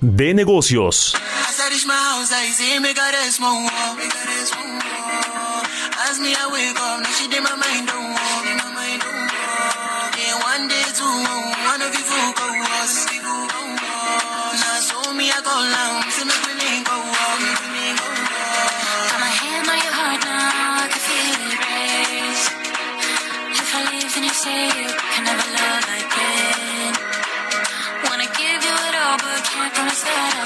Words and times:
de 0.00 0.34
negocios. 0.34 1.14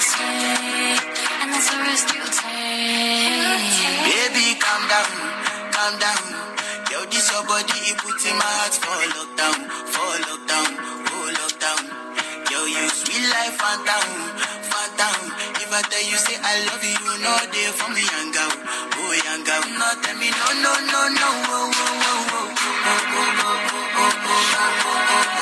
Stay. 0.03 0.99
And 1.43 1.49
that's 1.55 1.69
the 1.71 1.79
risk 1.87 2.09
you 2.15 2.25
take. 2.27 4.07
Baby, 4.11 4.59
calm 4.61 4.83
down 4.89 5.43
calm 5.83 5.99
down. 5.99 6.23
Yo, 6.91 6.99
this 7.11 7.27
your 7.33 7.43
body, 7.51 7.75
it 7.91 7.97
puts 7.99 8.23
in 8.29 8.37
my 8.39 8.47
heart 8.61 8.75
for 8.79 8.99
lockdown, 9.19 9.59
for 9.91 10.13
lockdown, 10.31 10.71
oh 11.11 11.27
lockdown. 11.43 11.83
Yo, 12.53 12.59
you 12.71 12.87
sweet 12.93 13.25
life, 13.35 13.57
phantom, 13.59 14.07
phantom. 14.71 15.19
If 15.59 15.71
I 15.75 15.81
tell 15.91 16.05
you 16.07 16.19
say 16.23 16.37
I 16.39 16.55
love 16.71 16.85
you, 16.87 16.95
you 16.95 17.15
know 17.25 17.35
for 17.79 17.91
me, 17.91 18.03
young 18.15 18.31
girl, 18.31 18.55
oh 18.55 19.13
young 19.27 19.43
girl. 19.43 19.65
No, 19.81 19.89
tell 20.07 20.17
me 20.23 20.29
no, 20.31 20.49
no, 20.63 20.73
no, 20.93 21.01
no, 21.19 21.29
oh, 21.51 21.73
oh, 21.75 21.99
oh, 21.99 22.31
oh, 22.33 22.61
oh, 22.85 23.03
oh, 23.03 23.41
oh, 23.43 23.59
oh, 23.63 24.03
oh, 24.03 24.23
oh, 24.23 24.43
oh, 24.43 25.01
oh, 25.11 25.39
oh. 25.39 25.42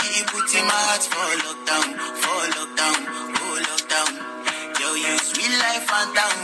My 0.00 0.72
heart 0.72 1.04
for 1.04 1.30
lockdown, 1.44 1.88
for 2.20 2.42
lockdown, 2.56 3.00
oh, 3.38 3.56
lockdown. 3.68 4.12
Yo, 4.80 4.88
you 4.94 5.18
sweet 5.18 5.52
life, 5.58 5.84
phantom, 5.84 6.36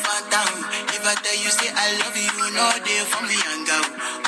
phantom. 0.00 0.50
If 0.88 1.04
I 1.06 1.14
tell 1.20 1.38
you 1.38 1.50
say 1.50 1.70
I 1.72 1.96
love 2.00 2.16
you, 2.16 2.32
no 2.52 2.64
day 2.84 3.00
for 3.04 3.22
me, 3.24 3.34
young 3.34 3.68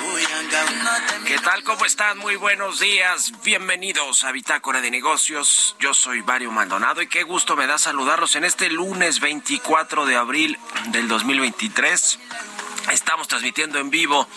oh, 0.01 1.25
¿Qué 1.27 1.39
tal? 1.39 1.65
¿Cómo 1.65 1.85
están? 1.87 2.19
Muy 2.19 2.37
buenos 2.37 2.79
días. 2.79 3.33
Bienvenidos 3.45 4.25
a 4.25 4.33
Bitácora 4.33 4.81
de 4.81 4.91
Negocios. 4.91 5.75
Yo 5.81 5.95
soy 5.95 6.23
Mario 6.23 6.53
Maldonado 6.53 7.03
y 7.03 7.09
qué 7.09 7.23
gusto 7.23 7.57
me 7.57 7.67
da 7.67 7.79
saludarlos 7.79 8.37
en 8.37 8.45
este 8.45 8.69
lunes 8.71 9.21
24 9.21 10.07
de 10.07 10.17
abril 10.17 10.59
del 10.89 11.09
2023. 11.09 12.19
Estamos 12.93 13.27
transmitiendo 13.27 13.79
en 13.79 13.91
vivo, 13.91 14.29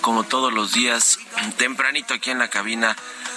como 0.00 0.24
todos 0.24 0.52
los 0.52 0.72
días, 0.72 1.18
tempranito 1.58 2.14
aquí 2.14 2.30
en 2.30 2.38
la 2.38 2.48
cabina 2.48 2.96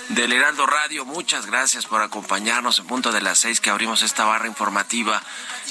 del 0.10 0.34
Heraldo 0.34 0.66
Radio. 0.66 1.06
Muchas 1.06 1.46
gracias 1.46 1.86
por 1.86 2.02
acompañarnos 2.02 2.80
en 2.80 2.86
punto 2.86 3.12
de 3.12 3.22
las 3.22 3.40
seis 3.40 3.60
que 3.60 3.70
abrimos 3.70 4.04
esta 4.04 4.26
barra 4.26 4.48
informativa 4.48 5.22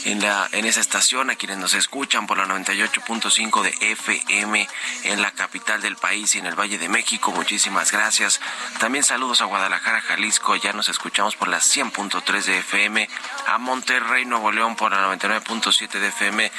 en, 0.05 0.21
la, 0.21 0.49
en 0.53 0.67
esa 0.67 0.81
estación, 0.81 1.31
a 1.31 1.37
quienes 1.37 1.59
nos 1.59 1.75
escuchan 1.75 2.27
por 2.27 2.39
la 2.39 2.47
98.5 2.47 3.63
de 3.63 3.93
FM 3.93 4.69
en 5.05 5.23
la 5.23 5.31
capital 5.31 5.81
del 5.81 5.97
país 5.97 6.35
y 6.35 6.39
en 6.39 6.47
el 6.47 6.59
Valle 6.59 6.79
de 6.79 6.89
México. 6.89 7.31
Muchísimas 7.33 7.93
gracias. 7.93 8.41
También 8.79 9.05
saludos 9.05 9.41
a 9.41 9.45
Guadalajara, 9.45 10.01
Jalisco. 10.01 10.57
Ya 10.57 10.73
nos 10.73 10.89
escuchamos 10.89 11.37
por 11.37 11.49
la 11.49 11.59
100.3 11.59 12.45
de 12.45 12.59
FM, 12.59 13.09
a 13.47 13.59
Monterrey, 13.59 14.25
Nuevo 14.25 14.51
León 14.51 14.75
por 14.77 14.93
la 14.93 15.15
99.7 15.17 16.01
de 16.01 16.09
FM 16.09 16.53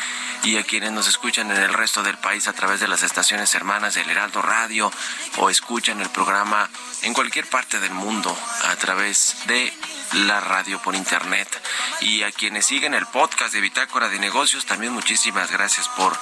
y 0.44 0.58
a 0.58 0.64
quienes 0.64 0.92
nos 0.92 1.08
escuchan 1.08 1.52
en 1.52 1.58
el 1.58 1.74
resto 1.74 2.04
del 2.04 2.18
país 2.18 2.48
a 2.48 2.54
través 2.54 2.80
de 2.80 2.88
las 2.88 3.04
estaciones 3.04 3.54
hermanas 3.54 3.96
del 3.96 4.10
Heraldo 4.10 4.42
Radio 4.42 4.92
o 5.38 5.50
escuchan 5.50 6.00
el 6.02 6.10
programa 6.10 6.70
en 7.02 7.14
cualquier 7.14 7.48
parte 7.48 7.65
del 7.72 7.92
mundo 7.92 8.38
a 8.66 8.76
través 8.76 9.38
de 9.48 9.74
la 10.14 10.40
radio 10.40 10.82
por 10.82 10.96
internet. 10.96 11.50
Y 12.02 12.24
a 12.24 12.32
quienes 12.32 12.66
siguen 12.66 12.94
el 12.94 13.06
podcast 13.08 13.54
de 13.54 13.62
Bitácora 13.62 14.08
de 14.08 14.20
Negocios, 14.20 14.66
también 14.66 14.94
muchísimas 14.94 15.52
gracias 15.52 15.90
por 15.90 16.16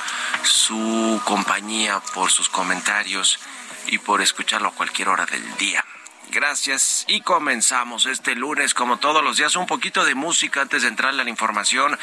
su 0.44 1.22
compañía, 1.26 2.00
por 2.14 2.32
sus 2.32 2.50
comentarios 2.50 3.40
y 3.88 3.98
por 3.98 4.22
escucharlo 4.22 4.70
a 4.70 4.74
cualquier 4.74 5.10
hora 5.10 5.26
del 5.26 5.58
día. 5.58 5.84
Gracias 6.32 7.04
y 7.08 7.22
comenzamos 7.22 8.06
este 8.06 8.36
lunes 8.36 8.74
como 8.74 8.98
todos 8.98 9.24
los 9.24 9.38
días 9.38 9.56
un 9.56 9.68
poquito 9.68 10.06
de 10.06 10.16
música 10.16 10.62
antes 10.62 10.82
de 10.82 10.88
entrar 10.88 11.10
a 11.10 11.24
la 11.24 11.30
información. 11.30 12.00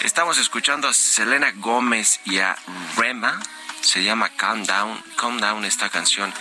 Estamos 0.00 0.38
escuchando 0.38 0.88
a 0.88 0.94
Selena 0.94 1.52
Gómez 1.52 2.20
y 2.24 2.38
a 2.38 2.56
Rema 2.96 3.38
se 3.80 4.02
llama 4.02 4.28
Calm 4.30 4.64
Down, 4.64 5.02
Calm 5.16 5.38
Down 5.40 5.64
esta 5.64 5.88
canción. 5.88 6.32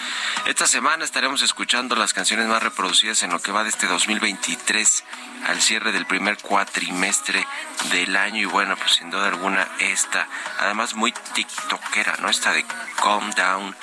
Esta 0.45 0.67
semana 0.67 1.05
estaremos 1.05 1.41
escuchando 1.41 1.95
las 1.95 2.13
canciones 2.13 2.47
más 2.47 2.61
reproducidas 2.61 3.23
en 3.23 3.31
lo 3.31 3.41
que 3.41 3.51
va 3.51 3.63
de 3.63 3.69
este 3.69 3.87
2023 3.87 5.03
al 5.47 5.61
cierre 5.61 5.91
del 5.91 6.05
primer 6.05 6.37
cuatrimestre 6.37 7.45
del 7.91 8.15
año 8.15 8.41
y 8.41 8.45
bueno, 8.45 8.75
pues 8.75 8.93
sin 8.93 9.09
duda 9.09 9.27
alguna 9.27 9.67
esta, 9.79 10.27
además 10.59 10.95
muy 10.95 11.13
tiktokera, 11.33 12.17
¿no? 12.19 12.29
Esta 12.29 12.51
de 12.51 12.65
Calm 13.01 13.31
Down 13.31 13.75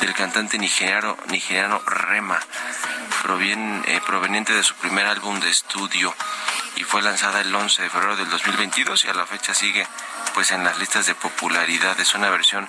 del 0.00 0.14
cantante 0.14 0.58
nigeriano, 0.58 1.16
nigeriano 1.28 1.78
Rema, 1.80 2.40
proviene, 3.22 3.82
eh, 3.86 4.00
proveniente 4.06 4.52
de 4.52 4.62
su 4.62 4.74
primer 4.76 5.06
álbum 5.06 5.40
de 5.40 5.50
estudio 5.50 6.14
y 6.76 6.84
fue 6.84 7.02
lanzada 7.02 7.40
el 7.40 7.54
11 7.54 7.82
de 7.82 7.90
febrero 7.90 8.16
del 8.16 8.28
2022 8.30 9.04
y 9.04 9.08
a 9.08 9.14
la 9.14 9.26
fecha 9.26 9.54
sigue 9.54 9.86
pues 10.34 10.50
en 10.50 10.64
las 10.64 10.78
listas 10.78 11.06
de 11.06 11.14
popularidad. 11.14 11.98
Es 12.00 12.14
una 12.14 12.28
versión 12.30 12.68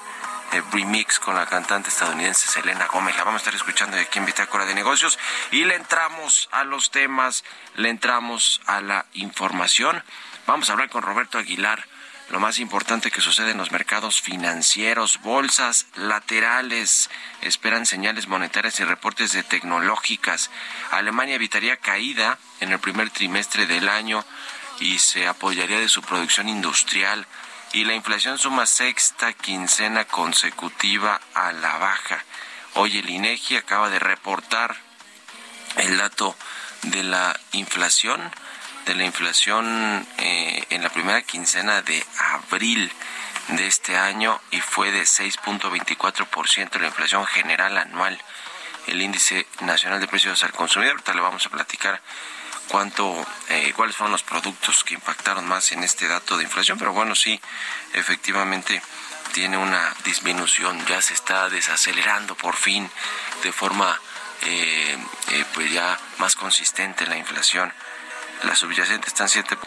remix 0.71 1.19
con 1.19 1.35
la 1.35 1.45
cantante 1.45 1.89
estadounidense 1.89 2.47
Selena 2.47 2.87
Gómez. 2.87 3.15
La 3.17 3.23
vamos 3.23 3.39
a 3.39 3.43
estar 3.43 3.55
escuchando 3.55 3.97
aquí 3.97 4.19
en 4.19 4.25
Bitácora 4.25 4.65
de 4.65 4.75
Negocios 4.75 5.19
y 5.51 5.65
le 5.65 5.75
entramos 5.75 6.49
a 6.51 6.63
los 6.63 6.91
temas, 6.91 7.43
le 7.75 7.89
entramos 7.89 8.61
a 8.65 8.81
la 8.81 9.05
información. 9.13 10.03
Vamos 10.47 10.69
a 10.69 10.73
hablar 10.73 10.89
con 10.89 11.01
Roberto 11.01 11.37
Aguilar 11.37 11.85
lo 12.29 12.39
más 12.39 12.57
importante 12.57 13.11
que 13.11 13.21
sucede 13.21 13.51
en 13.51 13.59
los 13.59 13.71
mercados 13.71 14.19
financieros, 14.19 15.19
bolsas 15.21 15.85
laterales, 15.93 17.11
esperan 17.41 17.85
señales 17.85 18.27
monetarias 18.27 18.79
y 18.79 18.83
reportes 18.83 19.33
de 19.33 19.43
tecnológicas. 19.43 20.49
Alemania 20.89 21.35
evitaría 21.35 21.77
caída 21.77 22.39
en 22.61 22.71
el 22.71 22.79
primer 22.79 23.11
trimestre 23.11 23.67
del 23.67 23.89
año 23.89 24.25
y 24.79 24.97
se 24.97 25.27
apoyaría 25.27 25.79
de 25.79 25.87
su 25.87 26.01
producción 26.01 26.49
industrial. 26.49 27.27
Y 27.75 27.83
la 27.83 27.93
inflación 27.93 28.37
suma 28.37 28.65
sexta 28.65 29.33
quincena 29.33 30.05
consecutiva 30.05 31.19
a 31.33 31.51
la 31.51 31.77
baja. 31.77 32.23
Hoy 32.75 32.99
el 32.99 33.09
INEGI 33.09 33.57
acaba 33.57 33.89
de 33.89 33.99
reportar 33.99 34.77
el 35.75 35.97
dato 35.97 36.37
de 36.83 37.03
la 37.03 37.37
inflación 37.51 38.31
de 38.85 38.95
la 38.95 39.03
inflación 39.03 40.07
eh, 40.19 40.63
en 40.69 40.83
la 40.83 40.89
primera 40.89 41.21
quincena 41.23 41.81
de 41.81 42.01
abril 42.17 42.89
de 43.49 43.67
este 43.67 43.97
año 43.97 44.39
y 44.51 44.61
fue 44.61 44.91
de 44.91 45.01
6.24% 45.01 46.79
la 46.79 46.87
inflación 46.87 47.25
general 47.25 47.77
anual. 47.77 48.17
El 48.87 49.01
índice 49.01 49.47
nacional 49.59 49.99
de 49.99 50.07
precios 50.07 50.41
al 50.45 50.53
consumidor, 50.53 50.93
ahorita 50.93 51.13
le 51.13 51.19
vamos 51.19 51.45
a 51.45 51.49
platicar 51.49 52.01
cuánto, 52.69 53.25
eh, 53.49 53.73
cuáles 53.75 53.95
fueron 53.95 54.11
los 54.11 54.23
productos 54.23 54.83
que 54.83 54.95
impactaron 54.95 55.47
más 55.47 55.71
en 55.71 55.83
este 55.83 56.07
dato 56.07 56.37
de 56.37 56.43
inflación, 56.43 56.77
pero 56.77 56.93
bueno, 56.93 57.15
sí, 57.15 57.39
efectivamente 57.93 58.81
tiene 59.33 59.57
una 59.57 59.93
disminución, 60.03 60.85
ya 60.85 61.01
se 61.01 61.13
está 61.13 61.49
desacelerando 61.49 62.35
por 62.35 62.55
fin 62.55 62.89
de 63.43 63.51
forma 63.51 63.99
eh, 64.41 64.97
pues 65.53 65.71
ya 65.71 65.99
más 66.19 66.35
consistente 66.35 67.07
la 67.07 67.17
inflación. 67.17 67.71
La 68.43 68.55
subyacente 68.55 69.07
está 69.07 69.23
en 69.23 69.64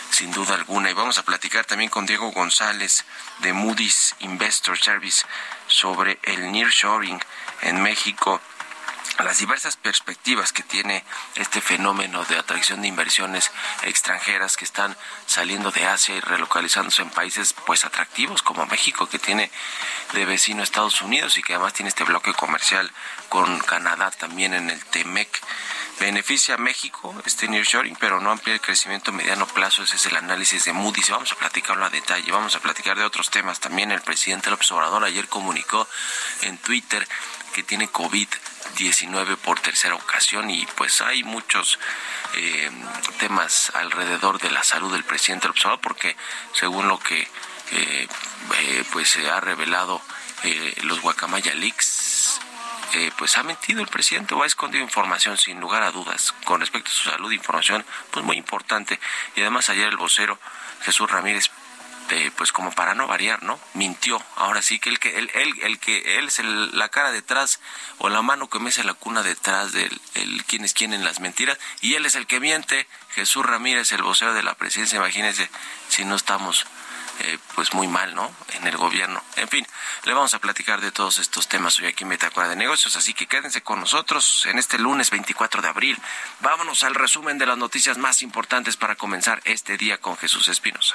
sin 0.10 0.32
duda 0.32 0.56
alguna. 0.56 0.90
Y 0.90 0.94
vamos 0.94 1.20
a 1.20 1.24
platicar 1.24 1.64
también 1.64 1.92
con 1.92 2.08
Diego 2.08 2.32
González 2.32 3.06
de 3.40 3.54
Moody's 3.54 4.16
Investor 4.20 4.80
Service 4.80 5.24
sobre 5.68 6.20
el 6.24 6.52
nearshoring 6.52 7.24
en 7.62 7.84
México 7.84 8.42
las 9.24 9.40
diversas 9.40 9.76
perspectivas 9.78 10.52
que 10.52 10.64
tiene 10.64 11.04
este 11.36 11.62
fenómeno 11.62 12.24
de 12.26 12.38
atracción 12.38 12.82
de 12.82 12.88
inversiones 12.88 13.52
extranjeras 13.84 14.58
que 14.58 14.66
están 14.66 14.96
saliendo 15.26 15.72
de 15.72 15.86
Asia 15.86 16.16
y 16.16 16.20
relocalizándose 16.20 17.02
en 17.02 17.10
países 17.10 17.54
pues 17.66 17.86
atractivos 17.86 18.42
como 18.42 18.66
México 18.68 19.08
que 19.08 19.20
tiene 19.20 19.52
de 20.14 20.26
vecino 20.26 20.64
Estados 20.64 21.02
Unidos 21.02 21.38
y 21.38 21.44
que 21.44 21.54
además 21.54 21.74
tiene 21.74 21.90
este 21.90 22.04
bloque 22.04 22.34
comercial 22.34 22.92
con 23.30 23.60
Canadá 23.60 24.12
también 24.12 24.54
en 24.54 24.70
el 24.70 24.84
TEMEC. 24.86 25.42
Beneficia 26.00 26.56
a 26.56 26.58
México 26.60 27.16
este 27.26 27.48
nearshoring, 27.48 27.96
pero 27.96 28.20
no 28.20 28.30
amplía 28.30 28.54
el 28.54 28.62
crecimiento 28.62 29.10
a 29.10 29.14
mediano 29.16 29.48
plazo. 29.48 29.82
Ese 29.82 29.96
es 29.96 30.06
el 30.06 30.16
análisis 30.16 30.66
de 30.66 30.74
Moody's. 30.74 31.10
Vamos 31.10 31.32
a 31.32 31.36
platicarlo 31.36 31.86
a 31.86 31.90
detalle. 31.90 32.32
Vamos 32.32 32.56
a 32.56 32.60
platicar 32.60 32.98
de 32.98 33.04
otros 33.04 33.32
temas. 33.32 33.60
También 33.60 33.92
el 33.92 34.02
presidente 34.02 34.52
López 34.52 34.72
Obrador 34.72 35.04
ayer 35.04 35.28
comunicó 35.28 35.88
en 36.42 36.60
Twitter 36.60 37.08
que 37.58 37.64
tiene 37.64 37.90
COVID-19 37.90 39.36
por 39.38 39.60
tercera 39.60 39.96
ocasión 39.96 40.48
y 40.52 40.68
pues 40.76 41.02
hay 41.02 41.24
muchos 41.24 41.80
eh, 42.36 42.70
temas 43.18 43.72
alrededor 43.74 44.40
de 44.40 44.52
la 44.52 44.62
salud 44.62 44.94
del 44.94 45.04
presidente 45.04 45.48
López 45.48 45.66
Obrador 45.66 45.82
porque 45.82 46.16
según 46.54 46.88
lo 46.88 47.00
que 47.00 47.20
eh, 47.20 48.08
eh, 48.60 48.84
pues 48.92 49.10
se 49.10 49.28
ha 49.28 49.40
revelado 49.40 50.00
los 50.84 51.02
Guacamaya 51.02 51.56
Leaks 51.56 52.40
pues 53.18 53.38
ha 53.40 53.44
mentido 53.44 53.82
el 53.82 53.88
presidente 53.88 54.36
o 54.36 54.44
ha 54.44 54.46
escondido 54.46 54.84
información 54.84 55.36
sin 55.36 55.60
lugar 55.60 55.82
a 55.82 55.90
dudas 55.90 56.36
con 56.46 56.60
respecto 56.60 56.92
a 56.92 56.94
su 56.94 57.10
salud, 57.10 57.32
información 57.32 57.84
pues 58.12 58.24
muy 58.24 58.38
importante. 58.38 59.00
Y 59.36 59.42
además 59.42 59.70
ayer 59.70 59.88
el 59.88 59.98
vocero 59.98 60.40
Jesús 60.84 61.10
Ramírez 61.10 61.50
este, 62.08 62.32
pues 62.32 62.54
como 62.54 62.72
para 62.72 62.96
no 62.96 63.06
variar, 63.06 63.44
¿no? 63.44 63.60
Mintió. 63.74 64.24
Ahora 64.38 64.62
sí 64.62 64.80
que 64.80 64.90
el 64.90 64.98
que 65.00 65.18
él, 65.18 65.30
el 65.34 65.80
que 65.80 66.18
él 66.18 66.28
es 66.28 66.40
la 66.40 66.88
cara 66.88 67.12
detrás 67.12 67.60
o 67.98 68.08
la 68.08 68.22
mano 68.22 68.50
que 68.50 68.60
mece 68.60 68.84
la 68.86 68.94
cuna 68.94 69.24
detrás 69.24 69.74
del 69.74 70.00
el 70.14 70.46
quién 70.46 70.64
es 70.64 70.74
quién 70.74 70.94
en 70.94 71.04
las 71.04 71.20
mentiras 71.20 71.58
y 71.82 71.96
él 71.96 72.06
es 72.06 72.16
el 72.16 72.26
que 72.26 72.40
miente. 72.40 72.88
Jesús 73.18 73.44
Ramírez, 73.44 73.92
el 73.94 74.04
vocero 74.04 74.32
de 74.36 74.44
la 74.44 74.54
presidencia, 74.54 74.98
imagínense 74.98 75.50
si 75.90 76.06
no 76.06 76.16
estamos 76.16 76.68
eh, 77.22 77.40
pues 77.56 77.74
muy 77.74 77.88
mal, 77.88 78.14
¿no? 78.14 78.32
En 78.54 78.68
el 78.68 78.78
gobierno. 78.78 79.24
En 79.38 79.48
fin, 79.48 79.66
le 80.04 80.14
vamos 80.14 80.36
a 80.36 80.40
platicar 80.40 80.82
de 80.82 80.92
todos 80.92 81.18
estos 81.18 81.48
temas 81.48 81.80
hoy 81.80 81.88
aquí 81.88 82.04
en 82.04 82.12
de 82.12 82.56
Negocios, 82.56 82.96
así 82.96 83.16
que 83.16 83.26
quédense 83.26 83.64
con 83.64 83.80
nosotros 83.80 84.46
en 84.46 84.60
este 84.60 84.78
lunes 84.78 85.10
24 85.10 85.64
de 85.64 85.68
abril. 85.68 85.98
Vámonos 86.42 86.84
al 86.84 86.94
resumen 86.94 87.40
de 87.40 87.48
las 87.48 87.58
noticias 87.58 87.98
más 87.98 88.22
importantes 88.22 88.78
para 88.78 88.94
comenzar 88.94 89.42
este 89.46 89.78
día 89.78 89.98
con 89.98 90.16
Jesús 90.16 90.48
Espinosa. 90.48 90.94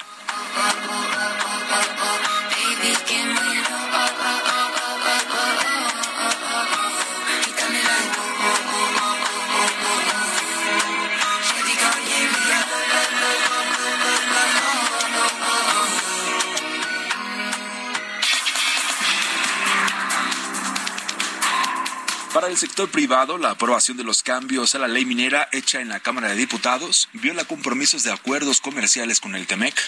Para 22.42 22.50
el 22.50 22.58
sector 22.58 22.90
privado, 22.90 23.38
la 23.38 23.50
aprobación 23.50 23.96
de 23.96 24.02
los 24.02 24.24
cambios 24.24 24.74
a 24.74 24.80
la 24.80 24.88
ley 24.88 25.04
minera 25.04 25.48
hecha 25.52 25.80
en 25.80 25.88
la 25.88 26.00
Cámara 26.00 26.30
de 26.30 26.34
Diputados 26.34 27.08
viola 27.12 27.44
compromisos 27.44 28.02
de 28.02 28.10
acuerdos 28.10 28.60
comerciales 28.60 29.20
con 29.20 29.36
el 29.36 29.46
TEMEC. 29.46 29.80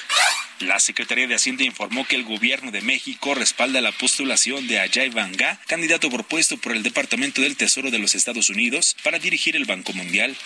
La 0.60 0.78
Secretaría 0.78 1.26
de 1.26 1.34
Hacienda 1.34 1.64
informó 1.64 2.06
que 2.06 2.14
el 2.14 2.22
gobierno 2.22 2.70
de 2.70 2.80
México 2.80 3.34
respalda 3.34 3.80
la 3.80 3.90
postulación 3.90 4.68
de 4.68 4.78
Ajay 4.78 5.08
Banga, 5.08 5.60
candidato 5.66 6.08
propuesto 6.08 6.58
por 6.58 6.72
el 6.72 6.84
Departamento 6.84 7.42
del 7.42 7.56
Tesoro 7.56 7.90
de 7.90 7.98
los 7.98 8.14
Estados 8.14 8.50
Unidos 8.50 8.96
para 9.02 9.18
dirigir 9.18 9.56
el 9.56 9.64
Banco 9.64 9.92
Mundial. 9.92 10.36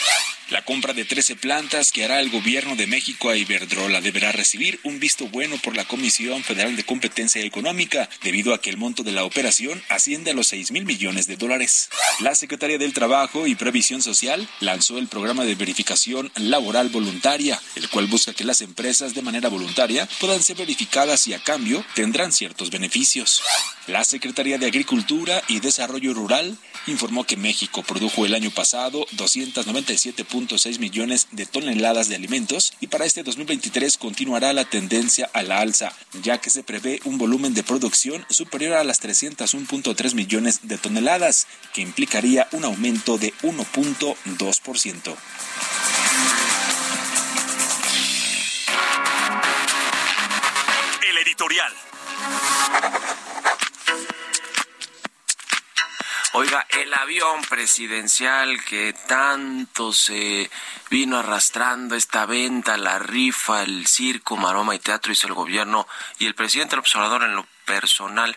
La 0.48 0.64
compra 0.64 0.94
de 0.94 1.04
13 1.04 1.36
plantas 1.36 1.92
que 1.92 2.06
hará 2.06 2.20
el 2.20 2.30
gobierno 2.30 2.74
de 2.74 2.86
México 2.86 3.28
a 3.28 3.36
Iberdrola 3.36 4.00
deberá 4.00 4.32
recibir 4.32 4.80
un 4.82 4.98
visto 4.98 5.28
bueno 5.28 5.58
por 5.58 5.76
la 5.76 5.84
Comisión 5.84 6.42
Federal 6.42 6.74
de 6.74 6.84
Competencia 6.84 7.42
Económica, 7.42 8.08
debido 8.22 8.54
a 8.54 8.62
que 8.62 8.70
el 8.70 8.78
monto 8.78 9.02
de 9.02 9.12
la 9.12 9.24
operación 9.24 9.82
asciende 9.90 10.30
a 10.30 10.34
los 10.34 10.48
6 10.48 10.72
mil 10.72 10.86
millones 10.86 11.26
de 11.26 11.36
dólares. 11.36 11.90
La 12.20 12.34
Secretaría 12.34 12.78
del 12.78 12.94
Trabajo 12.94 13.46
y 13.46 13.56
Previsión 13.56 14.00
Social 14.00 14.48
lanzó 14.60 14.96
el 14.96 15.06
programa 15.08 15.44
de 15.44 15.54
verificación 15.54 16.32
laboral 16.36 16.88
voluntaria, 16.88 17.60
el 17.76 17.90
cual 17.90 18.06
busca 18.06 18.32
que 18.32 18.44
las 18.44 18.62
empresas 18.62 19.12
de 19.12 19.20
manera 19.20 19.50
voluntaria 19.50 20.07
puedan 20.20 20.42
ser 20.42 20.56
verificadas 20.56 21.26
y 21.26 21.34
a 21.34 21.42
cambio 21.42 21.84
tendrán 21.94 22.32
ciertos 22.32 22.70
beneficios. 22.70 23.42
La 23.86 24.04
Secretaría 24.04 24.58
de 24.58 24.66
Agricultura 24.66 25.42
y 25.48 25.60
Desarrollo 25.60 26.12
Rural 26.12 26.56
informó 26.86 27.24
que 27.24 27.36
México 27.36 27.82
produjo 27.82 28.26
el 28.26 28.34
año 28.34 28.50
pasado 28.50 29.06
297.6 29.16 30.78
millones 30.78 31.28
de 31.32 31.46
toneladas 31.46 32.08
de 32.08 32.16
alimentos 32.16 32.74
y 32.80 32.88
para 32.88 33.04
este 33.04 33.22
2023 33.22 33.96
continuará 33.96 34.52
la 34.52 34.64
tendencia 34.64 35.30
a 35.32 35.42
la 35.42 35.60
alza, 35.60 35.92
ya 36.22 36.38
que 36.38 36.50
se 36.50 36.62
prevé 36.62 37.00
un 37.04 37.18
volumen 37.18 37.54
de 37.54 37.62
producción 37.62 38.24
superior 38.30 38.74
a 38.74 38.84
las 38.84 39.02
301.3 39.02 40.14
millones 40.14 40.60
de 40.62 40.78
toneladas, 40.78 41.46
que 41.72 41.80
implicaría 41.80 42.48
un 42.52 42.64
aumento 42.64 43.18
de 43.18 43.32
1.2%. 43.42 45.16
Oiga, 56.32 56.66
el 56.70 56.92
avión 56.94 57.42
presidencial 57.42 58.64
que 58.64 58.92
tanto 58.92 59.92
se 59.92 60.50
vino 60.90 61.18
arrastrando 61.18 61.94
esta 61.94 62.26
venta, 62.26 62.76
la 62.76 62.98
rifa, 62.98 63.62
el 63.62 63.86
circo, 63.86 64.36
maroma 64.36 64.74
y 64.74 64.78
teatro 64.80 65.12
hizo 65.12 65.28
el 65.28 65.34
gobierno 65.34 65.86
y 66.18 66.26
el 66.26 66.34
presidente 66.34 66.74
el 66.74 66.80
observador 66.80 67.22
en 67.22 67.36
lo 67.36 67.46
personal 67.64 68.36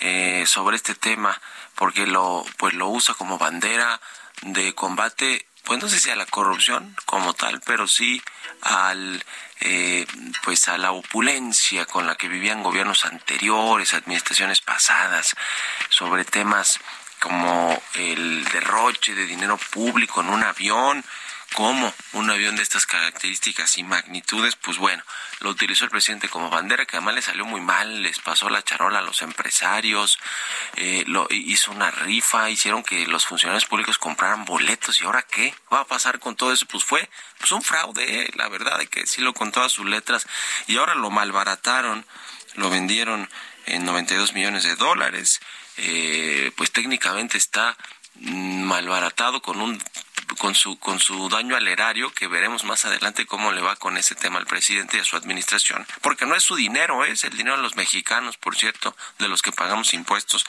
eh, 0.00 0.44
sobre 0.46 0.76
este 0.76 0.94
tema 0.94 1.40
porque 1.74 2.06
lo 2.06 2.44
pues 2.58 2.74
lo 2.74 2.88
usa 2.88 3.14
como 3.14 3.38
bandera 3.38 4.00
de 4.42 4.74
combate 4.74 5.46
pues 5.66 5.82
no 5.82 5.88
sé 5.88 5.98
si 5.98 6.10
a 6.10 6.16
la 6.16 6.26
corrupción 6.26 6.94
como 7.06 7.34
tal, 7.34 7.60
pero 7.60 7.88
sí 7.88 8.22
al 8.62 9.24
eh, 9.60 10.06
pues 10.44 10.68
a 10.68 10.78
la 10.78 10.92
opulencia 10.92 11.86
con 11.86 12.06
la 12.06 12.16
que 12.16 12.28
vivían 12.28 12.62
gobiernos 12.62 13.04
anteriores, 13.04 13.94
administraciones 13.94 14.60
pasadas, 14.60 15.34
sobre 15.88 16.24
temas 16.24 16.78
como 17.20 17.82
el 17.94 18.44
derroche 18.44 19.14
de 19.14 19.26
dinero 19.26 19.56
público 19.56 20.20
en 20.20 20.28
un 20.28 20.42
avión, 20.42 21.04
como 21.54 21.92
un 22.12 22.30
avión 22.30 22.56
de 22.56 22.62
estas 22.62 22.86
características 22.86 23.78
y 23.78 23.82
magnitudes, 23.82 24.56
pues 24.56 24.78
bueno, 24.78 25.02
lo 25.40 25.50
utilizó 25.50 25.84
el 25.84 25.90
presidente 25.90 26.28
como 26.28 26.50
bandera, 26.50 26.86
que 26.86 26.96
además 26.96 27.14
le 27.14 27.22
salió 27.22 27.44
muy 27.44 27.60
mal, 27.60 28.02
les 28.02 28.18
pasó 28.18 28.50
la 28.50 28.62
charola 28.62 28.98
a 28.98 29.02
los 29.02 29.22
empresarios, 29.22 30.18
eh, 30.76 31.04
lo, 31.06 31.26
hizo 31.30 31.72
una 31.72 31.90
rifa, 31.90 32.50
hicieron 32.50 32.82
que 32.82 33.06
los 33.06 33.26
funcionarios 33.26 33.66
públicos 33.66 33.98
compraran 33.98 34.44
boletos, 34.44 35.00
¿y 35.00 35.04
ahora 35.04 35.22
qué 35.22 35.54
va 35.72 35.80
a 35.80 35.86
pasar 35.86 36.18
con 36.18 36.36
todo 36.36 36.52
eso? 36.52 36.66
Pues 36.66 36.84
fue 36.84 37.08
pues 37.38 37.52
un 37.52 37.62
fraude, 37.62 38.22
¿eh? 38.22 38.30
la 38.34 38.48
verdad, 38.48 38.78
de 38.78 38.86
que 38.86 39.06
sí 39.06 39.20
lo 39.20 39.34
con 39.34 39.52
todas 39.52 39.72
sus 39.72 39.86
letras, 39.86 40.26
y 40.66 40.76
ahora 40.76 40.94
lo 40.94 41.10
malbarataron, 41.10 42.06
lo 42.54 42.70
vendieron 42.70 43.28
en 43.66 43.84
92 43.84 44.32
millones 44.32 44.64
de 44.64 44.76
dólares, 44.76 45.40
eh, 45.76 46.50
pues 46.56 46.72
técnicamente 46.72 47.36
está 47.36 47.76
malbaratado 48.20 49.42
con 49.42 49.60
un 49.60 49.82
con 50.36 50.54
su 50.54 50.78
con 50.78 51.00
su 51.00 51.28
daño 51.28 51.56
al 51.56 51.68
erario 51.68 52.12
que 52.12 52.26
veremos 52.26 52.64
más 52.64 52.84
adelante 52.84 53.26
cómo 53.26 53.52
le 53.52 53.60
va 53.60 53.76
con 53.76 53.96
ese 53.96 54.14
tema 54.14 54.38
al 54.38 54.46
presidente 54.46 54.96
y 54.96 55.00
a 55.00 55.04
su 55.04 55.16
administración. 55.16 55.86
Porque 56.00 56.26
no 56.26 56.34
es 56.34 56.42
su 56.42 56.56
dinero 56.56 57.04
es 57.04 57.24
el 57.24 57.36
dinero 57.36 57.56
de 57.56 57.62
los 57.62 57.76
mexicanos 57.76 58.36
por 58.36 58.56
cierto 58.56 58.96
de 59.18 59.28
los 59.28 59.42
que 59.42 59.52
pagamos 59.52 59.94
impuestos. 59.94 60.44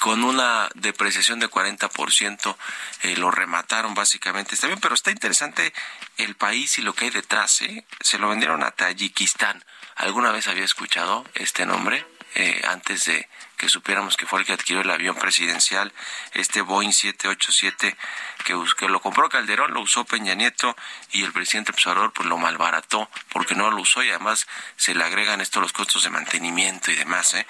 Con 0.00 0.24
una 0.24 0.68
depreciación 0.74 1.40
de 1.40 1.48
40% 1.48 2.56
eh, 3.02 3.16
lo 3.16 3.30
remataron 3.30 3.94
básicamente. 3.94 4.54
Está 4.54 4.66
bien 4.66 4.80
pero 4.80 4.94
está 4.94 5.10
interesante 5.10 5.72
el 6.16 6.34
país 6.34 6.78
y 6.78 6.82
lo 6.82 6.94
que 6.94 7.06
hay 7.06 7.10
detrás 7.10 7.62
¿eh? 7.62 7.84
se 8.00 8.18
lo 8.18 8.28
vendieron 8.28 8.62
a 8.62 8.70
Tayikistán. 8.70 9.64
Alguna 9.96 10.30
vez 10.30 10.48
había 10.48 10.64
escuchado 10.64 11.24
este 11.34 11.64
nombre 11.64 12.06
eh, 12.38 12.60
antes 12.68 13.06
de 13.06 13.26
que 13.56 13.70
supiéramos 13.70 14.18
que 14.18 14.26
fue 14.26 14.40
el 14.40 14.44
que 14.44 14.52
adquirió 14.52 14.82
el 14.82 14.90
avión 14.90 15.16
presidencial, 15.16 15.90
este 16.34 16.60
Boeing 16.60 16.92
787 16.92 17.96
que, 18.44 18.54
que 18.78 18.88
lo 18.88 19.00
compró 19.00 19.30
Calderón, 19.30 19.72
lo 19.72 19.80
usó 19.80 20.04
Peña 20.04 20.34
Nieto 20.34 20.76
y 21.12 21.24
el 21.24 21.32
presidente 21.32 21.72
Observador 21.72 22.12
pues 22.12 22.28
lo 22.28 22.36
malbarató 22.36 23.08
porque 23.30 23.54
no 23.54 23.70
lo 23.70 23.80
usó 23.80 24.02
y 24.02 24.10
además 24.10 24.46
se 24.76 24.94
le 24.94 25.02
agregan 25.02 25.40
esto 25.40 25.62
los 25.62 25.72
costos 25.72 26.02
de 26.02 26.10
mantenimiento 26.10 26.90
y 26.90 26.96
demás. 26.96 27.32
¿eh? 27.32 27.46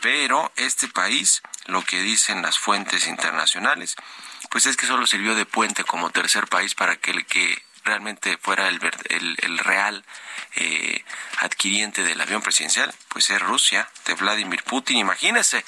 Pero 0.00 0.52
este 0.56 0.88
país, 0.88 1.40
lo 1.66 1.82
que 1.82 2.00
dicen 2.00 2.42
las 2.42 2.58
fuentes 2.58 3.06
internacionales, 3.06 3.94
pues 4.50 4.66
es 4.66 4.76
que 4.76 4.86
solo 4.86 5.06
sirvió 5.06 5.36
de 5.36 5.46
puente 5.46 5.84
como 5.84 6.10
tercer 6.10 6.48
país 6.48 6.74
para 6.74 6.96
que 6.96 7.12
el 7.12 7.24
que 7.24 7.62
realmente 7.84 8.36
fuera 8.38 8.68
el, 8.68 8.80
el, 9.08 9.36
el 9.42 9.58
real 9.58 10.04
eh, 10.56 11.04
adquiriente 11.40 12.02
del 12.02 12.20
avión 12.20 12.42
presidencial, 12.42 12.94
pues 13.08 13.30
es 13.30 13.40
Rusia, 13.40 13.88
de 14.06 14.14
Vladimir 14.14 14.62
Putin. 14.64 14.98
Imagínese, 14.98 15.64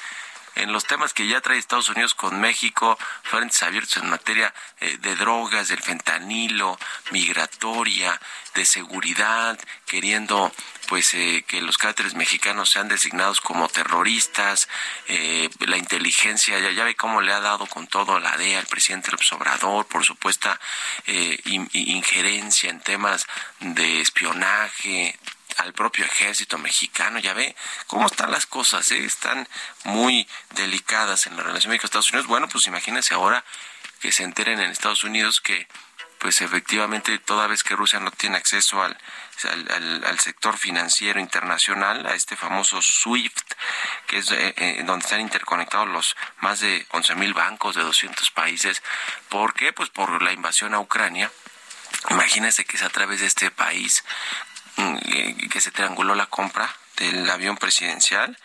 en 0.55 0.71
los 0.71 0.85
temas 0.85 1.13
que 1.13 1.27
ya 1.27 1.41
trae 1.41 1.57
Estados 1.57 1.89
Unidos 1.89 2.15
con 2.15 2.39
México, 2.39 2.97
frentes 3.23 3.61
abiertos 3.61 3.97
en 3.97 4.09
materia 4.09 4.53
eh, 4.79 4.97
de 4.97 5.15
drogas, 5.15 5.67
del 5.67 5.81
fentanilo, 5.81 6.79
migratoria, 7.11 8.19
de 8.55 8.65
seguridad, 8.65 9.59
queriendo 9.85 10.51
pues 10.87 11.13
eh, 11.13 11.43
que 11.47 11.61
los 11.61 11.77
cárteles 11.77 12.15
mexicanos 12.15 12.69
sean 12.69 12.87
designados 12.87 13.41
como 13.41 13.67
terroristas, 13.69 14.67
eh, 15.07 15.49
la 15.59 15.77
inteligencia, 15.77 16.59
ya, 16.59 16.71
ya, 16.71 16.83
ve 16.83 16.95
cómo 16.95 17.21
le 17.21 17.33
ha 17.33 17.39
dado 17.39 17.67
con 17.67 17.87
todo 17.87 18.19
la 18.19 18.35
DEA 18.37 18.59
al 18.59 18.65
presidente 18.65 19.11
López 19.11 19.27
por 19.89 20.05
supuesta 20.05 20.59
injerencia 21.73 22.69
en 22.69 22.79
temas 22.81 23.27
de 23.59 24.01
espionaje, 24.01 25.17
al 25.57 25.73
propio 25.73 26.05
ejército 26.05 26.57
mexicano. 26.57 27.19
Ya 27.19 27.33
ve 27.33 27.55
cómo 27.87 28.07
están 28.07 28.31
las 28.31 28.45
cosas, 28.45 28.91
¿eh? 28.91 29.03
están 29.03 29.47
muy 29.83 30.27
delicadas 30.55 31.27
en 31.27 31.35
la 31.35 31.43
relación 31.43 31.71
México-Estados 31.71 32.09
Unidos. 32.11 32.27
Bueno, 32.27 32.47
pues 32.47 32.67
imagínense 32.67 33.13
ahora 33.13 33.43
que 33.99 34.11
se 34.11 34.23
enteren 34.23 34.59
en 34.59 34.71
Estados 34.71 35.03
Unidos 35.03 35.41
que 35.41 35.67
pues 36.19 36.41
efectivamente 36.41 37.17
toda 37.19 37.47
vez 37.47 37.63
que 37.63 37.75
Rusia 37.75 37.99
no 37.99 38.11
tiene 38.11 38.37
acceso 38.37 38.81
al, 38.81 38.97
al, 40.05 40.19
sector 40.19 40.57
financiero 40.57 41.19
internacional, 41.19 42.05
a 42.05 42.15
este 42.15 42.35
famoso 42.35 42.81
SWIFT, 42.81 43.53
que 44.07 44.17
es 44.17 44.31
eh, 44.31 44.53
eh, 44.57 44.83
donde 44.85 45.05
están 45.05 45.21
interconectados 45.21 45.87
los 45.87 46.15
más 46.39 46.59
de 46.59 46.85
11 46.91 47.15
mil 47.15 47.33
bancos 47.33 47.75
de 47.75 47.83
200 47.83 48.31
países. 48.31 48.81
¿Por 49.29 49.53
qué? 49.53 49.73
Pues 49.73 49.89
por 49.89 50.21
la 50.21 50.31
invasión 50.31 50.73
a 50.73 50.79
Ucrania. 50.79 51.31
Imagínense 52.09 52.65
que 52.65 52.77
es 52.77 52.83
a 52.83 52.89
través 52.89 53.21
de 53.21 53.27
este 53.27 53.51
país 53.51 54.03
Mm, 54.77 54.97
que 55.49 55.59
se 55.59 55.71
trianguló 55.71 56.13
la 56.13 56.27
compra 56.27 56.71
del 56.97 57.27
avión 57.31 57.57
presidencial 57.57 58.37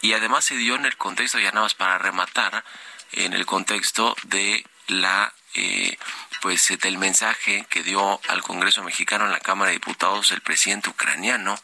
y 0.00 0.12
además 0.12 0.44
se 0.44 0.56
dio 0.56 0.76
en 0.76 0.86
el 0.86 0.96
contexto, 0.96 1.40
ya 1.40 1.50
nada 1.50 1.62
más 1.62 1.74
para 1.74 1.98
rematar, 1.98 2.64
en 3.10 3.32
el 3.32 3.44
contexto 3.44 4.14
de 4.24 4.64
la 4.86 5.32
eh, 5.54 5.98
pues 6.40 6.68
del 6.80 6.98
mensaje 6.98 7.66
que 7.68 7.82
dio 7.82 8.20
al 8.28 8.42
Congreso 8.42 8.82
mexicano 8.82 9.26
en 9.26 9.32
la 9.32 9.40
Cámara 9.40 9.70
de 9.70 9.76
Diputados 9.76 10.30
el 10.30 10.40
presidente 10.40 10.90
ucraniano 10.90 11.58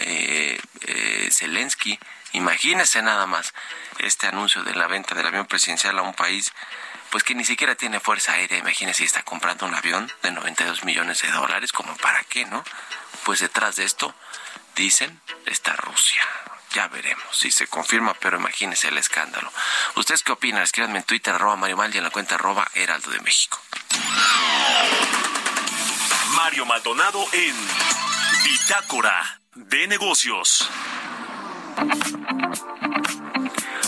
eh, 0.00 0.60
eh, 0.82 1.28
Zelensky. 1.32 1.98
Imagínese 2.32 3.02
nada 3.02 3.26
más 3.26 3.52
este 3.98 4.26
anuncio 4.26 4.62
de 4.62 4.74
la 4.74 4.86
venta 4.86 5.14
del 5.14 5.26
avión 5.26 5.46
presidencial 5.46 5.98
a 5.98 6.02
un 6.02 6.14
país 6.14 6.52
pues 7.10 7.24
que 7.24 7.34
ni 7.34 7.44
siquiera 7.44 7.74
tiene 7.74 8.00
fuerza 8.00 8.32
aérea. 8.32 8.58
Imagínese 8.58 8.98
si 8.98 9.04
está 9.04 9.22
comprando 9.22 9.66
un 9.66 9.74
avión 9.74 10.10
de 10.22 10.30
92 10.30 10.84
millones 10.84 11.20
de 11.20 11.30
dólares, 11.30 11.70
como 11.70 11.94
para 11.98 12.24
qué, 12.24 12.46
¿no? 12.46 12.64
pues 13.24 13.40
detrás 13.40 13.76
de 13.76 13.84
esto, 13.84 14.14
dicen, 14.74 15.20
está 15.46 15.74
Rusia. 15.76 16.22
Ya 16.72 16.88
veremos 16.88 17.36
si 17.36 17.50
se 17.50 17.66
confirma, 17.66 18.14
pero 18.14 18.38
imagínense 18.38 18.88
el 18.88 18.96
escándalo. 18.96 19.52
¿Ustedes 19.96 20.22
qué 20.22 20.32
opinan? 20.32 20.62
Escríbanme 20.62 20.98
en 20.98 21.04
Twitter, 21.04 21.34
arroba 21.34 21.56
Mario 21.56 21.76
Mal 21.76 21.94
y 21.94 21.98
en 21.98 22.04
la 22.04 22.10
cuenta 22.10 22.36
arroba 22.36 22.66
Heraldo 22.74 23.10
de 23.10 23.20
México. 23.20 23.60
Mario 26.34 26.64
Maldonado 26.64 27.24
en 27.32 27.54
Bitácora 28.44 29.40
de 29.54 29.86
Negocios. 29.86 30.68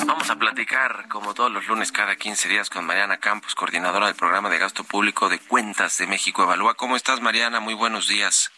Vamos 0.06 0.28
a 0.28 0.36
platicar, 0.36 1.08
como 1.08 1.32
todos 1.32 1.50
los 1.50 1.66
lunes, 1.66 1.90
cada 1.90 2.16
15 2.16 2.48
días, 2.48 2.68
con 2.68 2.84
Mariana 2.84 3.16
Campos, 3.16 3.54
coordinadora 3.54 4.06
del 4.06 4.14
programa 4.14 4.50
de 4.50 4.58
gasto 4.58 4.84
público 4.84 5.30
de 5.30 5.38
cuentas 5.38 5.96
de 5.96 6.06
México 6.06 6.42
Evalúa. 6.42 6.74
¿Cómo 6.74 6.96
estás, 6.96 7.20
Mariana? 7.20 7.60
Muy 7.60 7.74
buenos 7.74 8.08
días. 8.08 8.50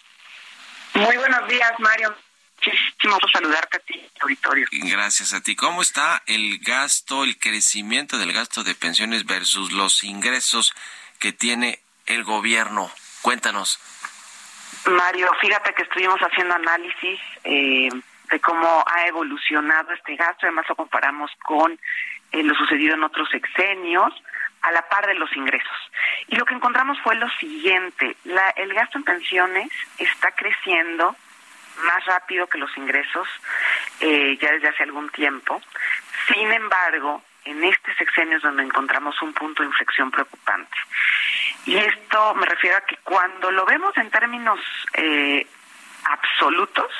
Muy 0.94 1.16
buenos 1.16 1.48
días, 1.48 1.72
Mario. 1.78 2.25
Muchísimo 2.66 3.18
por 3.18 3.30
saludarte 3.30 3.76
a 3.76 3.80
ti, 3.80 4.10
auditorio. 4.20 4.66
Gracias 4.72 5.32
a 5.32 5.40
ti. 5.40 5.54
¿Cómo 5.54 5.82
está 5.82 6.22
el 6.26 6.58
gasto, 6.58 7.22
el 7.22 7.38
crecimiento 7.38 8.18
del 8.18 8.32
gasto 8.32 8.64
de 8.64 8.74
pensiones 8.74 9.24
versus 9.24 9.72
los 9.72 10.02
ingresos 10.02 10.74
que 11.20 11.32
tiene 11.32 11.78
el 12.06 12.24
gobierno? 12.24 12.90
Cuéntanos. 13.22 13.78
Mario, 14.86 15.30
fíjate 15.40 15.74
que 15.74 15.82
estuvimos 15.82 16.18
haciendo 16.20 16.54
análisis 16.54 17.20
eh, 17.44 17.88
de 18.30 18.40
cómo 18.40 18.84
ha 18.86 19.06
evolucionado 19.06 19.92
este 19.92 20.16
gasto, 20.16 20.46
además 20.46 20.66
lo 20.68 20.74
comparamos 20.74 21.30
con 21.44 21.78
eh, 22.32 22.42
lo 22.42 22.54
sucedido 22.56 22.94
en 22.94 23.04
otros 23.04 23.28
sexenios 23.30 24.12
a 24.62 24.72
la 24.72 24.88
par 24.88 25.06
de 25.06 25.14
los 25.14 25.34
ingresos. 25.36 25.76
Y 26.28 26.36
lo 26.36 26.44
que 26.44 26.54
encontramos 26.54 26.98
fue 27.02 27.14
lo 27.14 27.28
siguiente, 27.38 28.16
la, 28.24 28.50
el 28.50 28.74
gasto 28.74 28.98
en 28.98 29.04
pensiones 29.04 29.70
está 29.98 30.32
creciendo 30.32 31.16
más 31.84 32.04
rápido 32.06 32.46
que 32.46 32.58
los 32.58 32.74
ingresos 32.76 33.28
eh, 34.00 34.36
ya 34.40 34.52
desde 34.52 34.68
hace 34.68 34.82
algún 34.82 35.08
tiempo. 35.10 35.60
Sin 36.28 36.50
embargo, 36.52 37.22
en 37.44 37.62
este 37.64 37.94
sexenio 37.94 38.36
es 38.36 38.42
donde 38.42 38.62
encontramos 38.62 39.20
un 39.22 39.32
punto 39.32 39.62
de 39.62 39.68
inflexión 39.68 40.10
preocupante. 40.10 40.76
Y 41.64 41.76
esto 41.76 42.34
me 42.34 42.46
refiero 42.46 42.76
a 42.76 42.80
que 42.82 42.96
cuando 42.98 43.50
lo 43.50 43.64
vemos 43.64 43.96
en 43.96 44.10
términos 44.10 44.60
eh, 44.94 45.46
absolutos, 46.04 46.92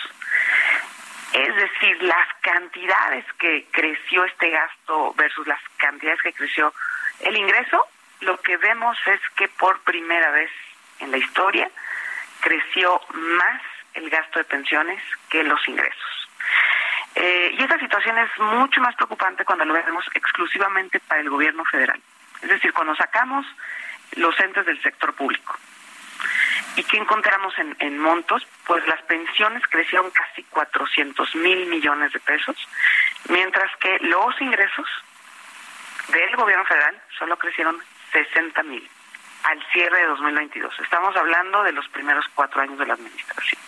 es 1.32 1.54
decir, 1.54 2.02
las 2.02 2.28
cantidades 2.40 3.24
que 3.38 3.66
creció 3.70 4.24
este 4.24 4.50
gasto 4.50 5.14
versus 5.14 5.46
las 5.46 5.60
cantidades 5.76 6.22
que 6.22 6.32
creció 6.32 6.72
el 7.20 7.36
ingreso, 7.36 7.86
lo 8.20 8.40
que 8.40 8.56
vemos 8.56 8.96
es 9.06 9.20
que 9.36 9.48
por 9.48 9.80
primera 9.80 10.30
vez 10.30 10.50
en 11.00 11.10
la 11.10 11.18
historia 11.18 11.70
creció 12.40 13.00
más 13.12 13.60
el 13.96 14.10
gasto 14.10 14.38
de 14.38 14.44
pensiones 14.44 15.02
que 15.28 15.42
los 15.42 15.66
ingresos. 15.68 16.28
Eh, 17.14 17.54
y 17.58 17.62
esta 17.62 17.78
situación 17.78 18.18
es 18.18 18.28
mucho 18.38 18.80
más 18.80 18.94
preocupante 18.94 19.44
cuando 19.44 19.64
lo 19.64 19.72
vemos 19.72 20.04
exclusivamente 20.14 21.00
para 21.00 21.22
el 21.22 21.30
gobierno 21.30 21.64
federal. 21.64 22.00
Es 22.42 22.48
decir, 22.50 22.72
cuando 22.72 22.94
sacamos 22.94 23.46
los 24.12 24.38
entes 24.40 24.66
del 24.66 24.80
sector 24.82 25.14
público. 25.14 25.56
¿Y 26.76 26.84
qué 26.84 26.98
encontramos 26.98 27.54
en, 27.58 27.98
montos? 27.98 28.46
Pues 28.66 28.86
las 28.86 29.00
pensiones 29.02 29.62
crecieron 29.68 30.10
casi 30.10 30.42
400 30.44 31.34
mil 31.36 31.66
millones 31.66 32.12
de 32.12 32.20
pesos, 32.20 32.56
mientras 33.28 33.74
que 33.76 33.98
los 34.00 34.40
ingresos 34.40 34.86
del 36.08 36.36
gobierno 36.36 36.64
federal 36.66 37.00
solo 37.18 37.36
crecieron 37.38 37.80
60 38.12 38.62
mil 38.64 38.86
al 39.44 39.62
cierre 39.72 40.00
de 40.00 40.06
2022. 40.06 40.74
Estamos 40.80 41.16
hablando 41.16 41.62
de 41.62 41.72
los 41.72 41.88
primeros 41.88 42.26
cuatro 42.34 42.60
años 42.60 42.78
de 42.78 42.86
la 42.86 42.94
administración. 42.94 43.60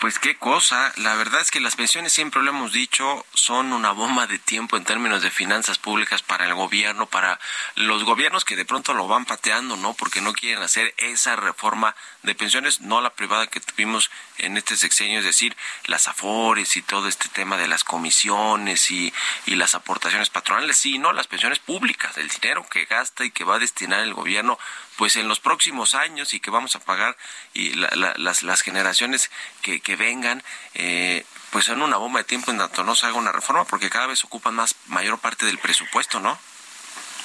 Pues 0.00 0.18
qué 0.18 0.36
cosa, 0.36 0.92
la 0.96 1.14
verdad 1.14 1.40
es 1.40 1.50
que 1.50 1.60
las 1.60 1.76
pensiones 1.76 2.12
siempre 2.12 2.42
lo 2.42 2.50
hemos 2.50 2.72
dicho, 2.72 3.24
son 3.34 3.72
una 3.72 3.92
bomba 3.92 4.26
de 4.26 4.38
tiempo 4.38 4.76
en 4.76 4.84
términos 4.84 5.22
de 5.22 5.30
finanzas 5.30 5.78
públicas 5.78 6.22
para 6.22 6.46
el 6.46 6.54
gobierno, 6.54 7.06
para 7.06 7.38
los 7.76 8.04
gobiernos 8.04 8.44
que 8.44 8.56
de 8.56 8.64
pronto 8.64 8.94
lo 8.94 9.08
van 9.08 9.24
pateando, 9.24 9.76
¿no? 9.76 9.94
Porque 9.94 10.20
no 10.20 10.32
quieren 10.32 10.62
hacer 10.62 10.94
esa 10.98 11.36
reforma 11.36 11.94
de 12.22 12.34
pensiones, 12.34 12.80
no 12.80 13.00
la 13.00 13.10
privada 13.10 13.46
que 13.46 13.60
tuvimos 13.60 14.10
en 14.38 14.56
este 14.56 14.76
sexenio, 14.76 15.18
es 15.18 15.24
decir, 15.24 15.56
las 15.86 16.08
afores 16.08 16.76
y 16.76 16.82
todo 16.82 17.08
este 17.08 17.28
tema 17.28 17.56
de 17.56 17.68
las 17.68 17.84
comisiones 17.84 18.90
y, 18.90 19.12
y 19.46 19.54
las 19.54 19.74
aportaciones 19.74 20.30
patronales, 20.30 20.76
sino 20.76 21.12
las 21.12 21.26
pensiones 21.26 21.58
públicas, 21.58 22.16
el 22.18 22.28
dinero 22.28 22.66
que 22.68 22.86
gasta 22.86 23.24
y 23.24 23.30
que 23.30 23.44
va 23.44 23.56
a 23.56 23.60
destinar 23.60 24.00
el 24.00 24.14
gobierno 24.14 24.58
pues 24.96 25.16
en 25.16 25.28
los 25.28 25.40
próximos 25.40 25.94
años 25.94 26.34
y 26.34 26.40
que 26.40 26.50
vamos 26.50 26.76
a 26.76 26.80
pagar 26.80 27.16
y 27.54 27.74
las, 27.74 28.42
las 28.42 28.62
generaciones 28.62 29.30
que, 29.62 29.80
que 29.80 29.96
vengan, 29.96 30.42
eh, 30.74 31.24
pues 31.50 31.66
son 31.66 31.82
una 31.82 31.96
bomba 31.96 32.20
de 32.20 32.24
tiempo 32.24 32.50
en 32.50 32.58
tanto 32.58 32.84
no 32.84 32.94
se 32.94 33.06
haga 33.06 33.16
una 33.16 33.32
reforma 33.32 33.64
porque 33.64 33.90
cada 33.90 34.06
vez 34.06 34.24
ocupan 34.24 34.54
más 34.54 34.74
mayor 34.86 35.18
parte 35.18 35.46
del 35.46 35.58
presupuesto, 35.58 36.20
¿no? 36.20 36.38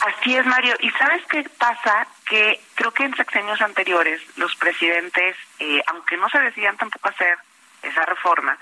Así 0.02 0.36
es, 0.36 0.46
Mario. 0.46 0.76
¿Y 0.80 0.92
sabes 0.92 1.26
qué 1.26 1.44
pasa? 1.58 2.08
Que 2.26 2.62
creo 2.76 2.92
que 2.92 3.04
en 3.04 3.16
sexenios 3.16 3.60
anteriores 3.62 4.22
los 4.38 4.56
presidentes, 4.56 5.36
eh, 5.60 5.82
aunque 5.88 6.18
no 6.18 6.30
se 6.30 6.40
decidían 6.40 6.78
tampoco 6.78 7.10
hacer 7.10 7.38
esa 7.82 8.06
reforma, 8.06 8.58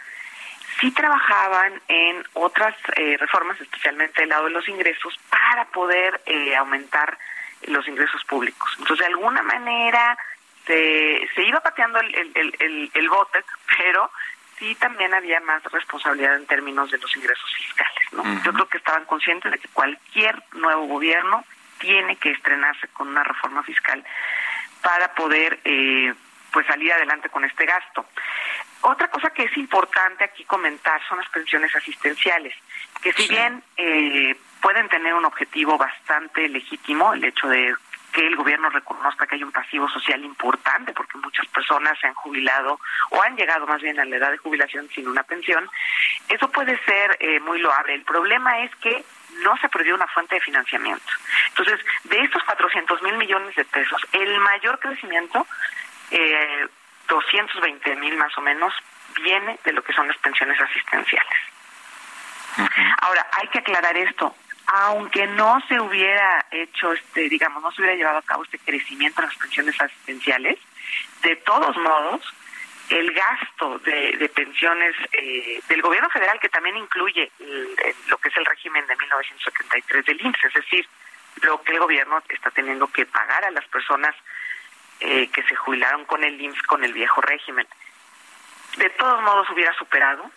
sí 0.79 0.91
trabajaban 0.91 1.81
en 1.88 2.24
otras 2.33 2.75
eh, 2.95 3.17
reformas, 3.17 3.59
especialmente 3.59 4.24
el 4.24 4.29
lado 4.29 4.45
de 4.45 4.51
los 4.51 4.67
ingresos, 4.69 5.17
para 5.29 5.65
poder 5.65 6.21
eh, 6.25 6.55
aumentar 6.55 7.17
los 7.63 7.88
ingresos 7.88 8.24
públicos. 8.25 8.69
Entonces, 8.77 9.07
de 9.07 9.13
alguna 9.13 9.41
manera 9.43 10.17
se, 10.65 11.27
se 11.35 11.43
iba 11.43 11.59
pateando 11.59 12.00
el, 12.00 12.15
el, 12.15 12.55
el, 12.59 12.91
el 12.93 13.09
bote, 13.09 13.43
pero 13.77 14.12
sí 14.57 14.75
también 14.75 15.13
había 15.13 15.39
más 15.41 15.63
responsabilidad 15.63 16.35
en 16.35 16.45
términos 16.45 16.89
de 16.91 16.97
los 16.97 17.15
ingresos 17.15 17.53
fiscales. 17.55 18.13
¿no? 18.13 18.24
Yo 18.43 18.53
creo 18.53 18.67
que 18.67 18.77
estaban 18.77 19.05
conscientes 19.05 19.51
de 19.51 19.59
que 19.59 19.67
cualquier 19.69 20.41
nuevo 20.53 20.85
gobierno 20.85 21.43
tiene 21.79 22.15
que 22.15 22.31
estrenarse 22.31 22.88
con 22.89 23.09
una 23.09 23.24
reforma 23.24 23.63
fiscal 23.63 24.03
para 24.81 25.13
poder 25.13 25.59
eh, 25.65 26.13
pues 26.51 26.65
salir 26.67 26.91
adelante 26.93 27.29
con 27.29 27.43
este 27.43 27.65
gasto. 27.65 28.05
Otra 28.81 29.09
cosa 29.09 29.29
que 29.31 29.43
es 29.43 29.57
importante 29.57 30.24
aquí 30.24 30.45
comentar 30.45 31.01
son 31.07 31.17
las 31.17 31.29
pensiones 31.29 31.74
asistenciales, 31.75 32.53
que 33.01 33.12
si 33.13 33.27
bien 33.27 33.63
eh, 33.77 34.38
pueden 34.65 34.89
tener 34.89 35.13
un 35.13 35.25
objetivo 35.25 35.77
bastante 35.77 36.50
legítimo, 36.50 37.13
el 37.13 37.24
hecho 37.24 37.48
de 37.48 37.75
que 38.12 38.25
el 38.25 38.36
gobierno 38.36 38.67
reconozca 38.72 39.27
que 39.27 39.36
hay 39.36 39.43
un 39.43 39.51
pasivo 39.51 39.88
social 39.89 40.25
importante, 40.25 40.91
porque 40.91 41.19
muchas 41.19 41.45
personas 41.50 42.00
se 42.00 42.07
han 42.07 42.15
jubilado 42.15 42.79
o 43.12 43.22
han 43.22 43.36
llegado 43.36 43.67
más 43.67 43.79
bien 43.79 44.00
a 44.00 44.05
la 44.05 44.15
edad 44.15 44.31
de 44.31 44.39
jubilación 44.39 44.89
sin 44.89 45.07
una 45.07 45.22
pensión, 45.22 45.69
eso 46.27 46.50
puede 46.50 46.84
ser 46.84 47.15
eh, 47.19 47.39
muy 47.41 47.60
loable. 47.60 47.93
El 47.93 48.01
problema 48.01 48.63
es 48.63 48.75
que 48.77 49.05
no 49.43 49.55
se 49.57 49.69
perdió 49.69 49.93
una 49.93 50.07
fuente 50.07 50.34
de 50.34 50.41
financiamiento. 50.41 51.13
Entonces, 51.50 51.79
de 52.05 52.22
estos 52.22 52.43
400 52.45 53.03
mil 53.03 53.17
millones 53.17 53.53
de 53.53 53.65
pesos, 53.65 54.01
el 54.13 54.39
mayor 54.39 54.79
crecimiento, 54.79 55.45
eh, 56.10 56.65
220 57.07 57.95
mil 57.98 58.17
más 58.17 58.36
o 58.36 58.41
menos, 58.41 58.74
viene 59.22 59.60
de 59.63 59.74
lo 59.74 59.84
que 59.84 59.93
son 59.93 60.07
las 60.07 60.17
pensiones 60.17 60.60
asistenciales. 60.60 61.38
Ahora, 63.01 63.27
hay 63.34 63.48
que 63.50 63.60
aclarar 63.60 63.95
esto 63.98 64.36
aunque 64.67 65.27
no 65.27 65.62
se 65.67 65.79
hubiera 65.79 66.46
hecho, 66.51 66.94
este, 66.94 67.29
digamos, 67.29 67.61
no 67.61 67.72
se 67.72 67.81
hubiera 67.81 67.98
llevado 67.98 68.18
a 68.18 68.24
cabo 68.24 68.44
este 68.44 68.59
crecimiento 68.59 69.22
en 69.22 69.27
las 69.27 69.37
pensiones 69.37 69.79
asistenciales, 69.79 70.57
de 71.22 71.35
todos 71.37 71.75
modos, 71.77 72.22
el 72.90 73.11
gasto 73.13 73.79
de, 73.79 74.31
pensiones 74.35 74.96
eh, 75.11 75.61
del 75.68 75.81
gobierno 75.81 76.09
federal, 76.09 76.40
que 76.40 76.50
también 76.50 76.77
incluye 76.77 77.31
lo 78.07 78.18
que 78.18 78.29
es 78.29 78.37
el 78.37 78.46
régimen 78.46 78.85
de 78.87 78.96
1973 78.96 80.05
del 80.05 80.22
IMSS, 80.22 80.46
es 80.46 80.53
decir, 80.53 80.87
lo 81.42 81.61
que 81.63 81.74
el 81.74 81.79
gobierno 81.79 82.22
está 82.29 82.51
teniendo 82.51 82.87
que 82.87 83.05
pagar 83.05 83.46
a 83.46 83.51
las 83.51 83.66
personas 83.68 84.16
eh, 85.00 85.27
que 85.29 85.44
se 85.44 85.55
jubilaron 85.55 86.05
con 86.05 86.24
el 86.24 86.40
IMSS, 86.40 86.61
con 86.63 86.83
el 86.83 86.94
viejo 86.94 87.22
régimen, 87.22 87.68
de 88.77 88.90
todos 88.92 89.22
modos 89.24 89.50
hubiera 89.50 89.74
superado 89.74 90.29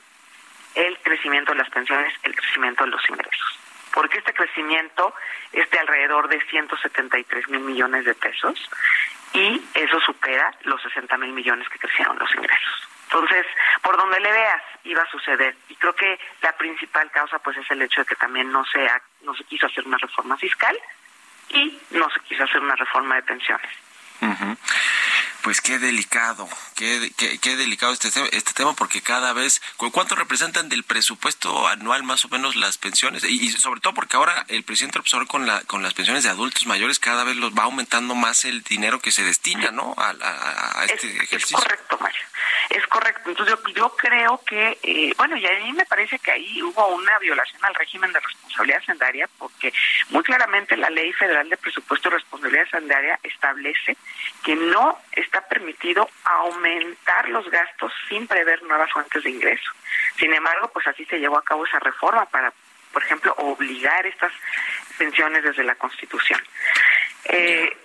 el 0.74 0.98
crecimiento 0.98 1.53
de 1.53 1.59
las 1.59 1.70
pensiones, 1.70 2.12
el 2.22 2.35
crecimiento 2.35 2.85
de 2.85 2.90
los 2.90 3.11
ingresos 3.11 3.58
porque 3.98 4.18
este 4.18 4.32
crecimiento 4.32 5.12
es 5.52 5.68
de 5.70 5.78
alrededor 5.80 6.28
de 6.28 6.40
173 6.42 7.48
mil 7.48 7.62
millones 7.62 8.04
de 8.04 8.14
pesos 8.14 8.70
y 9.32 9.61
eso 9.74 9.98
supera 9.98 10.54
los 10.62 10.80
60 10.82 11.18
mil 11.18 11.32
millones 11.32 11.68
que 11.68 11.80
crecieron 11.80 12.16
los 12.16 12.32
ingresos. 12.32 12.88
Entonces, 13.06 13.44
por 13.82 13.96
donde 13.96 14.20
le 14.20 14.30
veas, 14.30 14.62
iba 14.84 15.02
a 15.02 15.11
suceder. 15.11 15.56
Y 15.68 15.74
creo 15.74 15.96
que 15.96 16.16
la 16.42 16.52
principal 16.52 17.11
causa 17.11 17.40
pues 17.40 17.56
es 17.56 17.68
el 17.72 17.82
hecho 17.82 18.02
de 18.02 18.06
que 18.06 18.14
también 18.14 18.52
no 18.52 18.64
se, 18.66 18.88
no 19.22 19.34
se 19.34 19.42
quiso 19.42 19.66
hacer 19.66 19.84
una 19.84 19.98
reforma 19.98 20.37
fiscal 20.37 20.78
y 21.48 21.80
no 21.90 22.08
se 22.11 22.20
quiso 22.20 22.44
hacer 22.44 22.61
una 22.61 22.76
reforma 22.76 23.16
de 23.16 23.22
pensiones. 23.24 23.70
Pues 25.42 25.61
qué 25.61 25.79
delicado, 25.79 26.48
qué, 26.74 27.12
qué, 27.16 27.57
delicado 27.57 27.92
este, 27.92 28.09
este 28.09 28.53
tema, 28.53 28.74
porque 28.74 29.01
cada 29.01 29.33
vez, 29.33 29.62
¿cuánto 29.92 30.16
representan 30.16 30.68
del 30.68 30.83
presupuesto 30.83 31.68
anual 31.68 32.03
más 32.03 32.24
o 32.24 32.29
menos 32.29 32.57
las 32.57 32.77
pensiones? 32.77 33.24
Y, 33.24 33.51
sobre 33.53 33.81
todo 33.81 33.94
porque 33.94 34.16
ahora 34.16 34.44
el 34.48 34.64
presidente 34.64 34.98
López 34.98 35.12
con, 35.29 35.46
la, 35.46 35.61
con 35.62 35.83
las 35.83 35.94
pensiones 35.94 36.24
de 36.24 36.31
adultos 36.31 36.66
mayores 36.66 36.98
cada 36.98 37.24
vez 37.24 37.37
los 37.37 37.53
va 37.53 37.64
aumentando 37.64 38.14
más 38.14 38.44
el 38.44 38.62
dinero 38.62 39.01
que 39.01 39.12
se 39.12 39.24
destina, 39.24 39.70
¿no? 39.70 39.94
A, 39.96 40.85
este 40.85 41.07
ejercicio. 41.22 41.59
Es 41.59 41.64
correcto, 41.64 41.98
Mario. 42.01 42.20
Es 42.70 42.87
correcto. 42.87 43.31
Entonces 43.31 43.57
yo, 43.64 43.72
yo 43.74 43.96
creo 43.96 44.42
que, 44.46 44.79
eh, 44.83 45.14
bueno, 45.16 45.37
y 45.37 45.46
a 45.46 45.53
mí 45.61 45.72
me 45.72 45.87
parece 45.87 46.18
que 46.18 46.33
ahí 46.33 46.62
hubo 46.62 46.88
una 46.88 47.18
violación 47.18 47.64
al 47.64 47.74
régimen 47.74 48.12
de 48.12 48.20
responsabilidad 48.20 48.83
sendaria, 48.85 49.29
porque 49.38 49.72
muy 50.11 50.22
claramente 50.22 50.77
la 50.77 50.90
Ley 50.90 51.12
Federal 51.12 51.48
de 51.48 51.57
Presupuesto 51.57 52.09
y 52.09 52.12
Responsabilidad 52.12 52.68
Sendaria 52.70 53.18
establece 53.22 53.96
que 54.44 54.55
no 54.55 54.98
está 55.20 55.40
permitido 55.42 56.09
aumentar 56.24 57.28
los 57.28 57.48
gastos 57.50 57.92
sin 58.09 58.26
prever 58.26 58.62
nuevas 58.62 58.90
fuentes 58.90 59.22
de 59.22 59.31
ingreso. 59.31 59.70
Sin 60.18 60.33
embargo, 60.33 60.70
pues 60.72 60.87
así 60.87 61.04
se 61.07 61.18
llevó 61.18 61.38
a 61.38 61.44
cabo 61.44 61.66
esa 61.66 61.78
reforma 61.78 62.24
para, 62.26 62.52
por 62.92 63.02
ejemplo, 63.02 63.35
obligar 63.38 64.07
estas 64.07 64.33
pensiones 64.96 65.42
desde 65.42 65.64
la 65.64 65.74
Constitución. 65.74 66.40
Eh, 67.24 67.76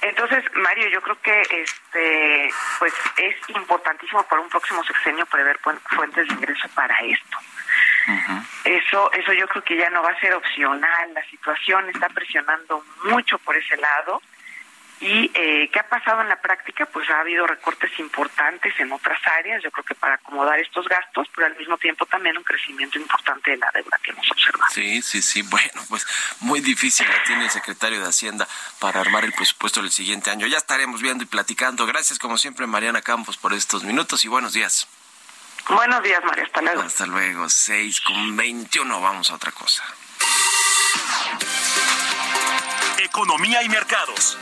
entonces, 0.00 0.44
Mario, 0.54 0.88
yo 0.88 1.00
creo 1.02 1.20
que 1.20 1.42
este, 1.50 2.50
pues 2.78 2.92
es 3.16 3.36
importantísimo 3.48 4.22
para 4.24 4.40
un 4.40 4.48
próximo 4.48 4.84
sexenio 4.84 5.26
prever 5.26 5.58
fuentes 5.58 6.28
de 6.28 6.34
ingreso 6.34 6.68
para 6.74 6.96
esto. 7.00 7.38
Eso, 8.64 9.12
eso 9.12 9.32
yo 9.32 9.46
creo 9.48 9.64
que 9.64 9.76
ya 9.76 9.90
no 9.90 10.02
va 10.02 10.10
a 10.10 10.20
ser 10.20 10.34
opcional. 10.34 11.14
La 11.14 11.24
situación 11.24 11.88
está 11.90 12.08
presionando 12.08 12.84
mucho 13.04 13.38
por 13.38 13.56
ese 13.56 13.76
lado. 13.76 14.22
¿Y 15.00 15.30
eh, 15.32 15.70
qué 15.72 15.78
ha 15.78 15.88
pasado 15.88 16.22
en 16.22 16.28
la 16.28 16.40
práctica? 16.40 16.86
Pues 16.86 17.08
ha 17.10 17.20
habido 17.20 17.46
recortes 17.46 17.90
importantes 18.00 18.74
en 18.78 18.90
otras 18.90 19.18
áreas, 19.38 19.62
yo 19.62 19.70
creo 19.70 19.84
que 19.84 19.94
para 19.94 20.14
acomodar 20.14 20.58
estos 20.58 20.88
gastos, 20.88 21.28
pero 21.34 21.46
al 21.46 21.56
mismo 21.56 21.78
tiempo 21.78 22.04
también 22.06 22.36
un 22.36 22.42
crecimiento 22.42 22.98
importante 22.98 23.52
de 23.52 23.58
la 23.58 23.70
deuda 23.72 23.98
que 24.02 24.10
hemos 24.10 24.28
observado. 24.30 24.72
Sí, 24.72 25.00
sí, 25.02 25.22
sí. 25.22 25.42
Bueno, 25.42 25.82
pues 25.88 26.04
muy 26.40 26.60
difícil 26.60 27.06
la 27.08 27.22
tiene 27.22 27.44
el 27.44 27.50
secretario 27.50 28.00
de 28.00 28.08
Hacienda 28.08 28.48
para 28.80 29.00
armar 29.00 29.24
el 29.24 29.32
presupuesto 29.32 29.80
del 29.80 29.90
siguiente 29.90 30.30
año. 30.30 30.46
Ya 30.46 30.58
estaremos 30.58 31.00
viendo 31.00 31.22
y 31.22 31.26
platicando. 31.26 31.86
Gracias, 31.86 32.18
como 32.18 32.36
siempre, 32.36 32.66
Mariana 32.66 33.00
Campos, 33.00 33.36
por 33.36 33.52
estos 33.52 33.84
minutos 33.84 34.24
y 34.24 34.28
buenos 34.28 34.52
días. 34.52 34.88
Buenos 35.68 36.02
días, 36.02 36.24
María. 36.24 36.44
Hasta 36.44 36.62
luego. 36.62 36.82
Hasta 36.82 37.06
luego. 37.06 37.48
6 37.48 38.00
con 38.00 38.36
21. 38.36 39.00
Vamos 39.00 39.30
a 39.30 39.34
otra 39.34 39.52
cosa. 39.52 39.84
Economía 42.98 43.62
y 43.62 43.68
mercados. 43.68 44.38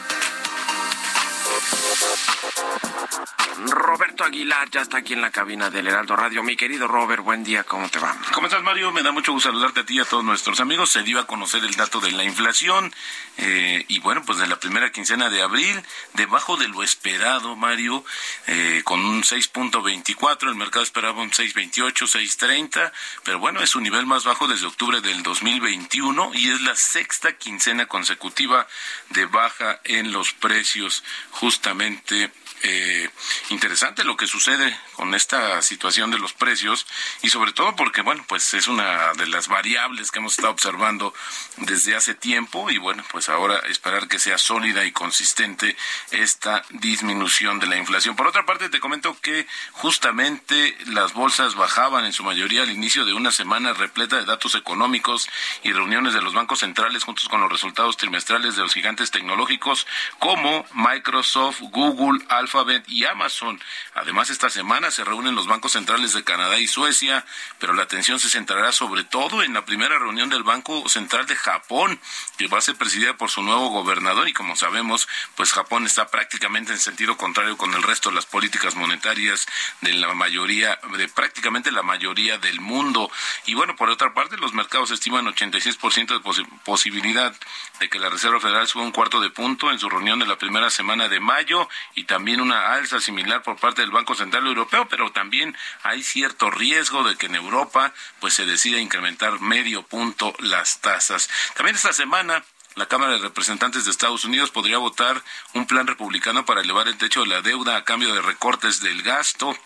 Roberto 3.65 4.25
Aguilar 4.25 4.69
ya 4.71 4.83
está 4.83 4.99
aquí 4.99 5.15
en 5.15 5.23
la 5.23 5.31
cabina 5.31 5.71
del 5.71 5.87
Heraldo 5.87 6.17
Radio. 6.17 6.43
Mi 6.43 6.57
querido 6.57 6.87
Robert, 6.87 7.23
buen 7.23 7.43
día, 7.43 7.65
¿cómo 7.65 7.89
te 7.89 7.99
va? 7.99 8.17
¿Cómo 8.33 8.47
estás, 8.47 8.63
Mario? 8.63 8.93
Me 8.93 9.03
da 9.03 9.13
mucho 9.13 9.33
gusto 9.33 9.49
saludarte 9.49 9.81
a 9.81 9.87
ti 9.87 9.97
y 9.97 10.01
a 10.01 10.05
todos 10.05 10.25
nuestros 10.25 10.61
amigos. 10.61 10.91
Se 10.91 11.03
dio 11.03 11.19
a 11.19 11.27
conocer 11.27 11.65
el 11.65 11.75
dato 11.75 12.01
de 12.01 12.13
la 12.13 12.25
inflación 12.25 12.93
eh, 13.39 13.85
y 13.89 13.99
bueno, 14.01 14.23
pues 14.25 14.39
de 14.39 14.47
la 14.47 14.61
primera 14.61 14.91
quincena 14.93 15.31
de 15.31 15.41
abril, 15.41 15.83
debajo 16.15 16.57
de 16.57 16.69
lo 16.69 16.83
esperado, 16.83 17.57
Mario, 17.57 18.05
eh, 18.47 18.83
con 18.85 19.05
un 19.05 19.23
6.24, 19.23 20.49
el 20.49 20.55
mercado 20.55 20.83
esperaba 20.83 21.23
un 21.23 21.31
6.28, 21.31 21.93
6.30, 21.93 22.93
pero 23.25 23.39
bueno, 23.39 23.61
es 23.61 23.71
su 23.71 23.81
nivel 23.81 24.07
más 24.07 24.25
bajo 24.25 24.47
desde 24.47 24.67
octubre 24.67 25.01
del 25.01 25.23
2021 25.23 26.33
y 26.35 26.51
es 26.51 26.61
la 26.61 26.77
sexta 26.77 27.33
quincena 27.37 27.87
consecutiva 27.87 28.67
de 29.11 29.27
baja 29.27 29.81
en 29.85 30.13
los 30.13 30.33
precios 30.35 31.03
justamente 31.41 32.31
eh, 32.63 33.09
interesante 33.51 34.05
lo 34.05 34.17
que 34.17 34.27
sucede 34.27 34.79
con 34.95 35.15
esta 35.15 35.61
situación 35.63 36.11
de 36.11 36.19
los 36.19 36.33
precios 36.33 36.87
y 37.23 37.31
sobre 37.31 37.53
todo 37.53 37.77
porque, 37.77 38.03
bueno, 38.03 38.25
pues 38.29 38.55
es 38.55 38.69
una 38.69 39.13
de 39.15 39.27
las 39.27 39.49
variables 39.49 40.11
que 40.11 40.19
hemos 40.19 40.33
estado 40.33 40.53
observando 40.53 41.15
desde 41.59 41.95
hace 41.97 42.15
tiempo 42.15 42.71
y 42.71 42.79
bueno, 42.79 43.05
pues 43.11 43.29
ahora 43.29 43.59
esperar 43.69 44.09
que 44.09 44.19
sea 44.19 44.39
sólida 44.39 44.85
y 44.85 44.93
consistente 44.93 45.77
esta 46.11 46.65
disminución 46.71 47.59
de 47.59 47.67
la 47.67 47.77
inflación. 47.77 48.17
Por 48.17 48.27
otra 48.27 48.47
parte, 48.47 48.69
te 48.69 48.81
comento 48.81 49.17
que 49.21 49.47
justamente 49.73 50.77
las 50.87 51.13
bolsas 51.13 51.55
bajaban 51.55 52.05
en 52.05 52.13
su 52.13 52.25
mayoría 52.25 52.63
al 52.63 52.71
inicio 52.71 53.05
de 53.05 53.13
una 53.13 53.31
semana 53.31 53.73
repleta 53.73 54.17
de 54.17 54.25
datos 54.25 54.55
económicos 54.55 55.29
y 55.63 55.73
reuniones 55.73 56.15
de 56.15 56.23
los 56.23 56.35
bancos 56.35 56.61
centrales 56.61 57.05
juntos 57.05 57.29
con 57.29 57.41
los 57.41 57.51
resultados 57.51 57.97
trimestrales 57.97 58.57
de 58.57 58.63
los 58.63 58.75
gigantes 58.75 59.11
tecnológicos 59.11 59.87
como 60.19 60.65
Microsoft, 60.73 61.61
Google, 61.61 62.25
Alphabet 62.47 62.85
y 62.87 63.05
Amazon. 63.05 63.61
Además, 63.95 64.31
esta 64.31 64.51
semana 64.51 64.93
se 64.93 65.03
reúnen 65.03 65.35
los 65.35 65.49
bancos 65.49 65.73
centrales 65.73 66.13
de 66.13 66.23
Canadá 66.23 66.59
y 66.59 66.69
Suecia, 66.69 67.25
pero 67.59 67.75
la 67.75 67.83
atención 67.83 68.21
se 68.21 68.29
centrará 68.29 68.71
sobre 68.71 69.03
todo 69.03 69.43
en 69.43 69.53
la 69.53 69.65
primera 69.65 69.99
reunión 69.99 70.29
del 70.29 70.45
Banco 70.45 70.89
Central 70.89 71.27
de 71.27 71.35
Japón, 71.35 72.01
que 72.39 72.47
va 72.47 72.59
a 72.59 72.61
ser 72.61 72.77
presidida 72.77 73.17
por 73.17 73.31
su 73.31 73.43
nuevo 73.43 73.69
gobernador 73.71 74.29
y 74.29 74.33
como 74.33 74.55
sabemos, 74.55 75.09
pues 75.35 75.53
Japón 75.53 75.87
está 75.87 76.07
prácticamente 76.07 76.73
en 76.73 76.79
sentido 76.79 77.17
contrario 77.17 77.57
con 77.57 77.75
el 77.75 77.83
resto 77.83 78.11
de 78.11 78.15
las 78.15 78.27
políticas 78.27 78.77
monetarias 78.77 79.47
de 79.81 79.95
la 79.95 80.15
mayoría, 80.15 80.79
de 80.97 81.09
prácticamente 81.09 81.73
la 81.73 81.83
mayoría 81.83 82.39
del 82.39 82.61
mundo. 82.61 83.11
Y 83.47 83.55
bueno, 83.55 83.75
por 83.75 83.91
otra 83.91 84.15
parte, 84.15 84.37
los 84.37 84.55
mercados 84.55 84.93
estiman 84.93 85.27
86% 85.27 86.23
de 86.23 86.47
posibilidad 86.65 87.35
de 87.81 87.89
que 87.89 87.99
la 87.99 88.09
Reserva 88.09 88.39
Federal 88.39 88.69
suba 88.69 88.85
un 88.85 88.93
cuarto 88.93 89.21
de 89.21 89.31
punto 89.31 89.73
en 89.73 89.81
su 89.81 89.89
reunión 89.89 90.21
de 90.21 90.27
la 90.27 90.39
primera 90.39 90.71
semana 90.71 91.09
de 91.09 91.19
mayo 91.19 91.69
y 91.97 92.05
también 92.05 92.36
una 92.41 92.75
alza 92.75 93.01
similar 93.01 93.43
por 93.43 93.57
parte 93.57 93.83
del 93.83 93.91
Banco 93.91 94.15
Central 94.15 94.47
Europeo, 94.47 94.89
pero 94.89 95.13
también 95.13 95.57
hay 95.83 96.03
cierto 96.03 96.51
riesgo 96.51 97.05
de 97.05 97.17
que 97.17 97.27
en 97.27 97.35
Europa 97.35 97.93
pues 98.21 98.35
se 98.35 98.47
decida 98.47 98.81
incrementar 98.81 99.41
medio 99.41 99.83
punto 99.83 100.35
las 100.39 100.81
tasas. 100.81 101.29
También 101.55 101.77
esta 101.77 101.93
semana 101.93 102.45
la 102.77 102.87
Cámara 102.87 103.13
de 103.13 103.19
Representantes 103.19 103.85
de 103.85 103.91
Estados 103.91 104.25
Unidos 104.25 104.51
podría 104.51 104.79
votar 104.79 105.23
un 105.55 105.67
plan 105.67 105.87
republicano 105.87 106.45
para 106.45 106.61
elevar 106.61 106.89
el 106.89 106.99
techo 106.99 107.23
de 107.23 107.29
la 107.29 107.41
deuda 107.41 107.77
a 107.77 107.85
cambio 107.85 108.15
de 108.15 108.21
recortes 108.21 108.81
del 108.81 109.03
gasto. 109.03 109.57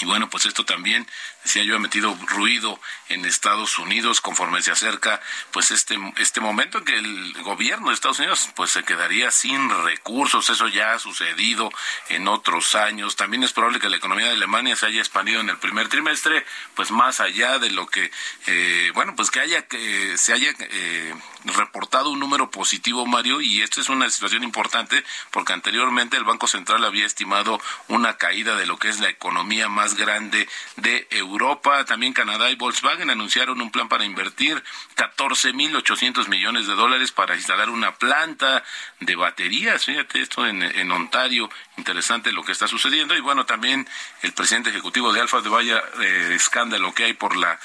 Y 0.00 0.06
bueno, 0.06 0.30
pues 0.30 0.46
esto 0.46 0.64
también 0.64 1.06
decía 1.44 1.64
yo, 1.64 1.76
ha 1.76 1.78
metido 1.78 2.16
ruido 2.26 2.80
en 3.08 3.24
Estados 3.26 3.78
Unidos 3.78 4.20
conforme 4.20 4.62
se 4.62 4.70
acerca 4.70 5.20
pues 5.50 5.70
este, 5.70 5.98
este 6.16 6.40
momento 6.40 6.78
en 6.78 6.84
que 6.84 6.94
el 6.94 7.34
gobierno 7.42 7.88
de 7.88 7.94
Estados 7.94 8.18
Unidos 8.18 8.48
pues 8.54 8.70
se 8.70 8.84
quedaría 8.84 9.30
sin 9.30 9.68
recursos. 9.84 10.48
Eso 10.48 10.68
ya 10.68 10.94
ha 10.94 10.98
sucedido 10.98 11.70
en 12.08 12.26
otros 12.26 12.74
años. 12.74 13.16
También 13.16 13.42
es 13.42 13.52
probable 13.52 13.80
que 13.80 13.90
la 13.90 13.96
economía 13.96 14.26
de 14.26 14.32
Alemania 14.32 14.76
se 14.76 14.86
haya 14.86 15.00
expandido 15.00 15.40
en 15.40 15.50
el 15.50 15.58
primer 15.58 15.88
trimestre, 15.88 16.46
pues 16.74 16.90
más 16.90 17.20
allá 17.20 17.58
de 17.58 17.70
lo 17.70 17.86
que, 17.86 18.10
eh, 18.46 18.90
bueno, 18.94 19.14
pues 19.14 19.30
que 19.30 19.40
haya 19.40 19.66
que 19.66 20.16
se 20.16 20.32
haya 20.32 20.54
eh, 20.58 21.14
reportado 21.44 22.10
un 22.10 22.20
número 22.20 22.50
positivo, 22.50 23.04
Mario, 23.04 23.40
y 23.40 23.60
esto 23.60 23.80
es 23.80 23.88
una 23.88 24.08
situación 24.08 24.42
importante 24.42 25.04
porque 25.30 25.52
anteriormente 25.52 26.16
el 26.16 26.24
Banco 26.24 26.46
Central 26.46 26.84
había 26.84 27.04
estimado 27.04 27.60
una 27.88 28.16
caída 28.16 28.56
de 28.56 28.66
lo 28.66 28.78
que 28.78 28.88
es 28.88 29.00
la 29.00 29.08
economía 29.08 29.68
más 29.68 29.81
grande 29.94 30.48
de 30.76 31.06
Europa 31.10 31.84
también 31.84 32.12
Canadá 32.12 32.50
y 32.50 32.54
Volkswagen 32.54 33.10
anunciaron 33.10 33.60
un 33.60 33.70
plan 33.70 33.88
para 33.88 34.04
invertir 34.04 34.62
14.800 34.96 36.28
millones 36.28 36.66
de 36.66 36.74
dólares 36.74 37.12
para 37.12 37.34
instalar 37.34 37.70
una 37.70 37.94
planta 37.96 38.64
de 39.00 39.16
baterías. 39.16 39.84
Fíjate 39.84 40.20
esto 40.20 40.46
en, 40.46 40.62
en 40.62 40.90
Ontario, 40.90 41.50
interesante 41.76 42.32
lo 42.32 42.44
que 42.44 42.52
está 42.52 42.66
sucediendo. 42.66 43.16
Y 43.16 43.20
bueno, 43.20 43.44
también 43.46 43.88
el 44.22 44.32
presidente 44.32 44.70
ejecutivo 44.70 45.12
de 45.12 45.20
Alfa 45.20 45.40
de 45.40 45.48
vaya 45.48 45.82
eh, 46.00 46.32
escándalo 46.34 46.94
que 46.94 47.04
hay 47.04 47.12
por 47.12 47.36
la 47.36 47.58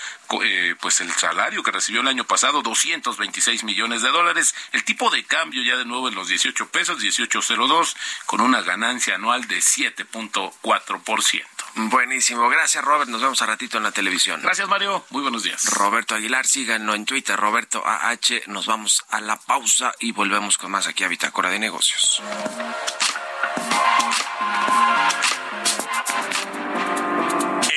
eh, 0.44 0.76
pues 0.82 1.00
el 1.00 1.12
salario 1.12 1.64
que 1.64 1.72
recibió 1.72 2.02
el 2.02 2.08
año 2.08 2.26
pasado, 2.26 2.62
226 2.62 3.64
millones 3.64 4.02
de 4.02 4.10
dólares. 4.10 4.54
El 4.74 4.84
tipo 4.84 5.10
de 5.10 5.24
cambio 5.24 5.64
ya 5.64 5.78
de 5.78 5.86
nuevo 5.86 6.10
en 6.10 6.16
los 6.16 6.28
18 6.28 6.68
pesos, 6.70 7.02
18.02, 7.02 7.96
con 8.26 8.42
una 8.42 8.62
ganancia 8.62 9.16
anual 9.16 9.48
de 9.48 9.60
7.4%. 9.60 11.57
Buenísimo, 11.78 12.50
gracias 12.50 12.84
Robert, 12.84 13.08
nos 13.08 13.22
vemos 13.22 13.40
a 13.44 13.46
ratito 13.46 13.78
en 13.78 13.84
la 13.84 13.92
televisión. 13.92 14.42
Gracias 14.42 14.68
Mario, 14.68 15.06
muy 15.12 15.22
buenos 15.22 15.44
días. 15.44 15.64
Roberto 15.76 16.16
Aguilar, 16.16 16.48
síganlo 16.48 16.96
en 16.96 17.06
Twitter, 17.06 17.40
Roberto 17.40 17.84
AH, 17.86 18.48
nos 18.48 18.66
vamos 18.66 19.06
a 19.10 19.22
la 19.22 19.38
pausa 19.38 19.94
y 20.00 20.12
volvemos 20.12 20.58
con 20.58 20.72
más 20.72 20.88
aquí 20.88 21.04
a 21.04 21.08
Bitácora 21.08 21.52
de 21.52 21.60
Negocios. 21.60 22.24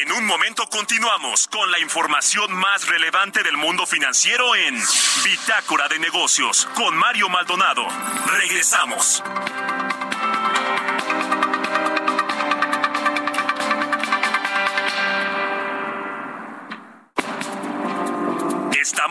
En 0.01 0.13
un 0.13 0.25
momento 0.25 0.67
continuamos 0.71 1.47
con 1.49 1.71
la 1.71 1.79
información 1.79 2.55
más 2.55 2.89
relevante 2.89 3.43
del 3.43 3.59
mundo 3.59 3.85
financiero 3.85 4.57
en 4.57 4.83
Bitácora 5.25 5.89
de 5.89 5.99
Negocios 5.99 6.67
con 6.75 6.97
Mario 6.97 7.29
Maldonado. 7.29 7.87
Regresamos. 8.27 9.23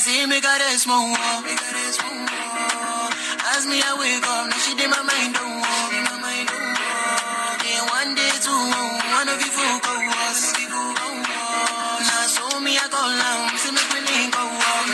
See 0.00 0.24
me 0.24 0.40
got 0.40 0.60
a 0.64 0.78
small 0.80 1.12
wall. 1.12 1.44
As 3.52 3.66
me, 3.68 3.84
I 3.84 3.92
wake 4.00 4.24
up, 4.24 4.48
now 4.48 4.56
she 4.64 4.72
did 4.72 4.88
my 4.88 5.02
mind 5.04 5.36
don't 5.36 5.60
walk. 5.60 5.92
Then 7.60 7.84
one 7.84 8.16
day, 8.16 8.32
two, 8.40 8.48
one 8.48 9.28
of 9.28 9.36
you 9.44 9.52
folk 9.52 9.84
go 9.84 9.92
was. 9.92 10.40
Now, 12.08 12.24
so 12.32 12.48
me, 12.64 12.80
I 12.80 12.86
go 12.88 12.96
long, 12.96 13.52
see 13.60 13.76
me 13.76 13.84
go 14.32 14.40
walk. 14.40 14.88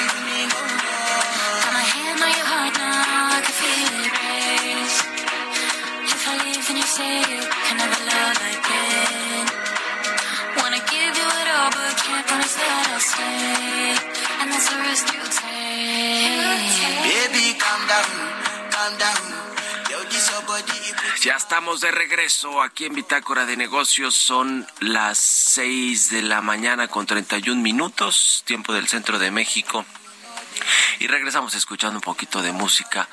Got 1.62 1.70
my 1.70 1.86
hand 1.86 2.18
on 2.26 2.32
your 2.34 2.48
heart 2.50 2.74
now, 2.74 3.30
I 3.30 3.38
can 3.46 3.54
feel 3.62 3.94
it 4.02 4.10
race. 4.10 4.98
If 6.02 6.22
I 6.26 6.34
leave, 6.50 6.66
then 6.66 6.76
you 6.82 6.88
say 6.98 7.14
you 7.30 7.46
can 7.46 7.76
never 7.78 8.00
love 8.10 8.42
again. 8.42 9.46
Wanna 10.58 10.82
give 10.82 11.14
you 11.14 11.28
it 11.30 11.48
all, 11.54 11.70
but 11.70 11.94
can't 11.94 12.26
promise 12.26 12.54
that 12.58 12.90
I'll 12.90 12.98
stay. 12.98 13.55
Risk 14.84 15.12
you 15.14 15.22
take. 15.30 16.66
Baby, 17.02 17.58
calm 17.58 17.86
down, 17.88 18.70
calm 18.70 18.98
down. 18.98 19.46
Ya 21.22 21.34
estamos 21.34 21.80
de 21.80 21.90
regreso 21.90 22.62
aquí 22.62 22.84
en 22.84 22.94
Bitácora 22.94 23.46
de 23.46 23.56
Negocios. 23.56 24.14
Son 24.14 24.66
las 24.80 25.18
6 25.18 26.10
de 26.10 26.22
la 26.22 26.40
mañana 26.40 26.88
con 26.88 27.06
31 27.06 27.60
minutos, 27.60 28.42
tiempo 28.44 28.72
del 28.72 28.88
centro 28.88 29.18
de 29.18 29.30
México. 29.30 29.84
Y 30.98 31.06
regresamos 31.06 31.54
escuchando 31.54 31.98
un 31.98 32.02
poquito 32.02 32.42
de 32.42 32.52
música 32.52 33.08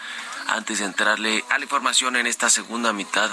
antes 0.48 0.80
de 0.80 0.86
entrarle 0.86 1.44
a 1.50 1.58
la 1.58 1.64
información 1.64 2.16
en 2.16 2.28
esta 2.28 2.50
segunda 2.50 2.94
mitad 2.94 3.32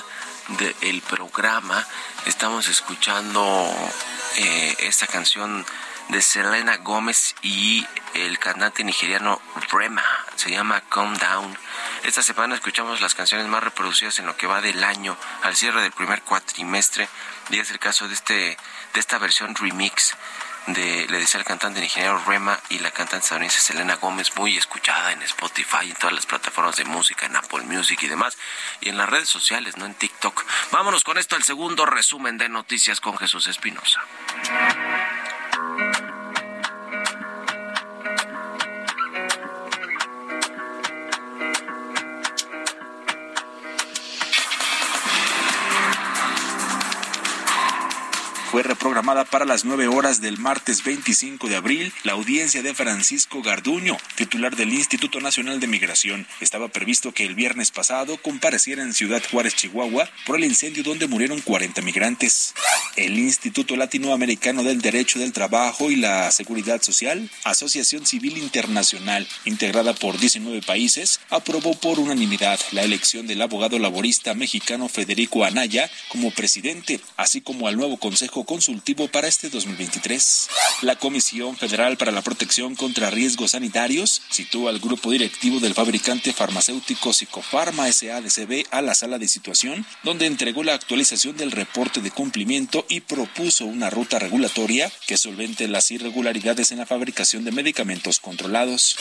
del 0.81 1.03
programa. 1.03 1.87
Estamos 2.27 2.69
escuchando 2.69 3.73
eh, 4.37 4.77
esta 4.81 5.07
canción 5.07 5.65
de 6.11 6.23
Selena 6.23 6.77
Gómez 6.79 7.37
y 7.43 7.87
el 8.15 8.39
cantante 8.39 8.83
nigeriano 8.83 9.41
Rema. 9.71 10.05
Se 10.35 10.51
llama 10.51 10.83
Calm 10.89 11.17
Down. 11.17 11.57
Esta 12.03 12.23
semana 12.23 12.57
escuchamos 12.57 13.01
las 13.01 13.15
canciones 13.15 13.47
más 13.47 13.63
reproducidas 13.63 14.19
en 14.19 14.27
lo 14.27 14.37
que 14.37 14.47
va 14.47 14.61
del 14.61 14.83
año, 14.83 15.17
al 15.43 15.55
cierre 15.55 15.83
del 15.83 15.93
primer 15.93 16.23
cuatrimestre, 16.23 17.09
y 17.51 17.59
es 17.59 17.71
el 17.71 17.79
caso 17.79 18.09
de, 18.09 18.15
este, 18.15 18.57
de 18.95 19.01
esta 19.01 19.19
versión 19.19 19.55
remix 19.55 20.17
de, 20.67 21.07
le 21.09 21.19
decía 21.19 21.41
el 21.41 21.47
cantante 21.47 21.83
ingeniero 21.83 22.23
Rema 22.25 22.59
y 22.69 22.79
la 22.79 22.91
cantante 22.91 23.25
estadounidense 23.25 23.61
Selena 23.61 23.97
Gómez, 23.97 24.35
muy 24.37 24.57
escuchada 24.57 25.13
en 25.13 25.23
Spotify, 25.23 25.89
en 25.89 25.95
todas 25.95 26.15
las 26.15 26.27
plataformas 26.27 26.77
de 26.77 26.85
música, 26.85 27.27
en 27.27 27.37
Apple 27.37 27.63
Music 27.63 28.03
y 28.03 28.09
demás, 28.09 28.37
y 28.81 28.89
en 28.89 28.99
las 28.99 29.09
redes 29.09 29.29
sociales, 29.29 29.77
no 29.77 29.87
en 29.87 29.95
TikTok. 29.95 30.45
Vámonos 30.71 31.05
con 31.05 31.19
esto 31.19 31.37
al 31.37 31.43
segundo 31.43 31.87
resumen 31.87 32.37
de 32.39 32.49
noticias 32.49 33.01
con 33.01 33.17
Jesús 33.17 33.47
Espinosa. 33.47 34.01
Thank 35.61 36.01
you. 36.01 36.10
Fue 48.51 48.65
reprogramada 48.65 49.25
para 49.25 49.45
las 49.45 49.65
9 49.65 49.87
horas 49.87 50.21
del 50.21 50.37
martes 50.37 50.83
25 50.83 51.49
de 51.49 51.55
abril 51.55 51.93
la 52.03 52.15
audiencia 52.15 52.65
de 52.65 52.75
Francisco 52.75 53.43
Garduño, 53.43 53.97
titular 54.17 54.57
del 54.57 54.73
Instituto 54.73 55.21
Nacional 55.21 55.61
de 55.61 55.69
Migración. 55.69 56.27
Estaba 56.41 56.67
previsto 56.67 57.13
que 57.13 57.25
el 57.25 57.37
viernes 57.37 57.71
pasado 57.71 58.17
compareciera 58.17 58.83
en 58.83 58.93
Ciudad 58.93 59.23
Juárez, 59.31 59.55
Chihuahua, 59.55 60.11
por 60.27 60.35
el 60.35 60.43
incendio 60.43 60.83
donde 60.83 61.07
murieron 61.07 61.41
40 61.41 61.81
migrantes. 61.83 62.53
El 62.97 63.21
Instituto 63.21 63.77
Latinoamericano 63.77 64.65
del 64.65 64.81
Derecho 64.81 65.21
del 65.21 65.33
Trabajo 65.33 65.93
y 65.93 65.95
la 65.95 66.29
Seguridad 66.33 66.83
Social, 66.83 67.31
Asociación 67.45 68.05
Civil 68.05 68.37
Internacional, 68.37 69.29
integrada 69.45 69.95
por 69.95 70.19
19 70.19 70.63
países, 70.63 71.21
aprobó 71.31 71.79
por 71.79 72.01
unanimidad 72.01 72.59
la 72.73 72.83
elección 72.83 73.29
del 73.29 73.43
abogado 73.43 73.79
laborista 73.79 74.35
mexicano 74.35 74.89
Federico 74.89 75.45
Anaya 75.45 75.89
como 76.09 76.33
presidente, 76.33 76.99
así 77.17 77.41
como 77.41 77.69
al 77.69 77.77
nuevo 77.77 77.97
Consejo 77.97 78.40
Consultivo 78.45 79.09
para 79.09 79.29
este 79.29 79.51
2023. 79.51 80.49
La 80.83 80.97
Comisión 80.97 81.57
Federal 81.57 81.97
para 81.97 82.13
la 82.13 82.23
Protección 82.23 82.75
contra 82.75 83.11
Riesgos 83.11 83.53
Sanitarios 83.53 84.23
sitúa 84.31 84.71
al 84.71 84.79
grupo 84.79 85.11
directivo 85.11 85.61
del 85.61 85.75
fabricante 85.75 86.33
farmacéutico 86.33 87.13
Psicofarma 87.13 87.91
SADCB 87.91 88.67
a 88.71 88.83
la 88.83 88.95
sala 88.95 89.19
de 89.19 89.29
situación, 89.29 89.85
donde 90.03 90.27
entregó 90.27 90.63
la 90.63 90.75
actualización 90.75 91.37
del 91.37 91.53
reporte 91.53 92.01
de 92.01 92.11
cumplimiento 92.11 92.87
y 92.89 93.01
propuso 93.01 93.67
una 93.67 93.91
ruta 93.91 94.19
regulatoria 94.19 94.91
que 95.07 95.17
solvente 95.17 95.69
las 95.69 95.91
irregularidades 95.91 96.73
en 96.73 96.79
la 96.79 96.87
fabricación 96.87 97.45
de 97.45 97.53
medicamentos 97.53 98.21
controlados. 98.21 98.97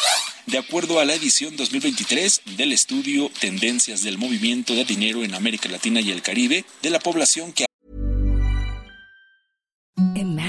De 0.46 0.58
acuerdo 0.58 1.00
a 1.00 1.06
la 1.06 1.14
edición 1.14 1.56
2023 1.56 2.42
del 2.58 2.74
estudio 2.74 3.32
Tendencias 3.40 4.02
del 4.02 4.18
Movimiento 4.18 4.74
de 4.74 4.86
Dinero 4.86 5.24
en 5.24 5.36
América 5.36 5.70
Latina 5.70 6.02
y 6.02 6.12
el 6.12 6.22
Caribe 6.22 6.66
de 6.82 6.90
la 6.90 7.00
población 7.00 7.54
que 7.54 7.69
Imagine 10.20 10.49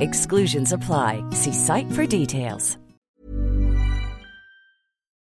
Exclusions 0.00 0.72
apply. 0.72 1.22
See 1.32 1.52
site 1.52 1.90
for 1.92 2.06
details. 2.06 2.78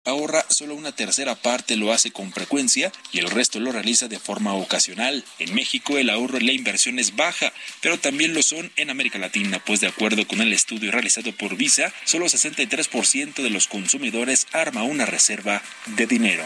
ahorra 0.05 0.45
solo 0.49 0.75
una 0.75 0.93
tercera 0.93 1.35
parte 1.35 1.77
lo 1.77 1.93
hace 1.93 2.11
con 2.11 2.33
frecuencia 2.33 2.93
y 3.13 3.19
el 3.19 3.31
resto 3.31 3.59
lo 3.61 3.73
realiza 3.73 4.09
de 4.09 4.19
forma 4.19 4.55
ocasional. 4.55 5.25
En 5.39 5.55
México 5.55 5.99
el 5.99 6.11
ahorro 6.11 6.39
y 6.39 6.45
la 6.45 6.53
inversión 6.53 6.99
es 6.99 7.17
baja, 7.17 7.53
pero 7.81 7.99
también 7.99 8.35
lo 8.35 8.43
son 8.43 8.71
en 8.77 8.91
América 8.91 9.19
Latina, 9.19 9.63
pues 9.65 9.81
de 9.81 9.89
acuerdo 9.89 10.27
con 10.27 10.41
el 10.41 10.53
estudio 10.53 10.93
realizado 10.93 11.33
por 11.33 11.57
Visa, 11.57 11.93
solo 12.05 12.27
63% 12.27 13.43
de 13.43 13.51
los 13.51 13.67
consumidores 13.67 14.47
arma 14.53 14.83
una 14.83 15.07
reserva 15.07 15.63
de 15.87 16.07
dinero. 16.07 16.45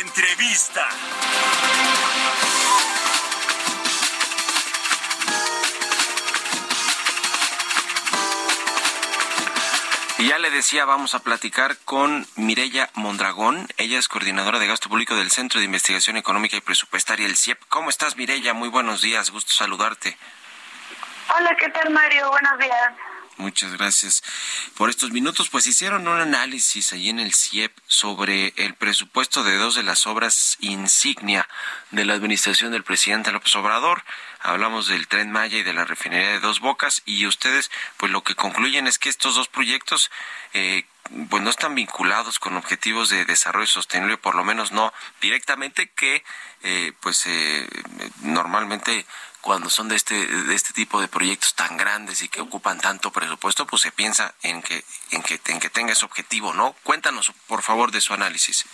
Entrevista. 0.00 0.88
Y 10.18 10.26
ya 10.26 10.38
le 10.40 10.50
decía, 10.50 10.84
vamos 10.84 11.14
a 11.14 11.20
platicar 11.20 11.76
con 11.84 12.26
Mirella 12.34 12.90
Mondragón. 12.94 13.68
Ella 13.76 14.00
es 14.00 14.08
coordinadora 14.08 14.58
de 14.58 14.66
gasto 14.66 14.88
público 14.88 15.14
del 15.14 15.30
Centro 15.30 15.60
de 15.60 15.66
Investigación 15.66 16.16
Económica 16.16 16.56
y 16.56 16.60
Presupuestaria, 16.60 17.24
el 17.24 17.36
CIEP. 17.36 17.60
¿Cómo 17.68 17.88
estás, 17.88 18.16
Mirella? 18.16 18.52
Muy 18.52 18.68
buenos 18.68 19.00
días, 19.00 19.30
gusto 19.30 19.52
saludarte. 19.52 20.18
Hola, 21.36 21.56
¿qué 21.56 21.68
tal, 21.68 21.90
Mario? 21.90 22.28
Buenos 22.30 22.58
días. 22.58 22.92
Muchas 23.36 23.76
gracias 23.76 24.24
por 24.76 24.90
estos 24.90 25.12
minutos. 25.12 25.50
Pues 25.50 25.68
hicieron 25.68 26.08
un 26.08 26.20
análisis 26.20 26.92
allí 26.92 27.10
en 27.10 27.20
el 27.20 27.32
CIEP 27.32 27.72
sobre 27.86 28.52
el 28.56 28.74
presupuesto 28.74 29.44
de 29.44 29.56
dos 29.56 29.76
de 29.76 29.84
las 29.84 30.08
obras 30.08 30.56
insignia 30.58 31.48
de 31.92 32.04
la 32.04 32.14
administración 32.14 32.72
del 32.72 32.82
presidente 32.82 33.30
López 33.30 33.54
Obrador. 33.54 34.02
Hablamos 34.40 34.88
del 34.88 35.08
tren 35.08 35.30
Maya 35.32 35.58
y 35.58 35.62
de 35.62 35.72
la 35.72 35.84
refinería 35.84 36.30
de 36.30 36.40
Dos 36.40 36.60
Bocas 36.60 37.02
y 37.04 37.26
ustedes 37.26 37.70
pues 37.96 38.12
lo 38.12 38.22
que 38.22 38.34
concluyen 38.34 38.86
es 38.86 38.98
que 38.98 39.08
estos 39.08 39.34
dos 39.34 39.48
proyectos 39.48 40.10
eh, 40.54 40.84
pues 41.30 41.42
no 41.42 41.50
están 41.50 41.74
vinculados 41.74 42.38
con 42.38 42.56
objetivos 42.56 43.08
de 43.08 43.24
desarrollo 43.24 43.66
sostenible, 43.66 44.16
por 44.16 44.34
lo 44.34 44.44
menos 44.44 44.72
no 44.72 44.92
directamente, 45.20 45.90
que 45.90 46.24
eh, 46.62 46.92
pues 47.00 47.26
eh, 47.26 47.68
normalmente 48.22 49.06
cuando 49.40 49.70
son 49.70 49.88
de 49.88 49.96
este 49.96 50.26
de 50.26 50.54
este 50.54 50.72
tipo 50.72 51.00
de 51.00 51.08
proyectos 51.08 51.54
tan 51.54 51.76
grandes 51.76 52.22
y 52.22 52.28
que 52.28 52.40
ocupan 52.40 52.80
tanto 52.80 53.10
presupuesto, 53.10 53.66
pues 53.66 53.82
se 53.82 53.92
piensa 53.92 54.34
en 54.42 54.62
que 54.62 54.84
en 55.10 55.22
que 55.22 55.40
en 55.46 55.60
que 55.60 55.70
tenga 55.70 55.92
ese 55.92 56.04
objetivo, 56.04 56.52
¿no? 56.52 56.74
Cuéntanos 56.82 57.32
por 57.46 57.62
favor 57.62 57.90
de 57.90 58.00
su 58.00 58.12
análisis. 58.12 58.64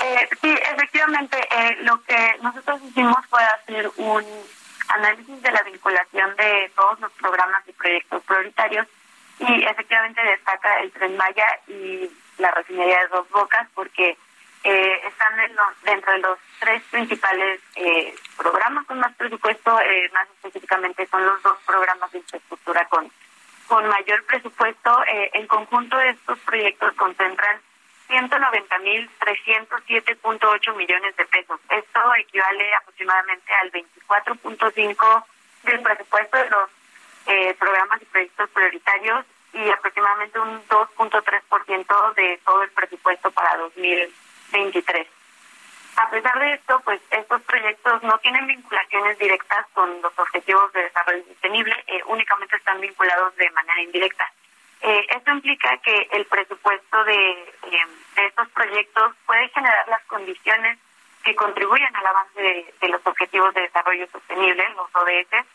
Eh, 0.00 0.28
sí, 0.42 0.54
efectivamente, 0.74 1.38
eh, 1.50 1.76
lo 1.82 2.02
que 2.02 2.36
nosotros 2.42 2.80
hicimos 2.88 3.24
fue 3.30 3.42
hacer 3.42 3.90
un 3.96 4.24
análisis 4.88 5.42
de 5.42 5.50
la 5.52 5.62
vinculación 5.62 6.36
de 6.36 6.70
todos 6.76 7.00
los 7.00 7.12
programas 7.12 7.62
y 7.68 7.72
proyectos 7.72 8.22
prioritarios 8.24 8.86
y 9.38 9.64
efectivamente 9.64 10.22
destaca 10.22 10.80
el 10.80 10.92
Tren 10.92 11.16
Maya 11.16 11.46
y 11.66 12.10
la 12.38 12.50
refinería 12.52 13.00
de 13.00 13.08
Dos 13.08 13.28
Bocas 13.30 13.68
porque 13.74 14.16
eh, 14.66 15.00
están 15.06 15.38
en 15.40 15.54
los- 15.56 15.82
dentro 15.82 16.12
de 16.12 16.18
los 16.20 16.38
tres 16.58 16.82
principales 16.90 17.60
eh, 17.76 18.14
programas 18.36 18.86
con 18.86 18.98
más 18.98 19.14
presupuesto, 19.16 19.78
eh, 19.80 20.08
más 20.14 20.26
específicamente 20.36 21.06
son 21.08 21.24
los 21.26 21.42
dos 21.42 21.58
programas 21.66 22.10
de 22.12 22.18
infraestructura 22.18 22.86
con, 22.88 23.10
con 23.66 23.86
mayor 23.88 24.24
presupuesto. 24.24 25.04
Eh, 25.06 25.30
en 25.34 25.46
conjunto 25.48 26.00
estos 26.00 26.38
proyectos 26.40 26.94
concentran 26.94 27.60
190.307.8 28.08 30.76
millones 30.76 31.16
de 31.16 31.24
pesos. 31.26 31.60
Esto 31.70 32.14
equivale 32.16 32.74
aproximadamente 32.74 33.52
al 33.54 33.72
24.5 33.72 35.24
del 35.64 35.80
presupuesto 35.80 36.36
de 36.36 36.50
los 36.50 36.70
eh, 37.26 37.54
programas 37.58 38.02
y 38.02 38.04
proyectos 38.06 38.50
prioritarios 38.50 39.24
y 39.52 39.70
aproximadamente 39.70 40.38
un 40.38 40.66
2.3% 40.68 42.14
de 42.14 42.40
todo 42.44 42.62
el 42.62 42.70
presupuesto 42.70 43.30
para 43.30 43.56
2023. 43.56 45.08
A 45.96 46.10
pesar 46.10 46.38
de 46.40 46.54
esto, 46.54 46.80
pues 46.84 47.00
estos 47.10 47.40
proyectos 47.42 48.02
no 48.02 48.18
tienen 48.18 48.46
vinculaciones 48.46 49.18
directas 49.18 49.66
con 49.74 50.02
los 50.02 50.12
objetivos 50.18 50.72
de 50.72 50.82
desarrollo 50.82 51.24
sostenible, 51.24 51.84
eh, 51.86 52.02
únicamente 52.06 52.56
están 52.56 52.80
vinculados 52.80 53.36
de 53.36 53.48
manera 53.50 53.80
indirecta. 53.80 54.30
Eh, 54.86 55.06
esto 55.16 55.30
implica 55.30 55.78
que 55.78 56.08
el 56.12 56.26
presupuesto 56.26 57.04
de, 57.04 57.14
eh, 57.14 57.86
de 58.16 58.26
estos 58.26 58.46
proyectos 58.50 59.14
puede 59.24 59.48
generar 59.48 59.88
las 59.88 60.04
condiciones 60.04 60.78
que 61.24 61.34
contribuyen 61.34 61.96
al 61.96 62.06
avance 62.06 62.38
de, 62.80 62.88
los 62.90 63.00
objetivos 63.06 63.54
de 63.54 63.62
desarrollo 63.62 64.06
sostenible, 64.12 64.62
los 64.76 64.94
ODS, 64.94 65.46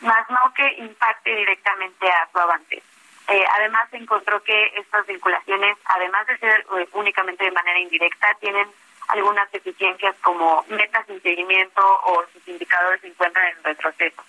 más 0.00 0.30
no 0.30 0.54
que 0.54 0.66
impacte 0.78 1.36
directamente 1.36 2.10
a 2.10 2.30
su 2.32 2.38
avance. 2.38 2.82
Eh, 3.28 3.44
además, 3.56 3.90
se 3.90 3.98
encontró 3.98 4.42
que 4.42 4.72
estas 4.78 5.06
vinculaciones, 5.06 5.76
además 5.84 6.26
de 6.26 6.38
ser 6.38 6.66
eh, 6.78 6.88
únicamente 6.94 7.44
de 7.44 7.50
manera 7.50 7.78
indirecta, 7.78 8.34
tienen 8.40 8.68
algunas 9.08 9.52
deficiencias 9.52 10.16
como 10.22 10.64
metas 10.68 11.04
sin 11.06 11.20
seguimiento 11.20 11.82
o 12.04 12.24
sus 12.32 12.48
indicadores 12.48 13.02
se 13.02 13.08
encuentran 13.08 13.48
en 13.48 13.64
retroceso. 13.64 14.24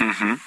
Ujú. 0.00 0.38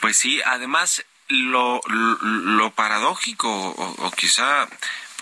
Pues 0.00 0.16
sí, 0.16 0.40
además 0.44 1.04
lo, 1.32 1.80
lo, 1.88 2.70
paradójico 2.72 3.48
o 3.48 4.10
quizá 4.12 4.68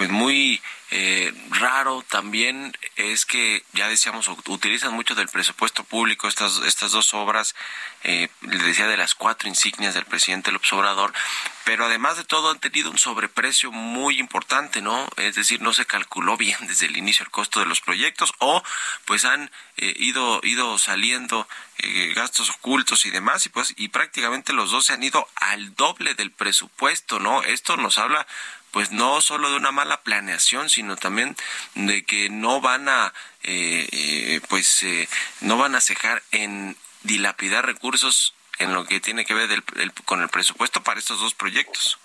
pues 0.00 0.08
muy 0.08 0.62
eh, 0.92 1.30
raro 1.50 2.02
también 2.08 2.74
es 2.96 3.26
que 3.26 3.62
ya 3.74 3.86
decíamos 3.86 4.28
utilizan 4.46 4.94
mucho 4.94 5.14
del 5.14 5.28
presupuesto 5.28 5.84
público 5.84 6.26
estas 6.26 6.62
estas 6.64 6.92
dos 6.92 7.12
obras 7.12 7.54
eh, 8.02 8.30
le 8.40 8.64
decía 8.64 8.88
de 8.88 8.96
las 8.96 9.14
cuatro 9.14 9.46
insignias 9.46 9.92
del 9.92 10.06
presidente 10.06 10.52
López 10.52 10.72
Obrador 10.72 11.12
pero 11.64 11.84
además 11.84 12.16
de 12.16 12.24
todo 12.24 12.50
han 12.50 12.60
tenido 12.60 12.90
un 12.90 12.96
sobreprecio 12.96 13.72
muy 13.72 14.18
importante 14.18 14.80
no 14.80 15.06
es 15.18 15.34
decir 15.34 15.60
no 15.60 15.74
se 15.74 15.84
calculó 15.84 16.38
bien 16.38 16.56
desde 16.66 16.86
el 16.86 16.96
inicio 16.96 17.26
el 17.26 17.30
costo 17.30 17.60
de 17.60 17.66
los 17.66 17.82
proyectos 17.82 18.32
o 18.38 18.62
pues 19.04 19.26
han 19.26 19.50
eh, 19.76 19.94
ido 19.98 20.40
ido 20.44 20.78
saliendo 20.78 21.46
eh, 21.76 22.14
gastos 22.14 22.48
ocultos 22.48 23.04
y 23.04 23.10
demás 23.10 23.44
y 23.44 23.50
pues 23.50 23.74
y 23.76 23.88
prácticamente 23.88 24.54
los 24.54 24.70
dos 24.70 24.86
se 24.86 24.94
han 24.94 25.02
ido 25.02 25.28
al 25.36 25.74
doble 25.74 26.14
del 26.14 26.30
presupuesto 26.30 27.20
no 27.20 27.42
esto 27.42 27.76
nos 27.76 27.98
habla 27.98 28.26
pues 28.70 28.90
no 28.92 29.20
solo 29.20 29.50
de 29.50 29.56
una 29.56 29.72
mala 29.72 30.02
planeación, 30.02 30.68
sino 30.68 30.96
también 30.96 31.36
de 31.74 32.04
que 32.04 32.28
no 32.30 32.60
van 32.60 32.88
a, 32.88 33.12
eh, 33.42 33.88
eh, 33.92 34.40
pues, 34.48 34.82
eh, 34.82 35.08
no 35.40 35.56
van 35.56 35.74
a 35.74 35.80
cejar 35.80 36.22
en 36.30 36.76
dilapidar 37.02 37.66
recursos 37.66 38.34
en 38.58 38.74
lo 38.74 38.84
que 38.84 39.00
tiene 39.00 39.24
que 39.24 39.34
ver 39.34 39.48
del, 39.48 39.64
el, 39.76 39.92
con 40.04 40.22
el 40.22 40.28
presupuesto 40.28 40.82
para 40.82 41.00
estos 41.00 41.20
dos 41.20 41.34
proyectos. 41.34 41.98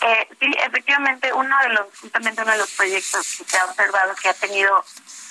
Eh, 0.00 0.28
sí, 0.40 0.46
efectivamente, 0.64 1.32
uno 1.32 1.56
de 1.62 1.68
los, 1.70 1.86
justamente 2.00 2.42
uno 2.42 2.52
de 2.52 2.58
los 2.58 2.70
proyectos 2.72 3.36
que 3.38 3.44
se 3.44 3.58
ha 3.58 3.64
observado 3.64 4.14
que 4.16 4.28
ha 4.28 4.34
tenido 4.34 4.84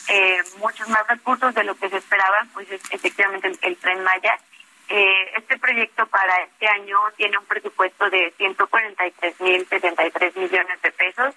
eh, 0.07 0.43
muchos 0.57 0.87
más 0.89 1.07
recursos 1.07 1.53
de 1.53 1.63
lo 1.63 1.75
que 1.77 1.89
se 1.89 1.97
esperaba, 1.97 2.47
pues 2.53 2.69
es 2.71 2.81
efectivamente 2.89 3.47
el, 3.47 3.59
el 3.61 3.77
Tren 3.77 4.03
Maya. 4.03 4.39
Eh, 4.87 5.31
este 5.37 5.57
proyecto 5.57 6.05
para 6.07 6.43
este 6.43 6.67
año 6.67 6.99
tiene 7.17 7.37
un 7.37 7.45
presupuesto 7.45 8.09
de 8.09 8.33
143.073 8.37 10.35
millones 10.35 10.81
de 10.81 10.91
pesos. 10.91 11.33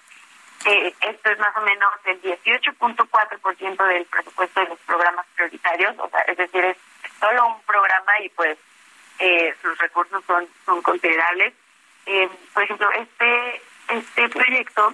Eh, 0.65 0.93
esto 1.01 1.31
es 1.31 1.39
más 1.39 1.55
o 1.57 1.61
menos 1.61 1.89
el 2.05 2.21
18.4% 2.21 3.87
del 3.87 4.05
presupuesto 4.05 4.59
de 4.59 4.67
los 4.67 4.79
programas 4.79 5.25
prioritarios, 5.35 5.97
o 5.97 6.09
sea, 6.09 6.19
es 6.21 6.37
decir, 6.37 6.63
es 6.65 6.77
solo 7.19 7.47
un 7.47 7.61
programa 7.63 8.19
y 8.21 8.29
pues 8.29 8.57
eh, 9.19 9.55
sus 9.61 9.77
recursos 9.77 10.23
son, 10.25 10.47
son 10.65 10.81
considerables. 10.81 11.53
Eh, 12.05 12.29
por 12.53 12.63
ejemplo, 12.63 12.91
este, 12.91 13.61
este 13.89 14.29
proyecto 14.29 14.93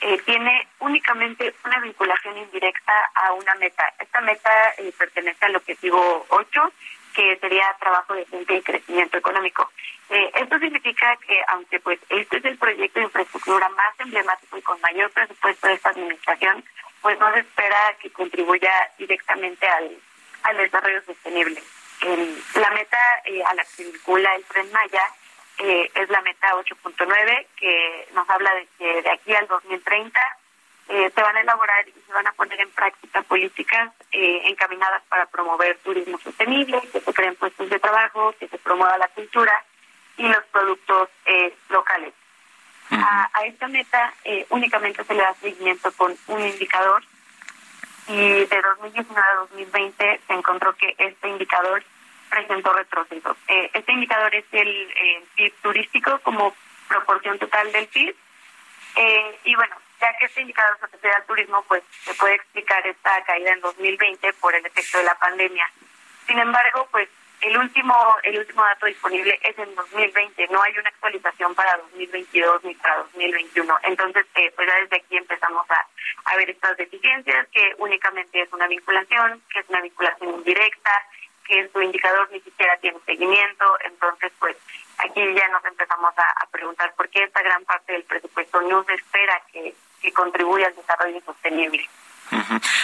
eh, 0.00 0.18
tiene 0.26 0.68
únicamente 0.80 1.54
una 1.64 1.80
vinculación 1.80 2.36
indirecta 2.36 2.92
a 3.14 3.32
una 3.32 3.54
meta. 3.54 3.84
Esta 3.98 4.20
meta 4.20 4.74
eh, 4.78 4.92
pertenece 4.98 5.44
al 5.44 5.56
objetivo 5.56 6.26
8 6.28 6.72
que 7.14 7.36
sería 7.38 7.74
trabajo 7.80 8.14
decente 8.14 8.56
y 8.56 8.62
crecimiento 8.62 9.18
económico. 9.18 9.70
Eh, 10.10 10.30
esto 10.34 10.58
significa 10.58 11.16
que, 11.26 11.40
aunque 11.48 11.80
pues 11.80 11.98
este 12.08 12.38
es 12.38 12.44
el 12.44 12.58
proyecto 12.58 12.98
de 12.98 13.06
infraestructura 13.06 13.68
más 13.70 13.98
emblemático 14.00 14.58
y 14.58 14.62
con 14.62 14.80
mayor 14.80 15.10
presupuesto 15.12 15.66
de 15.66 15.74
esta 15.74 15.90
administración, 15.90 16.64
pues 17.00 17.18
no 17.18 17.32
se 17.32 17.40
espera 17.40 17.96
que 18.00 18.10
contribuya 18.10 18.72
directamente 18.98 19.66
al, 19.66 19.96
al 20.42 20.56
desarrollo 20.56 21.02
sostenible. 21.04 21.62
Eh, 22.02 22.42
la 22.56 22.70
meta 22.70 22.98
eh, 23.24 23.42
a 23.44 23.54
la 23.54 23.64
que 23.64 23.84
vincula 23.84 24.34
el 24.34 24.44
Tren 24.44 24.70
Maya 24.72 25.02
eh, 25.58 25.90
es 25.94 26.08
la 26.10 26.20
meta 26.22 26.54
8.9, 26.54 27.46
que 27.56 28.08
nos 28.14 28.28
habla 28.28 28.54
de 28.54 28.68
que 28.78 29.02
de 29.02 29.10
aquí 29.10 29.34
al 29.34 29.46
2030 29.46 30.20
eh, 30.88 31.10
se 31.14 31.22
van 31.22 31.36
a 31.36 31.40
elaborar 31.40 31.88
y 31.88 31.92
se 31.92 32.12
van 32.12 32.26
a 32.26 32.32
poner 32.32 32.60
en 32.60 32.70
práctica 32.70 33.22
políticas 33.22 33.92
eh, 34.12 34.42
encaminadas 34.44 35.02
para 35.08 35.26
promover 35.26 35.78
turismo 35.78 36.18
sostenible, 36.18 36.80
que 36.92 37.00
se 37.00 37.14
creen 37.14 37.36
puestos 37.36 37.70
de 37.70 37.78
trabajo, 37.78 38.34
que 38.38 38.48
se 38.48 38.58
promueva 38.58 38.98
la 38.98 39.08
cultura 39.08 39.64
y 40.16 40.28
los 40.28 40.44
productos 40.46 41.08
eh, 41.26 41.54
locales. 41.70 42.12
A, 42.90 43.30
a, 43.32 43.46
esta 43.46 43.66
meta 43.66 44.12
eh, 44.24 44.46
únicamente 44.50 45.02
se 45.04 45.14
le 45.14 45.22
da 45.22 45.34
seguimiento 45.34 45.90
con 45.92 46.14
un 46.28 46.40
indicador 46.40 47.02
y 48.06 48.44
de 48.44 48.62
2019 48.62 49.26
a 49.26 49.34
2020 49.36 50.20
se 50.26 50.32
encontró 50.32 50.76
que 50.76 50.94
este 50.98 51.28
indicador 51.28 51.82
presentó 52.28 52.72
retroceso. 52.74 53.36
Eh, 53.48 53.70
este 53.72 53.92
indicador 53.92 54.34
es 54.34 54.44
el, 54.52 54.68
el 54.68 55.22
PIB 55.34 55.54
turístico 55.62 56.18
como 56.20 56.54
proporción 56.88 57.38
total 57.38 57.72
del 57.72 57.86
PIB 57.86 58.14
eh, 58.96 59.38
y 59.44 59.54
bueno, 59.54 59.76
ya 60.04 60.16
que 60.18 60.26
este 60.26 60.42
indicador 60.42 60.76
se 60.78 60.86
refiere 60.86 61.16
al 61.16 61.24
turismo, 61.24 61.64
pues 61.66 61.82
se 62.04 62.14
puede 62.14 62.34
explicar 62.34 62.86
esta 62.86 63.24
caída 63.24 63.52
en 63.52 63.60
2020 63.60 64.32
por 64.34 64.54
el 64.54 64.66
efecto 64.66 64.98
de 64.98 65.04
la 65.04 65.14
pandemia. 65.14 65.66
Sin 66.26 66.38
embargo, 66.38 66.86
pues 66.90 67.08
el 67.40 67.56
último 67.56 67.94
el 68.22 68.38
último 68.38 68.62
dato 68.62 68.86
disponible 68.86 69.38
es 69.42 69.58
en 69.58 69.74
2020, 69.74 70.48
no 70.48 70.62
hay 70.62 70.76
una 70.78 70.88
actualización 70.88 71.54
para 71.54 71.76
2022 71.78 72.64
ni 72.64 72.74
para 72.74 72.98
2021. 72.98 73.78
Entonces, 73.84 74.26
eh, 74.34 74.52
pues 74.54 74.68
ya 74.68 74.80
desde 74.80 74.96
aquí 74.96 75.16
empezamos 75.16 75.66
a, 75.70 75.86
a 76.24 76.36
ver 76.36 76.50
estas 76.50 76.76
deficiencias, 76.76 77.48
que 77.48 77.74
únicamente 77.78 78.42
es 78.42 78.52
una 78.52 78.66
vinculación, 78.66 79.42
que 79.50 79.60
es 79.60 79.68
una 79.68 79.80
vinculación 79.80 80.34
indirecta, 80.34 80.90
que 81.46 81.68
su 81.68 81.82
indicador 81.82 82.28
ni 82.30 82.40
siquiera 82.40 82.76
tiene 82.78 82.98
seguimiento. 83.06 83.64
Entonces, 83.84 84.32
pues 84.38 84.56
aquí 84.98 85.34
ya 85.34 85.48
nos 85.48 85.64
empezamos 85.64 86.12
a, 86.16 86.30
a 86.42 86.46
preguntar 86.50 86.94
por 86.94 87.08
qué 87.08 87.24
esta 87.24 87.42
gran 87.42 87.64
parte 87.64 87.92
del 87.92 88.04
presupuesto 88.04 88.60
no 88.62 88.84
se 88.84 88.94
espera 88.94 89.42
que, 89.52 89.74
que 90.04 90.12
contribuya 90.12 90.66
al 90.66 90.76
desarrollo 90.76 91.20
sostenible. 91.24 91.88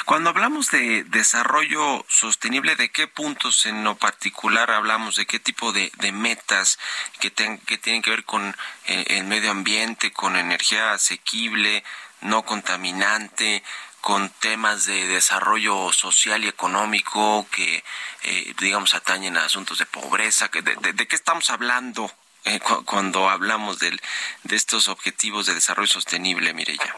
Cuando 0.05 0.31
hablamos 0.31 0.71
de 0.71 1.05
desarrollo 1.05 2.05
sostenible, 2.09 2.77
¿de 2.77 2.91
qué 2.91 3.07
puntos 3.07 3.67
en 3.67 3.85
lo 3.85 3.97
particular 3.97 4.71
hablamos? 4.71 5.17
¿De 5.17 5.27
qué 5.27 5.39
tipo 5.39 5.73
de, 5.73 5.91
metas 6.13 6.79
que, 7.21 7.31
ten, 7.31 7.59
que 7.59 7.77
tienen 7.77 8.03
que 8.03 8.11
ver 8.11 8.25
con 8.25 8.57
eh, 8.87 9.05
el 9.09 9.25
medio 9.25 9.51
ambiente, 9.51 10.13
con 10.13 10.37
energía 10.37 10.93
asequible, 10.93 11.83
no 12.21 12.43
contaminante, 12.43 13.63
con 14.01 14.31
temas 14.31 14.87
de 14.87 15.07
desarrollo 15.07 15.93
social 15.93 16.45
y 16.45 16.49
económico 16.49 17.47
que, 17.51 17.83
eh, 18.23 18.55
digamos, 18.59 18.95
atañen 18.95 19.37
a 19.37 19.45
asuntos 19.45 19.79
de 19.79 19.87
pobreza? 19.87 20.49
De, 20.49 20.93
¿De 20.93 21.09
qué 21.09 21.17
estamos 21.17 21.51
hablando 21.51 22.11
eh, 22.45 22.61
cu 22.61 22.85
cuando 22.85 23.29
hablamos 23.29 23.79
del, 23.79 24.01
de 24.45 24.57
estos 24.57 24.89
objetivos 24.89 25.47
de 25.47 25.55
desarrollo 25.55 25.87
sostenible, 25.87 26.53
Mireya? 26.55 26.97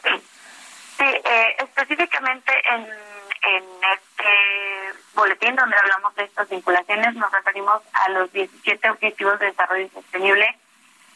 Sí, 0.99 1.05
eh, 1.05 1.57
específicamente 1.59 2.53
en, 2.69 2.83
en 2.83 3.65
este 3.93 5.03
boletín 5.15 5.57
donde 5.57 5.77
hablamos 5.77 6.15
de 6.15 6.25
estas 6.25 6.49
vinculaciones 6.49 7.15
nos 7.15 7.31
referimos 7.33 7.83
a 7.93 8.09
los 8.11 8.33
17 8.33 8.91
objetivos 8.91 9.39
de 9.39 9.47
desarrollo 9.47 9.89
sostenible 9.93 10.57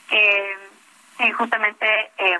que 0.08 0.56
sí, 1.18 1.30
justamente 1.32 1.86
eh, 2.18 2.38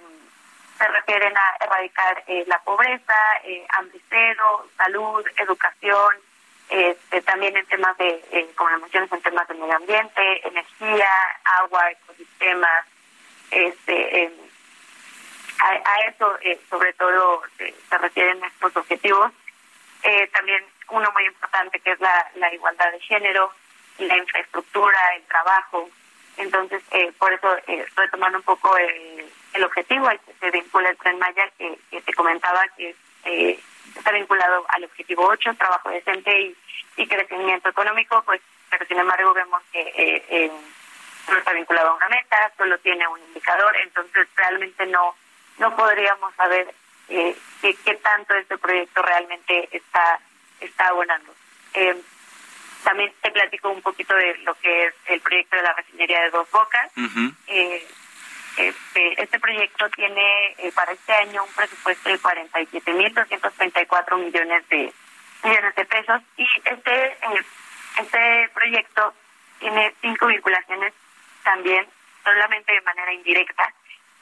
se 0.78 0.88
refieren 0.88 1.34
a 1.36 1.64
erradicar 1.64 2.24
eh, 2.26 2.44
la 2.46 2.58
pobreza, 2.60 3.14
eh, 3.44 3.66
hambre 3.70 4.00
cero, 4.08 4.68
salud, 4.76 5.24
educación, 5.36 6.16
este, 6.68 7.22
también 7.22 7.56
en 7.56 7.66
temas 7.66 7.96
de, 7.98 8.24
eh, 8.32 8.48
como 8.56 8.70
lo 8.70 8.80
mencionas, 8.80 9.12
en 9.12 9.22
temas 9.22 9.48
de 9.48 9.54
medio 9.54 9.76
ambiente, 9.76 10.48
energía, 10.48 11.08
agua, 11.60 11.90
ecosistemas, 11.90 12.86
este, 13.50 14.24
eh, 14.24 14.32
a, 15.60 16.08
eso 16.08 16.36
eh, 16.42 16.58
sobre 16.68 16.92
todo 16.94 17.42
eh, 17.58 17.74
se 17.88 17.98
refieren 17.98 18.42
estos 18.44 18.76
objetivos. 18.76 19.32
Eh, 20.02 20.28
también 20.28 20.64
uno 20.90 21.10
muy 21.12 21.26
importante 21.26 21.80
que 21.80 21.92
es 21.92 22.00
la, 22.00 22.52
igualdad 22.52 22.92
de 22.92 23.00
género, 23.00 23.50
la 23.98 24.16
infraestructura, 24.16 24.98
el 25.16 25.22
trabajo. 25.24 25.88
Entonces, 26.36 26.82
por 27.18 27.32
eso, 27.32 27.56
retomando 27.96 28.38
un 28.38 28.44
poco 28.44 28.76
el, 28.76 29.64
objetivo 29.64 30.06
al 30.06 30.20
que 30.20 30.34
se 30.34 30.50
vincula 30.50 30.90
el 30.90 30.98
Tren 30.98 31.18
Maya, 31.18 31.50
que, 31.56 31.78
que 31.90 32.02
te 32.02 32.12
comentaba 32.12 32.62
que 32.76 32.94
eh, 33.24 33.58
está 33.96 34.12
vinculado 34.12 34.64
al 34.68 34.84
objetivo 34.84 35.26
8, 35.26 35.54
trabajo 35.54 35.90
decente 35.90 36.40
y, 36.40 36.56
y 36.96 37.06
crecimiento 37.06 37.68
económico, 37.68 38.22
pues, 38.24 38.40
pero 38.70 38.86
sin 38.86 38.98
embargo 38.98 39.32
vemos 39.34 39.62
que 39.72 39.80
eh, 39.80 40.24
eh, 40.28 40.52
no 41.28 41.38
está 41.38 41.52
vinculado 41.52 41.90
a 41.90 41.94
una 41.94 42.08
meta, 42.08 42.52
solo 42.56 42.78
tiene 42.78 43.06
un 43.08 43.20
indicador, 43.28 43.76
entonces 43.82 44.28
realmente 44.36 44.86
no 44.86 45.14
no 45.58 45.74
podríamos 45.74 46.34
saber 46.34 46.74
eh, 47.08 47.36
qué, 47.62 47.74
qué 47.84 47.94
tanto 47.94 48.34
este 48.34 48.58
proyecto 48.58 49.02
realmente 49.02 49.68
está 49.72 50.20
está 50.60 50.88
abonando. 50.88 51.34
Eh, 51.74 51.96
también 52.84 53.12
te 53.20 53.30
platico 53.30 53.70
un 53.70 53.82
poquito 53.82 54.14
de 54.14 54.36
lo 54.38 54.54
que 54.56 54.86
es 54.86 54.94
el 55.06 55.20
proyecto 55.20 55.56
de 55.56 55.62
la 55.62 55.72
refinería 55.72 56.22
de 56.22 56.30
Dos 56.30 56.50
Bocas. 56.50 56.90
Uh 56.96 57.00
-huh. 57.00 57.34
Este, 58.56 59.22
este 59.22 59.38
proyecto 59.38 59.88
tiene 59.90 60.54
eh, 60.58 60.72
para 60.74 60.92
este 60.92 61.12
año 61.12 61.44
un 61.44 61.52
presupuesto 61.52 62.08
de 62.08 62.18
47.234 62.18 64.16
millones 64.18 64.68
de 64.68 64.92
millones 65.44 65.74
de 65.74 65.84
pesos. 65.84 66.22
Y 66.36 66.46
este 66.64 67.06
eh, 67.06 67.44
este 67.98 68.50
proyecto 68.54 69.14
tiene 69.58 69.94
cinco 70.00 70.26
vinculaciones 70.26 70.92
también 71.42 71.86
solamente 72.22 72.72
de 72.72 72.80
manera 72.82 73.12
indirecta. 73.12 73.72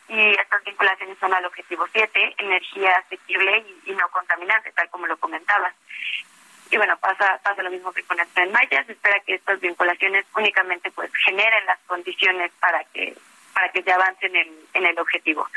Y 0.06 0.30
estas 0.32 0.62
vinculaciones 0.64 1.18
son 1.18 1.32
al 1.32 1.44
objetivo 1.46 1.86
7, 1.90 2.34
energía 2.38 2.96
asequible 2.98 3.64
y, 3.86 3.90
y 3.90 3.94
no 3.94 4.08
contaminante, 4.10 4.70
tal 4.72 4.88
como 4.90 5.06
lo 5.06 5.16
comentaba. 5.16 5.72
y 6.70 6.76
bueno, 6.76 6.96
pasa, 6.98 7.40
pasa 7.42 7.62
lo 7.62 7.70
mismo 7.70 7.92
que 7.92 8.02
con 8.02 8.20
el 8.20 8.28
tren 8.28 8.52
Maya, 8.52 8.84
se 8.84 8.92
espera 8.92 9.18
que 9.20 9.34
estas 9.34 9.60
vinculaciones 9.60 10.26
únicamente 10.36 10.90
pues 10.90 11.10
generen 11.24 11.64
las 11.66 11.78
condiciones 11.86 12.52
para 12.60 12.84
que 12.84 13.16
para 13.54 13.70
que 13.70 13.82
se 13.82 13.92
avance 13.92 14.26
en 14.26 14.36
el, 14.36 14.50
en 14.74 14.86
el 14.86 14.98
objetivo. 14.98 15.48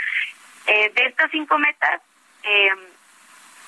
Eh, 0.68 0.92
de 0.94 1.06
estas 1.06 1.32
cinco 1.32 1.58
metas, 1.58 2.02
eh, 2.44 2.70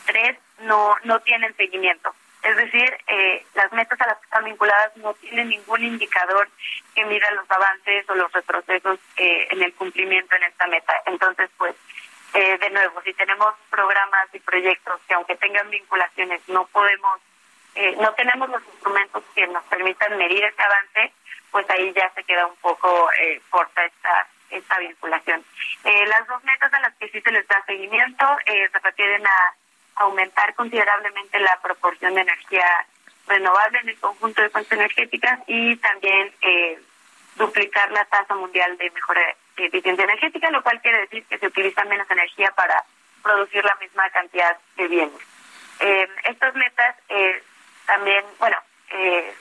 tres 0.05 0.37
no, 0.59 0.95
no 1.03 1.19
tienen 1.21 1.55
seguimiento. 1.55 2.13
Es 2.41 2.55
decir, 2.55 2.97
eh, 3.07 3.45
las 3.53 3.71
metas 3.73 3.99
a 3.99 4.07
las 4.07 4.17
que 4.17 4.23
están 4.23 4.45
vinculadas 4.45 4.95
no 4.97 5.13
tienen 5.15 5.49
ningún 5.49 5.83
indicador 5.83 6.47
que 6.95 7.05
mida 7.05 7.29
los 7.31 7.49
avances 7.51 8.09
o 8.09 8.15
los 8.15 8.31
retrocesos 8.31 8.97
eh, 9.17 9.47
en 9.51 9.61
el 9.61 9.73
cumplimiento 9.73 10.35
en 10.35 10.43
esta 10.43 10.67
meta. 10.67 10.93
Entonces, 11.05 11.49
pues, 11.57 11.75
eh, 12.33 12.57
de 12.57 12.69
nuevo, 12.69 13.01
si 13.01 13.13
tenemos 13.13 13.55
programas 13.69 14.27
y 14.33 14.39
proyectos 14.39 15.01
que 15.07 15.15
aunque 15.15 15.35
tengan 15.35 15.69
vinculaciones 15.69 16.41
no 16.47 16.65
podemos, 16.67 17.19
eh, 17.75 17.95
no 17.99 18.13
tenemos 18.13 18.49
los 18.49 18.63
instrumentos 18.71 19.23
que 19.35 19.45
nos 19.47 19.63
permitan 19.65 20.17
medir 20.17 20.43
ese 20.43 20.61
avance, 20.61 21.13
pues 21.51 21.69
ahí 21.69 21.91
ya 21.93 22.11
se 22.15 22.23
queda 22.23 22.45
un 22.47 22.55
poco 22.57 23.09
eh, 23.19 23.41
corta 23.49 23.85
esta 23.85 24.27
esta 24.49 24.79
vinculación. 24.79 25.43
Eh, 25.83 26.05
las 26.07 26.27
dos 26.27 26.43
metas 26.43 26.73
a 26.73 26.79
las 26.79 26.95
que 26.95 27.07
sí 27.09 27.21
se 27.21 27.31
les 27.31 27.47
da 27.47 27.63
seguimiento 27.65 28.25
eh, 28.47 28.67
se 28.71 28.79
refieren 28.79 29.25
a 29.25 29.55
aumentar 30.03 30.53
considerablemente 30.55 31.39
la 31.39 31.59
proporción 31.61 32.15
de 32.15 32.21
energía 32.21 32.65
renovable 33.27 33.79
en 33.79 33.89
el 33.89 33.99
conjunto 33.99 34.41
de 34.41 34.49
fuentes 34.49 34.71
energéticas 34.71 35.39
y 35.47 35.75
también 35.77 36.33
eh, 36.41 36.79
duplicar 37.35 37.91
la 37.91 38.05
tasa 38.05 38.35
mundial 38.35 38.77
de 38.77 38.89
mejora 38.91 39.21
de 39.55 39.65
eficiencia 39.65 40.03
energética, 40.03 40.49
lo 40.49 40.63
cual 40.63 40.81
quiere 40.81 41.01
decir 41.01 41.25
que 41.25 41.37
se 41.37 41.47
utiliza 41.47 41.83
menos 41.85 42.09
energía 42.09 42.51
para 42.51 42.83
producir 43.21 43.63
la 43.63 43.75
misma 43.75 44.09
cantidad 44.09 44.57
de 44.77 44.87
bienes. 44.87 45.21
Eh, 45.79 46.07
estas 46.25 46.55
metas 46.55 46.95
eh, 47.09 47.43
también, 47.85 48.25
bueno, 48.39 48.57
eh, 48.91 49.33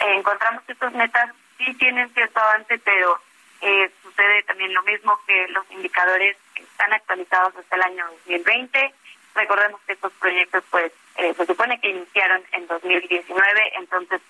encontramos 0.00 0.62
que 0.64 0.72
estas 0.72 0.92
metas 0.92 1.30
sí 1.58 1.74
tienen 1.74 2.12
cierto 2.14 2.40
avance, 2.40 2.78
pero 2.78 3.20
eh, 3.60 3.90
sucede 4.02 4.42
también 4.44 4.72
lo 4.72 4.82
mismo 4.82 5.18
que 5.26 5.48
los 5.48 5.68
indicadores 5.70 6.36
están 6.54 6.92
actualizados 6.92 7.56
hasta 7.56 7.76
el 7.76 7.82
año 7.82 8.06
2020. 8.26 8.94
Recordemos 9.34 9.80
que 9.86 9.92
estos 9.92 10.12
proyectos, 10.14 10.64
pues, 10.70 10.92
eh, 11.16 11.34
se 11.34 11.46
supone 11.46 11.80
que 11.80 11.90
iniciaron 11.90 12.42
en 12.52 12.66
2019, 12.66 13.72
entonces, 13.76 14.20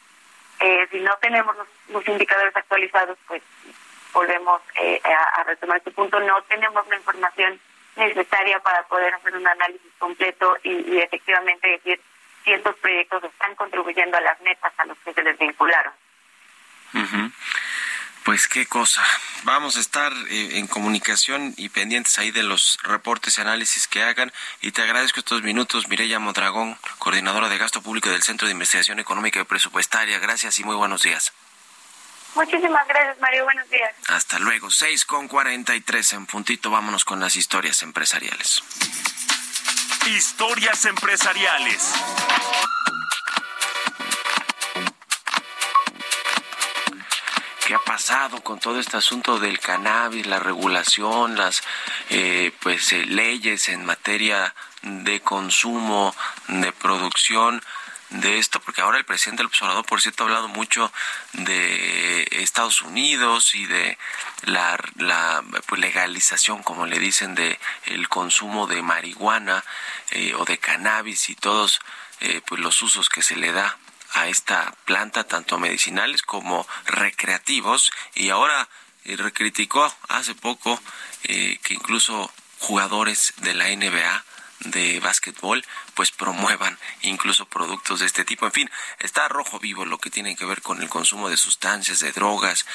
eh, 0.61 0.87
si 0.91 1.01
no 1.01 1.15
tenemos 1.21 1.57
los, 1.57 1.69
los 1.89 2.09
indicadores 2.09 2.55
actualizados, 2.57 3.19
pues, 3.27 3.43
volvemos 4.13 4.61
eh, 4.81 5.01
a, 5.05 5.41
a 5.41 5.45
retomar 5.45 5.79
este 5.79 5.91
punto. 5.91 6.19
No 6.21 6.43
tenemos 6.43 6.87
la 6.89 6.97
información 6.97 7.61
necesaria 7.97 8.59
para 8.61 8.83
poder 8.85 9.15
hacer 9.15 9.37
un 9.37 9.47
análisis 9.47 9.93
completo 9.99 10.57
y, 10.63 10.95
y 10.95 10.99
efectivamente 10.99 11.69
decir 11.69 12.01
si 12.49 12.55
estos 12.55 12.75
proyectos 12.77 13.23
están 13.25 13.55
contribuyendo 13.55 14.17
a 14.17 14.21
las 14.23 14.41
metas 14.41 14.73
a 14.79 14.87
los 14.87 14.97
que 15.05 15.13
se 15.13 15.23
les 15.23 15.39
vincularon. 15.39 15.93
Pues 18.25 18.49
qué 18.49 18.67
cosa. 18.67 19.03
Vamos 19.45 19.77
a 19.77 19.81
estar 19.81 20.13
eh, 20.29 20.59
en 20.59 20.67
comunicación 20.67 21.55
y 21.57 21.69
pendientes 21.71 22.19
ahí 22.19 22.31
de 22.31 22.43
los 22.43 22.79
reportes 22.83 23.39
y 23.39 23.41
análisis 23.41 23.89
que 23.89 24.03
hagan. 24.03 24.33
Y 24.61 24.73
te 24.73 24.83
agradezco 24.83 25.21
estos 25.21 25.43
minutos, 25.43 25.89
Mireya 25.89 26.19
Modragón, 26.19 26.77
coordinadora 26.99 27.49
de 27.49 27.57
gasto 27.57 27.81
público 27.81 28.11
del 28.11 28.23
Centro 28.23 28.47
de 28.47 28.53
Investigación 28.53 28.99
Económica 28.99 29.41
y 29.41 29.45
Presupuestaria. 29.45 30.19
Gracias 30.19 30.59
y 30.59 30.65
muy 30.65 30.77
buenos 30.77 31.03
días. 31.03 31.33
Muchísimas 32.35 32.87
gracias, 32.87 33.19
Mario. 33.19 33.45
Buenos 33.45 33.69
días. 33.71 33.93
Hasta 34.09 34.39
luego. 34.39 34.71
6 34.71 35.05
con 35.07 35.29
43 35.29 36.13
en 36.13 36.27
puntito. 36.27 36.71
Vámonos 36.71 37.05
con 37.05 37.21
las 37.21 37.37
historias 37.37 37.83
empresariales. 37.83 38.63
Historias 40.07 40.85
empresariales. 40.87 41.93
¿Qué 47.67 47.75
ha 47.75 47.79
pasado 47.79 48.43
con 48.43 48.59
todo 48.59 48.81
este 48.81 48.97
asunto 48.97 49.39
del 49.39 49.59
cannabis, 49.61 50.27
la 50.27 50.39
regulación, 50.39 51.37
las 51.37 51.63
eh, 52.09 52.53
pues 52.61 52.93
eh, 52.93 53.05
leyes 53.05 53.69
en 53.69 53.85
materia 53.85 54.55
de 54.83 55.21
consumo, 55.21 56.15
de 56.49 56.73
producción 56.73 57.63
de 58.11 58.39
esto? 58.39 58.61
Porque 58.61 58.81
ahora 58.81 58.99
el 58.99 59.05
presidente 59.05 59.41
del 59.41 59.49
observador, 59.49 59.85
por 59.85 60.01
cierto, 60.01 60.23
ha 60.23 60.27
hablado 60.27 60.49
mucho 60.49 60.93
de 61.33 62.27
Estados 62.31 62.83
Unidos 62.83 63.55
y 63.55 63.67
de 63.67 63.99
la, 64.43 64.79
la 64.97 65.45
pues, 65.67 65.81
legalización, 65.81 66.63
como 66.63 66.87
le 66.87 66.99
dicen, 66.99 67.35
de 67.35 67.59
el 67.87 68.09
consumo 68.09 68.67
de 68.67 68.83
marihuana 68.83 69.65
eh, 70.11 70.35
o 70.35 70.45
de 70.45 70.59
cannabis 70.59 71.29
y 71.29 71.35
todos 71.35 71.81
eh, 72.21 72.41
pues 72.47 72.61
los 72.61 72.83
usos 72.83 73.09
que 73.09 73.23
se 73.23 73.37
le 73.37 73.53
da 73.53 73.77
a 74.13 74.29
esta 74.29 74.75
planta, 74.85 75.25
tanto 75.25 75.59
medicinales 75.59 76.23
como 76.23 76.67
recreativos, 76.87 77.93
y 78.15 78.31
ahora 78.31 78.69
eh, 79.05 79.17
recriticó 79.17 79.95
hace 80.09 80.35
poco 80.35 80.81
eh, 81.25 81.59
que 81.63 81.75
incluso 81.75 82.33
jugadores 82.59 83.35
de 83.39 83.55
la 83.55 83.69
NBA 83.69 84.25
de 84.61 85.01
básquetbol 85.01 85.65
pues 85.95 86.11
promuevan 86.11 86.79
incluso 87.03 87.47
productos 87.47 88.01
de 88.01 88.07
este 88.07 88.25
tipo. 88.25 88.47
En 88.47 88.53
fin, 88.53 88.71
está 88.99 89.29
rojo 89.29 89.59
vivo 89.59 89.85
lo 89.85 89.99
que 89.99 90.11
tiene 90.11 90.37
que 90.37 90.45
ver 90.45 90.63
con 90.63 90.83
el 90.83 90.89
consumo 90.89 91.29
de 91.29 91.37
sustancias, 91.37 92.01
de 92.01 92.13
drogas 92.13 92.67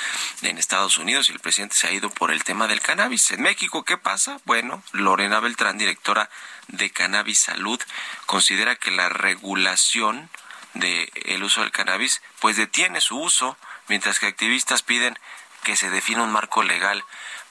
en 0.42 0.58
Estados 0.58 0.98
Unidos 0.98 1.30
y 1.30 1.34
el 1.34 1.40
presidente 1.40 1.76
se 1.76 1.88
ha 1.88 1.92
ido 1.92 2.10
por 2.10 2.32
el 2.32 2.44
tema 2.44 2.68
del 2.68 2.82
cannabis. 2.82 3.32
En 3.32 3.42
México, 3.42 3.84
¿qué 3.84 3.98
pasa? 3.98 4.40
Bueno, 4.46 4.84
Lorena 4.92 5.40
Beltrán, 5.40 5.78
directora 5.78 6.30
de 6.68 6.90
Cannabis 6.92 7.40
Salud, 7.40 7.80
considera 8.26 8.76
que 8.76 8.92
la 8.92 9.10
regulación 9.10 10.30
de 10.74 11.12
el 11.26 11.44
uso 11.44 11.62
del 11.62 11.72
cannabis 11.72 12.22
pues 12.40 12.58
detiene 12.58 13.00
su 13.00 13.20
uso 13.20 13.58
mientras 13.88 14.20
que 14.20 14.28
activistas 14.28 14.82
piden 14.82 15.18
que 15.64 15.76
se 15.76 15.90
defina 15.90 16.24
un 16.24 16.32
marco 16.32 16.64
legal 16.64 17.04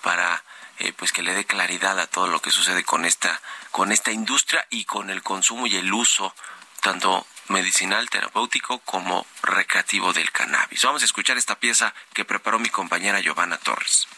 para 0.03 0.43
eh, 0.79 0.93
pues 0.93 1.13
que 1.13 1.23
le 1.23 1.35
dé 1.35 1.45
claridad 1.45 1.99
a 2.01 2.07
todo 2.07 2.27
lo 2.29 2.41
que 2.41 2.51
sucede 2.51 2.85
con 2.85 3.05
esta 3.05 3.41
con 3.71 3.93
esta 3.93 4.13
industria 4.13 4.67
y 4.71 4.85
con 4.85 5.11
el 5.11 5.23
consumo 5.23 5.67
y 5.67 5.77
el 5.77 5.93
uso 5.93 6.35
tanto 6.81 7.27
medicinal, 7.49 8.11
terapéutico 8.11 8.81
como 8.81 9.27
recreativo 9.43 10.13
del 10.13 10.31
cannabis. 10.33 10.83
Vamos 10.83 11.03
a 11.03 11.05
escuchar 11.05 11.39
esta 11.39 11.59
pieza 11.59 11.95
que 12.13 12.25
preparó 12.25 12.59
mi 12.59 12.71
compañera 12.71 13.21
Giovanna 13.21 13.59
Torres. 13.59 14.09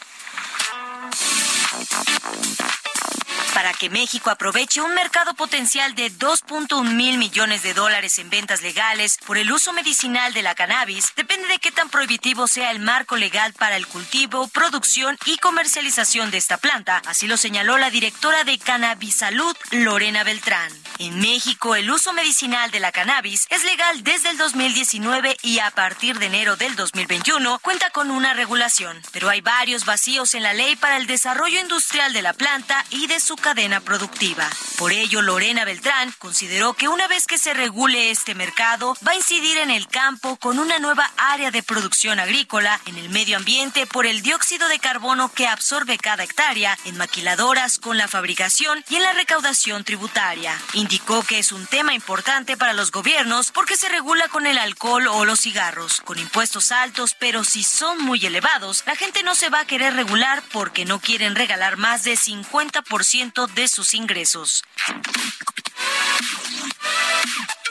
Para 3.55 3.71
que 3.71 3.89
México 3.89 4.29
aproveche 4.29 4.81
un 4.81 4.93
mercado 4.93 5.33
potencial 5.33 5.95
de 5.95 6.11
2.1 6.11 6.91
mil 6.91 7.17
millones 7.17 7.63
de 7.63 7.73
dólares 7.73 8.19
en 8.19 8.29
ventas 8.29 8.61
legales 8.61 9.17
por 9.25 9.37
el 9.37 9.49
uso 9.49 9.71
medicinal 9.71 10.33
de 10.33 10.41
la 10.41 10.55
cannabis, 10.55 11.13
depende 11.15 11.47
de 11.47 11.59
qué 11.59 11.71
tan 11.71 11.89
prohibitivo 11.89 12.49
sea 12.49 12.71
el 12.71 12.81
marco 12.81 13.15
legal 13.15 13.53
para 13.53 13.77
el 13.77 13.87
cultivo, 13.87 14.49
producción 14.49 15.17
y 15.25 15.37
comercialización 15.37 16.31
de 16.31 16.37
esta 16.37 16.57
planta. 16.57 17.01
Así 17.05 17.27
lo 17.27 17.37
señaló 17.37 17.77
la 17.77 17.89
directora 17.89 18.43
de 18.43 18.59
Cannabis 18.59 19.15
Salud, 19.15 19.55
Lorena 19.71 20.25
Beltrán. 20.25 20.73
En 20.99 21.19
México, 21.19 21.75
el 21.75 21.89
uso 21.89 22.11
medicinal 22.11 22.71
de 22.71 22.81
la 22.81 22.91
cannabis 22.91 23.47
es 23.49 23.63
legal 23.63 24.03
desde 24.03 24.31
el 24.31 24.37
2019 24.37 25.37
y 25.43 25.59
a 25.59 25.71
partir 25.71 26.19
de 26.19 26.25
enero 26.25 26.57
del 26.57 26.75
2021 26.75 27.59
cuenta 27.59 27.89
con 27.91 28.11
una 28.11 28.33
regulación, 28.33 29.01
pero 29.13 29.29
hay 29.29 29.39
varios 29.39 29.85
vacíos 29.85 30.33
en 30.35 30.43
la 30.43 30.53
ley 30.53 30.75
para 30.75 30.97
el 30.97 31.07
desarrollo 31.07 31.59
industrial 31.61 32.11
de 32.11 32.21
la 32.21 32.33
planta 32.33 32.83
y 32.89 33.07
de 33.07 33.21
su 33.21 33.37
cadena 33.45 33.79
productiva. 33.79 34.49
Por 34.75 34.91
ello, 34.91 35.21
Lorena 35.21 35.65
Beltrán 35.65 36.11
consideró 36.17 36.73
que 36.73 36.87
una 36.87 37.07
vez 37.07 37.27
que 37.27 37.37
se 37.37 37.53
regule 37.53 38.09
este 38.09 38.33
mercado, 38.33 38.97
va 39.07 39.11
a 39.11 39.15
incidir 39.15 39.59
en 39.59 39.69
el 39.69 39.87
campo 39.87 40.35
con 40.37 40.57
una 40.57 40.79
nueva 40.79 41.11
área 41.15 41.51
de 41.51 41.61
producción 41.61 42.19
agrícola, 42.19 42.81
en 42.87 42.97
el 42.97 43.09
medio 43.09 43.37
ambiente 43.37 43.85
por 43.85 44.07
el 44.07 44.23
dióxido 44.23 44.67
de 44.67 44.79
carbono 44.79 45.31
que 45.31 45.45
absorbe 45.45 45.99
cada 45.99 46.23
hectárea, 46.23 46.75
en 46.85 46.97
maquiladoras 46.97 47.77
con 47.77 47.99
la 47.99 48.07
fabricación 48.07 48.83
y 48.89 48.95
en 48.95 49.03
la 49.03 49.13
recaudación 49.13 49.83
tributaria. 49.83 50.59
Indicó 50.73 51.21
que 51.21 51.37
es 51.37 51.51
un 51.51 51.67
tema 51.67 51.93
importante 51.93 52.57
para 52.57 52.73
los 52.73 52.91
gobiernos 52.91 53.51
porque 53.51 53.77
se 53.77 53.89
regula 53.89 54.27
con 54.29 54.47
el 54.47 54.57
alcohol 54.57 55.05
o 55.05 55.23
los 55.23 55.41
cigarros, 55.41 56.01
con 56.01 56.17
impuestos 56.17 56.71
altos, 56.71 57.15
pero 57.19 57.43
si 57.43 57.63
son 57.63 58.01
muy 58.01 58.25
elevados, 58.25 58.81
la 58.87 58.95
gente 58.95 59.21
no 59.21 59.35
se 59.35 59.49
va 59.49 59.59
a 59.59 59.67
querer 59.67 59.93
regular 59.93 60.41
porque 60.51 60.83
no 60.85 60.99
quieren 60.99 61.35
regalar 61.35 61.77
más 61.77 62.03
de 62.03 62.15
50% 62.15 63.34
de 63.43 63.67
sus 63.67 63.93
ingresos. 63.93 64.63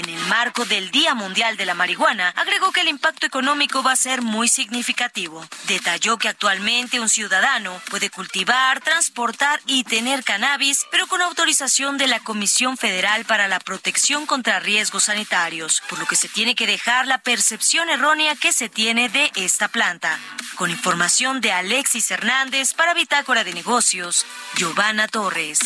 En 0.01 0.09
el 0.09 0.21
marco 0.27 0.65
del 0.65 0.91
Día 0.91 1.15
Mundial 1.15 1.57
de 1.57 1.67
la 1.67 1.75
Marihuana, 1.75 2.31
agregó 2.37 2.73
que 2.73 2.81
el 2.81 2.89
impacto 2.89 3.27
económico 3.27 3.83
va 3.85 3.93
a 3.93 3.97
ser 3.97 4.23
muy 4.23 4.49
significativo. 4.49 5.47
Detalló 5.69 6.19
que 6.19 6.29
actualmente 6.29 6.99
un 6.99 7.09
ciudadano 7.09 7.81
puede 7.91 8.11
cultivar, 8.11 8.81
transportar 8.81 9.61
y 9.67 9.85
tener 9.85 10.25
cannabis, 10.25 10.85
pero 10.91 11.07
con 11.07 11.23
autorización 11.23 11.97
de 11.97 12.09
la 12.09 12.19
Comisión 12.19 12.77
Federal 12.77 13.25
para 13.25 13.47
la 13.47 13.61
Protección 13.61 14.27
contra 14.27 14.59
Riesgos 14.59 15.05
Sanitarios, 15.05 15.81
por 15.89 16.01
lo 16.01 16.07
que 16.07 16.17
se 16.17 16.29
tiene 16.29 16.57
que 16.57 16.67
dejar 16.67 17.07
la 17.07 17.19
percepción 17.19 17.89
errónea 17.89 18.35
que 18.35 18.53
se 18.53 18.69
tiene 18.69 19.09
de 19.09 19.31
esta 19.37 19.69
planta. 19.69 20.19
Con 20.57 20.71
información 20.71 21.41
de 21.41 21.53
Alexis 21.53 22.11
Hernández 22.11 22.75
para 22.75 22.95
Bitácora 22.95 23.45
de 23.45 23.55
Negocios, 23.55 24.27
Giovanna 24.57 25.07
Torres. 25.07 25.61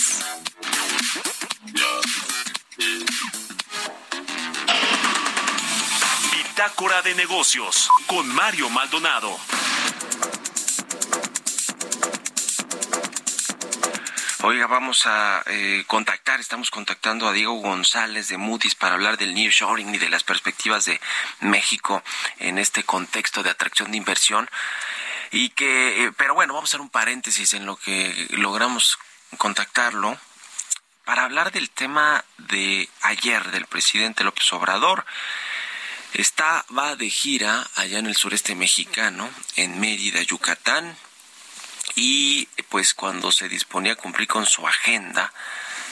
Bitácora 6.33 7.03
de 7.03 7.17
Negocios 7.17 7.89
con 8.07 8.29
Mario 8.29 8.71
Maldonado. 8.71 9.37
Oiga, 14.43 14.69
vamos 14.69 15.07
a 15.07 15.43
eh, 15.47 15.83
contactar, 15.89 16.39
estamos 16.39 16.71
contactando 16.71 17.27
a 17.27 17.33
Diego 17.33 17.55
González 17.55 18.29
de 18.29 18.39
Moody's 18.39 18.77
para 18.77 18.95
hablar 18.95 19.19
del 19.19 19.35
nearshoring 19.35 19.93
y 19.93 19.99
de 19.99 20.09
las 20.09 20.23
perspectivas 20.23 20.85
de 20.85 21.01
México 21.41 22.05
en 22.39 22.59
este 22.59 22.85
contexto 22.85 23.43
de 23.43 23.51
atracción 23.51 23.91
de 23.91 23.97
inversión. 23.97 24.49
Y 25.33 25.49
que, 25.51 26.05
eh, 26.05 26.13
pero 26.17 26.35
bueno, 26.35 26.55
vamos 26.55 26.71
a 26.71 26.71
hacer 26.71 26.81
un 26.81 26.91
paréntesis 26.91 27.55
en 27.55 27.67
lo 27.67 27.75
que 27.75 28.29
logramos 28.31 29.01
contactarlo 29.37 30.17
para 31.09 31.25
hablar 31.25 31.53
del 31.53 31.71
tema 31.71 32.23
de 32.37 32.87
ayer 33.01 33.51
del 33.51 33.65
presidente 33.65 34.25
López 34.25 34.53
Obrador. 34.53 35.07
Está, 36.13 36.67
va 36.77 36.97
de 36.97 37.09
gira 37.09 37.67
allá 37.77 37.99
en 37.99 38.05
el 38.05 38.15
sureste 38.15 38.55
mexicano, 38.55 39.31
en 39.57 39.81
Mérida, 39.81 40.21
Yucatán, 40.21 40.99
y 41.95 42.45
pues 42.69 42.93
cuando 42.93 43.33
se 43.33 43.49
disponía 43.49 43.95
a 43.95 43.97
cumplir 43.97 44.29
con 44.29 44.45
su 44.45 44.69
agenda 44.69 45.33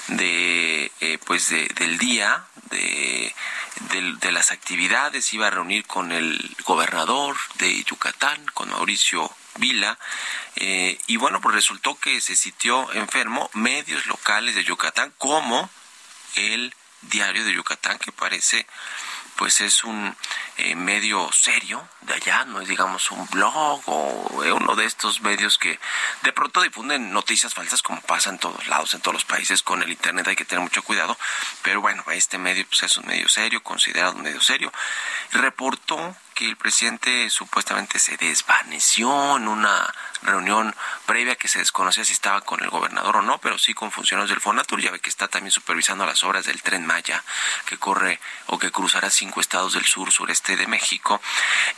de 0.09 0.93
eh, 1.01 1.19
pues 1.25 1.49
del 1.49 1.97
día 1.97 2.45
de, 2.69 3.35
de, 4.21 4.33
las 4.33 4.53
actividades 4.53 5.33
iba 5.33 5.47
a 5.47 5.51
reunir 5.51 5.87
con 5.87 6.12
el 6.12 6.55
gobernador 6.67 7.39
de 7.55 7.83
Yucatán 7.85 8.45
con 8.53 8.69
Mauricio 8.69 9.35
Vila 9.59 9.99
eh, 10.57 10.99
y 11.07 11.17
bueno 11.17 11.41
pues 11.41 11.55
resultó 11.55 11.99
que 11.99 12.21
se 12.21 12.37
sintió 12.37 12.93
enfermo 12.93 13.51
medios 13.55 14.07
locales 14.07 14.55
de 14.55 14.65
Yucatán 14.65 15.13
como 15.19 15.69
el 16.35 16.75
diario 17.03 17.45
de 17.45 17.55
Yucatán 17.55 17.99
que 17.99 18.13
parece 18.13 18.67
pues 19.37 19.61
es 19.61 19.85
un 19.85 20.17
eh, 20.57 20.75
medio 20.75 21.31
serio 21.31 21.87
de 22.01 22.15
allá, 22.15 22.45
no 22.47 22.61
es 22.61 22.69
digamos 22.69 23.11
un 23.11 23.27
blog 23.29 23.83
o 23.87 24.45
eh, 24.45 24.53
uno 24.53 24.75
de 24.75 24.87
estos 24.87 25.21
medios 25.21 25.59
que 25.59 25.79
de 26.23 26.33
pronto 26.33 26.63
difunden 26.63 27.13
noticias 27.13 27.55
falsas 27.55 27.83
como 27.83 28.01
pasa 28.01 28.31
en 28.31 28.39
todos 28.39 28.67
lados, 28.67 28.95
en 28.95 29.01
todos 29.01 29.15
los 29.15 29.25
países 29.25 29.63
con 29.63 29.83
el 29.83 29.91
Internet 29.91 30.27
hay 30.29 30.37
que 30.37 30.45
tener 30.45 30.63
mucho 30.63 30.83
cuidado, 30.83 31.19
pero 31.63 31.81
bueno, 31.81 32.03
este 32.13 32.39
medio 32.39 32.67
pues 32.67 32.83
es 32.85 32.97
un 32.97 33.07
medio 33.07 33.29
serio, 33.29 33.63
considerado 33.63 34.15
un 34.15 34.23
medio 34.23 34.41
serio, 34.41 34.73
reportó 35.33 36.17
que 36.37 36.45
el 36.45 36.57
presidente 36.57 37.30
supuestamente 37.30 37.99
se 37.99 38.18
desvaneció 38.18 39.39
en 39.39 39.49
una 39.49 39.93
reunión 40.20 40.74
previa 41.07 41.34
que 41.37 41.49
se 41.49 41.61
desconocía 41.61 42.05
si 42.05 42.12
estaba 42.12 42.43
con 42.43 42.62
el 42.62 42.68
gobernador 42.68 43.16
o 43.16 43.22
no, 43.22 43.39
pero 43.39 43.57
sí 43.57 43.72
con 43.72 43.91
funcionarios 43.91 44.28
del 44.28 44.43
Fonatur. 44.43 44.82
Ya 44.82 44.91
ve 44.91 45.01
que 45.01 45.09
está 45.09 45.28
también 45.28 45.51
supervisando 45.51 46.05
las 46.05 46.22
obras 46.24 46.45
del 46.45 46.62
tren 46.62 46.84
Maya 46.84 47.24
que 47.64 47.78
corre 47.78 48.20
o 48.49 48.59
que 48.59 48.70
cruzará 48.70 49.09
cinco 49.09 49.41
estados 49.41 49.72
del 49.72 49.87
sur 49.87 50.12
sureste 50.12 50.57
de 50.57 50.66
México. 50.66 51.22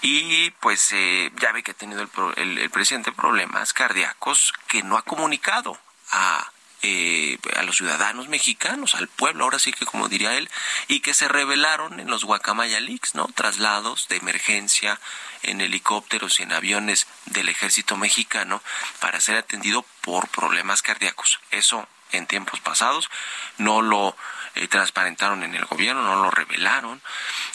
Y 0.02 0.50
pues 0.50 0.90
eh, 0.90 1.30
ya 1.36 1.52
ve 1.52 1.62
que 1.62 1.70
ha 1.70 1.74
tenido 1.74 2.02
el, 2.36 2.59
el 2.59 2.70
presidente 2.70 3.12
problemas 3.12 3.72
cardíacos 3.72 4.52
que 4.66 4.82
no 4.82 4.98
ha 4.98 5.02
comunicado 5.02 5.78
a 6.11 6.50
eh, 6.83 7.39
a 7.57 7.62
los 7.62 7.76
ciudadanos 7.76 8.29
mexicanos, 8.29 8.95
al 8.95 9.09
pueblo, 9.09 9.45
ahora 9.45 9.59
sí 9.59 9.72
que 9.72 9.87
como 9.87 10.09
diría 10.09 10.37
él, 10.37 10.49
y 10.87 11.01
que 11.01 11.14
se 11.14 11.29
revelaron 11.29 12.01
en 12.01 12.09
los 12.09 12.24
Guacamaya 12.24 12.81
Leaks, 12.81 13.14
¿no? 13.14 13.26
Traslados 13.35 14.09
de 14.09 14.16
emergencia 14.16 15.01
en 15.43 15.61
helicópteros 15.61 16.39
y 16.39 16.45
en 16.45 16.53
aviones 16.53 17.07
del 17.26 17.49
ejército 17.49 17.97
mexicano 17.97 18.62
para 19.01 19.20
ser 19.20 19.37
atendido 19.37 19.85
por 20.03 20.29
problemas 20.29 20.83
cardíacos. 20.83 21.41
Eso 21.51 21.89
en 22.12 22.26
tiempos 22.26 22.61
pasados 22.61 23.11
no 23.59 23.83
lo 23.83 24.16
eh, 24.55 24.66
transparentaron 24.68 25.43
en 25.43 25.55
el 25.55 25.64
gobierno, 25.66 26.03
no 26.03 26.22
lo 26.22 26.31
revelaron, 26.31 27.03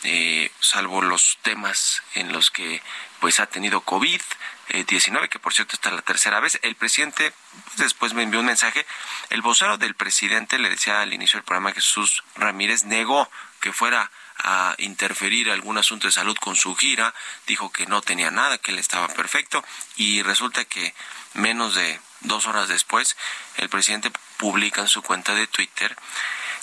eh, 0.04 0.52
salvo 0.60 1.02
los 1.02 1.38
temas 1.42 2.04
en 2.14 2.32
los 2.32 2.52
que 2.52 2.82
pues 3.20 3.40
ha 3.40 3.48
tenido 3.48 3.82
COVID, 3.82 4.22
19, 4.70 5.30
que 5.30 5.40
por 5.40 5.54
cierto 5.54 5.76
está 5.76 5.92
la 5.92 6.02
tercera 6.02 6.40
vez. 6.40 6.60
El 6.62 6.76
presidente 6.76 7.34
pues, 7.66 7.78
después 7.78 8.14
me 8.14 8.24
envió 8.24 8.40
un 8.40 8.46
mensaje. 8.46 8.86
El 9.30 9.42
vocero 9.42 9.78
del 9.78 9.96
presidente 9.96 10.58
le 10.58 10.70
decía 10.70 11.02
al 11.02 11.14
inicio 11.14 11.38
del 11.38 11.46
programa 11.46 11.74
Jesús 11.74 12.24
Ramírez 12.36 12.84
negó 12.86 13.30
que 13.60 13.74
fuera 13.74 14.12
a 14.38 14.76
interferir 14.80 15.50
algún 15.52 15.78
asunto 15.78 16.08
de 16.08 16.12
salud 16.12 16.36
con 16.38 16.56
su 16.56 16.76
gira, 16.76 17.14
dijo 17.48 17.72
que 17.72 17.86
no 17.86 18.02
tenía 18.02 18.32
nada, 18.32 18.58
que 18.58 18.72
él 18.72 18.80
estaba 18.80 19.08
perfecto 19.08 19.64
y 19.96 20.22
resulta 20.24 20.66
que 20.66 20.94
menos 21.34 21.76
de 21.76 22.00
dos 22.22 22.48
horas 22.48 22.68
después 22.68 23.16
el 23.58 23.70
presidente 23.70 24.12
publica 24.38 24.82
en 24.82 24.88
su 24.88 25.02
cuenta 25.02 25.36
de 25.36 25.48
Twitter 25.48 25.96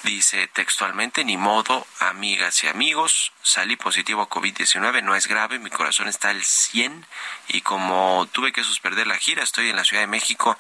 Dice 0.03 0.47
textualmente, 0.47 1.25
ni 1.25 1.37
modo, 1.37 1.87
amigas 1.99 2.65
y 2.65 2.69
amigos, 2.69 3.33
salí 3.43 3.77
positivo 3.77 4.23
a 4.23 4.31
COVID-19, 4.31 5.03
no 5.03 5.15
es 5.15 5.27
grave, 5.27 5.59
mi 5.59 5.69
corazón 5.69 6.09
está 6.09 6.31
al 6.31 6.43
100 6.43 7.07
y 7.49 7.61
como 7.61 8.27
tuve 8.33 8.51
que 8.51 8.65
suspender 8.65 9.07
la 9.07 9.19
gira, 9.19 9.43
estoy 9.43 9.69
en 9.69 9.77
la 9.77 9.85
Ciudad 9.85 10.03
de 10.03 10.07
México 10.07 10.57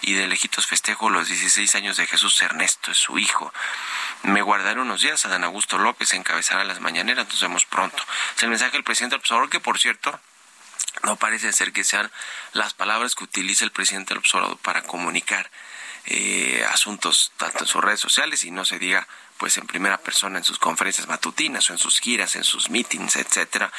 y 0.00 0.14
de 0.14 0.26
lejitos 0.26 0.66
festejo 0.66 1.10
los 1.10 1.28
16 1.28 1.74
años 1.74 1.98
de 1.98 2.06
Jesús 2.06 2.40
Ernesto, 2.40 2.90
es 2.90 2.96
su 2.96 3.18
hijo. 3.18 3.52
Me 4.22 4.40
guardaré 4.40 4.80
unos 4.80 5.02
días, 5.02 5.26
Adán 5.26 5.44
Augusto 5.44 5.76
López 5.76 6.14
encabezará 6.14 6.64
las 6.64 6.80
mañaneras, 6.80 7.28
nos 7.28 7.40
vemos 7.42 7.66
pronto. 7.66 8.02
Es 8.34 8.42
el 8.42 8.48
mensaje 8.48 8.72
del 8.72 8.84
presidente 8.84 9.16
observador 9.16 9.50
que 9.50 9.60
por 9.60 9.78
cierto, 9.78 10.18
no 11.02 11.16
parece 11.16 11.52
ser 11.52 11.72
que 11.72 11.84
sean 11.84 12.10
las 12.54 12.72
palabras 12.72 13.14
que 13.14 13.24
utiliza 13.24 13.64
el 13.64 13.72
presidente 13.72 14.14
del 14.14 14.18
observador 14.18 14.56
para 14.58 14.82
comunicar 14.84 15.50
eh, 16.06 16.64
asuntos 16.70 17.32
tanto 17.36 17.60
en 17.60 17.66
sus 17.66 17.82
redes 17.82 18.00
sociales 18.00 18.44
y 18.44 18.50
no 18.50 18.64
se 18.64 18.78
diga 18.78 19.06
pues 19.38 19.56
en 19.56 19.66
primera 19.66 19.96
persona 19.96 20.38
en 20.38 20.44
sus 20.44 20.58
conferencias 20.58 21.08
matutinas 21.08 21.70
o 21.70 21.72
en 21.72 21.78
sus 21.78 21.98
giras, 21.98 22.36
en 22.36 22.44
sus 22.44 22.68
meetings, 22.68 23.16
etcétera. 23.16 23.72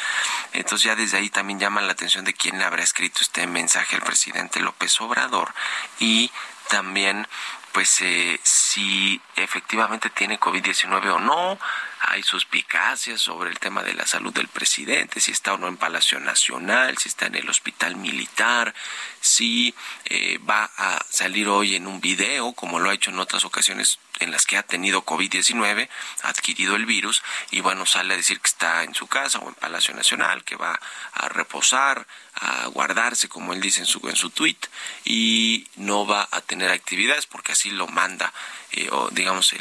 Entonces 0.53 0.86
ya 0.86 0.95
desde 0.95 1.17
ahí 1.17 1.30
también 1.30 1.59
llama 1.59 1.82
la 1.82 1.91
atención 1.91 2.26
de 2.26 2.34
quién 2.34 2.57
le 2.57 2.65
habrá 2.65 2.82
escrito 2.82 3.22
este 3.22 3.45
mensaje 3.45 3.95
al 3.95 4.01
presidente 4.01 4.59
López 4.59 4.99
Obrador 5.01 5.53
y 5.99 6.32
también 6.67 7.28
pues 7.72 8.01
eh, 8.01 8.39
si 8.43 9.22
efectivamente 9.36 10.09
tiene 10.09 10.39
COVID-19 10.39 11.13
o 11.13 11.19
no, 11.19 11.59
hay 12.04 12.24
suspicacias 12.24 13.22
sobre 13.22 13.52
el 13.52 13.60
tema 13.60 13.84
de 13.84 13.93
la 13.93 14.08
salud 14.08 14.34
del 14.34 14.47
presidente, 14.47 15.20
si 15.20 15.32
está 15.32 15.54
o 15.54 15.58
no 15.58 15.68
en 15.68 15.78
Palacio 15.78 16.20
Nacional, 16.20 16.97
si 16.97 17.10
está 17.10 17.28
en 17.28 17.36
el 17.36 17.49
hospital 17.49 17.95
militar, 17.95 18.74
si 19.20 19.76
eh, 20.06 20.39
va 20.39 20.72
a 20.78 21.06
salir 21.10 21.47
hoy 21.47 21.76
en 21.76 21.86
un 21.86 22.02
video, 22.02 22.54
como 22.54 22.80
lo 22.80 22.89
ha 22.89 22.93
hecho 22.95 23.12
en 23.12 23.20
otras 23.20 23.45
ocasiones 23.45 23.99
en 24.20 24.32
las 24.32 24.45
que 24.45 24.58
ha 24.58 24.64
tenido 24.64 25.06
COVID-19, 25.06 25.89
ha 26.24 26.28
adquirido 26.28 26.76
el 26.76 26.86
virus, 26.86 27.24
y 27.52 27.62
bueno, 27.62 27.86
sale 27.86 28.14
a 28.14 28.18
decir 28.18 28.39
que 28.39 28.49
está 28.49 28.84
en 28.84 28.93
su 28.93 29.08
casa 29.08 29.39
o 29.39 29.49
en 29.49 29.56
Palacio 29.56 29.93
Nacional, 29.93 30.43
que 30.43 30.56
va 30.56 30.80
a 31.14 31.30
reposar, 31.30 32.08
a 32.34 32.68
guardarse, 32.68 33.28
como 33.30 33.54
él 33.54 33.62
dice 33.62 33.82
en 33.82 33.88
su, 33.88 34.08
en 34.08 34.16
su 34.16 34.30
tweet, 34.30 34.58
y 35.06 35.68
no 35.76 36.06
va 36.06 36.28
a 36.32 36.41
tener 36.41 36.72
actividades 36.72 37.26
porque 37.26 37.52
así 37.52 37.72
lo 37.72 37.88
manda, 37.88 38.34
eh, 38.72 38.89
o 38.91 39.10
digamos, 39.10 39.54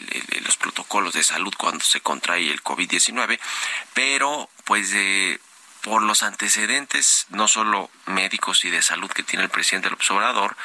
los 0.44 0.56
protocolos 0.56 1.14
de 1.14 1.22
salud 1.22 1.52
cuando 1.56 1.84
se 1.84 2.00
contrae 2.00 2.29
el 2.36 2.62
COVID-19, 2.62 3.38
pero 3.94 4.48
pues 4.64 4.90
de 4.90 5.40
por 5.82 6.02
los 6.02 6.22
antecedentes, 6.22 7.26
no 7.30 7.48
solo 7.48 7.90
médicos 8.06 8.64
y 8.64 8.70
de 8.70 8.82
salud 8.82 9.10
que 9.10 9.22
tiene 9.22 9.44
el 9.44 9.50
presidente 9.50 9.88
del 9.88 9.98
Obrador, 10.10 10.56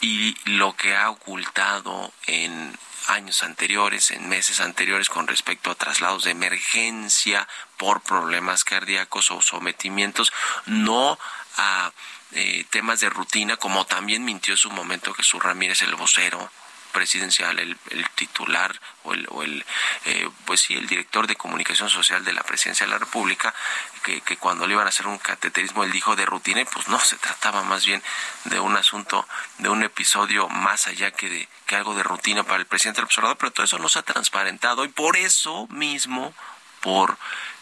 y 0.00 0.36
lo 0.44 0.76
que 0.76 0.96
ha 0.96 1.10
ocultado 1.10 2.12
en 2.26 2.76
años 3.08 3.42
anteriores, 3.42 4.10
en 4.10 4.28
meses 4.28 4.60
anteriores, 4.60 5.08
con 5.08 5.26
respecto 5.26 5.70
a 5.70 5.74
traslados 5.74 6.24
de 6.24 6.32
emergencia 6.32 7.48
por 7.76 8.00
problemas 8.00 8.64
cardíacos 8.64 9.30
o 9.30 9.40
sometimientos, 9.40 10.32
no 10.66 11.18
a 11.56 11.92
eh, 12.32 12.64
temas 12.70 13.00
de 13.00 13.08
rutina, 13.10 13.56
como 13.56 13.86
también 13.86 14.24
mintió 14.24 14.54
en 14.54 14.58
su 14.58 14.70
momento 14.70 15.14
Jesús 15.14 15.42
Ramírez, 15.42 15.82
el 15.82 15.94
vocero 15.94 16.50
presidencial, 16.98 17.60
el, 17.60 17.78
titular 18.16 18.74
o 19.04 19.14
el, 19.14 19.24
o 19.30 19.44
el 19.44 19.64
eh, 20.04 20.28
pues 20.44 20.62
sí, 20.62 20.74
el 20.74 20.88
director 20.88 21.28
de 21.28 21.36
comunicación 21.36 21.88
social 21.88 22.24
de 22.24 22.32
la 22.32 22.42
presidencia 22.42 22.86
de 22.86 22.90
la 22.90 22.98
República, 22.98 23.54
que, 24.02 24.20
que, 24.22 24.36
cuando 24.36 24.66
le 24.66 24.72
iban 24.72 24.86
a 24.86 24.88
hacer 24.88 25.06
un 25.06 25.18
cateterismo 25.18 25.84
él 25.84 25.92
dijo 25.92 26.16
de 26.16 26.26
rutina, 26.26 26.60
y 26.60 26.64
pues 26.64 26.88
no, 26.88 26.98
se 26.98 27.16
trataba 27.16 27.62
más 27.62 27.86
bien 27.86 28.02
de 28.46 28.58
un 28.58 28.76
asunto, 28.76 29.28
de 29.58 29.68
un 29.68 29.84
episodio 29.84 30.48
más 30.48 30.88
allá 30.88 31.12
que 31.12 31.28
de 31.28 31.48
que 31.66 31.76
algo 31.76 31.94
de 31.94 32.02
rutina 32.02 32.42
para 32.42 32.58
el 32.58 32.66
presidente 32.66 33.00
del 33.00 33.06
observador, 33.06 33.36
pero 33.38 33.52
todo 33.52 33.64
eso 33.64 33.78
no 33.78 33.88
se 33.88 34.00
ha 34.00 34.02
transparentado 34.02 34.84
y 34.84 34.88
por 34.88 35.16
eso 35.16 35.68
mismo, 35.68 36.34
por 36.80 37.16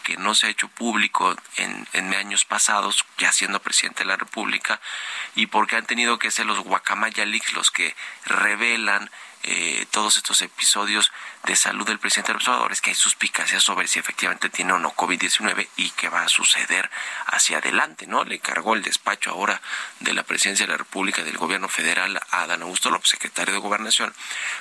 que 0.07 0.15
no 0.15 0.33
se 0.35 0.47
ha 0.47 0.49
hecho 0.49 0.69
público 0.69 1.35
en, 1.57 1.85
en 1.91 2.13
años 2.13 2.45
pasados, 2.45 3.03
ya 3.17 3.33
siendo 3.33 3.61
presidente 3.61 4.03
de 4.03 4.05
la 4.05 4.15
República, 4.15 4.79
y 5.35 5.47
porque 5.47 5.75
han 5.75 5.85
tenido 5.85 6.17
que 6.17 6.31
ser 6.31 6.45
los 6.45 6.59
Guacamaya 6.59 7.25
Leaks 7.25 7.51
los 7.51 7.71
que 7.71 7.93
revelan 8.23 9.11
eh, 9.49 9.85
todos 9.91 10.17
estos 10.17 10.41
episodios 10.41 11.11
de 11.45 11.55
salud 11.55 11.87
del 11.87 11.99
presidente 11.99 12.33
López 12.33 12.49
Obrador 12.49 12.73
es 12.73 12.81
que 12.81 12.89
hay 12.89 12.95
suspicacias 12.95 13.63
sobre 13.63 13.87
si 13.87 13.97
efectivamente 13.97 14.49
tiene 14.49 14.73
o 14.73 14.79
no 14.79 14.93
COVID-19 14.93 15.69
y 15.77 15.89
qué 15.91 16.09
va 16.09 16.23
a 16.23 16.27
suceder 16.27 16.89
hacia 17.27 17.59
adelante, 17.59 18.07
¿no? 18.07 18.25
Le 18.25 18.39
cargó 18.39 18.73
el 18.73 18.81
despacho 18.81 19.31
ahora 19.31 19.61
de 20.01 20.13
la 20.13 20.23
presidencia 20.23 20.65
de 20.65 20.73
la 20.73 20.77
República 20.77 21.23
del 21.23 21.37
gobierno 21.37 21.69
federal 21.69 22.19
a 22.31 22.41
Adán 22.41 22.63
Augusto 22.63 22.89
López, 22.89 23.09
secretario 23.09 23.53
de 23.53 23.61
Gobernación, 23.61 24.13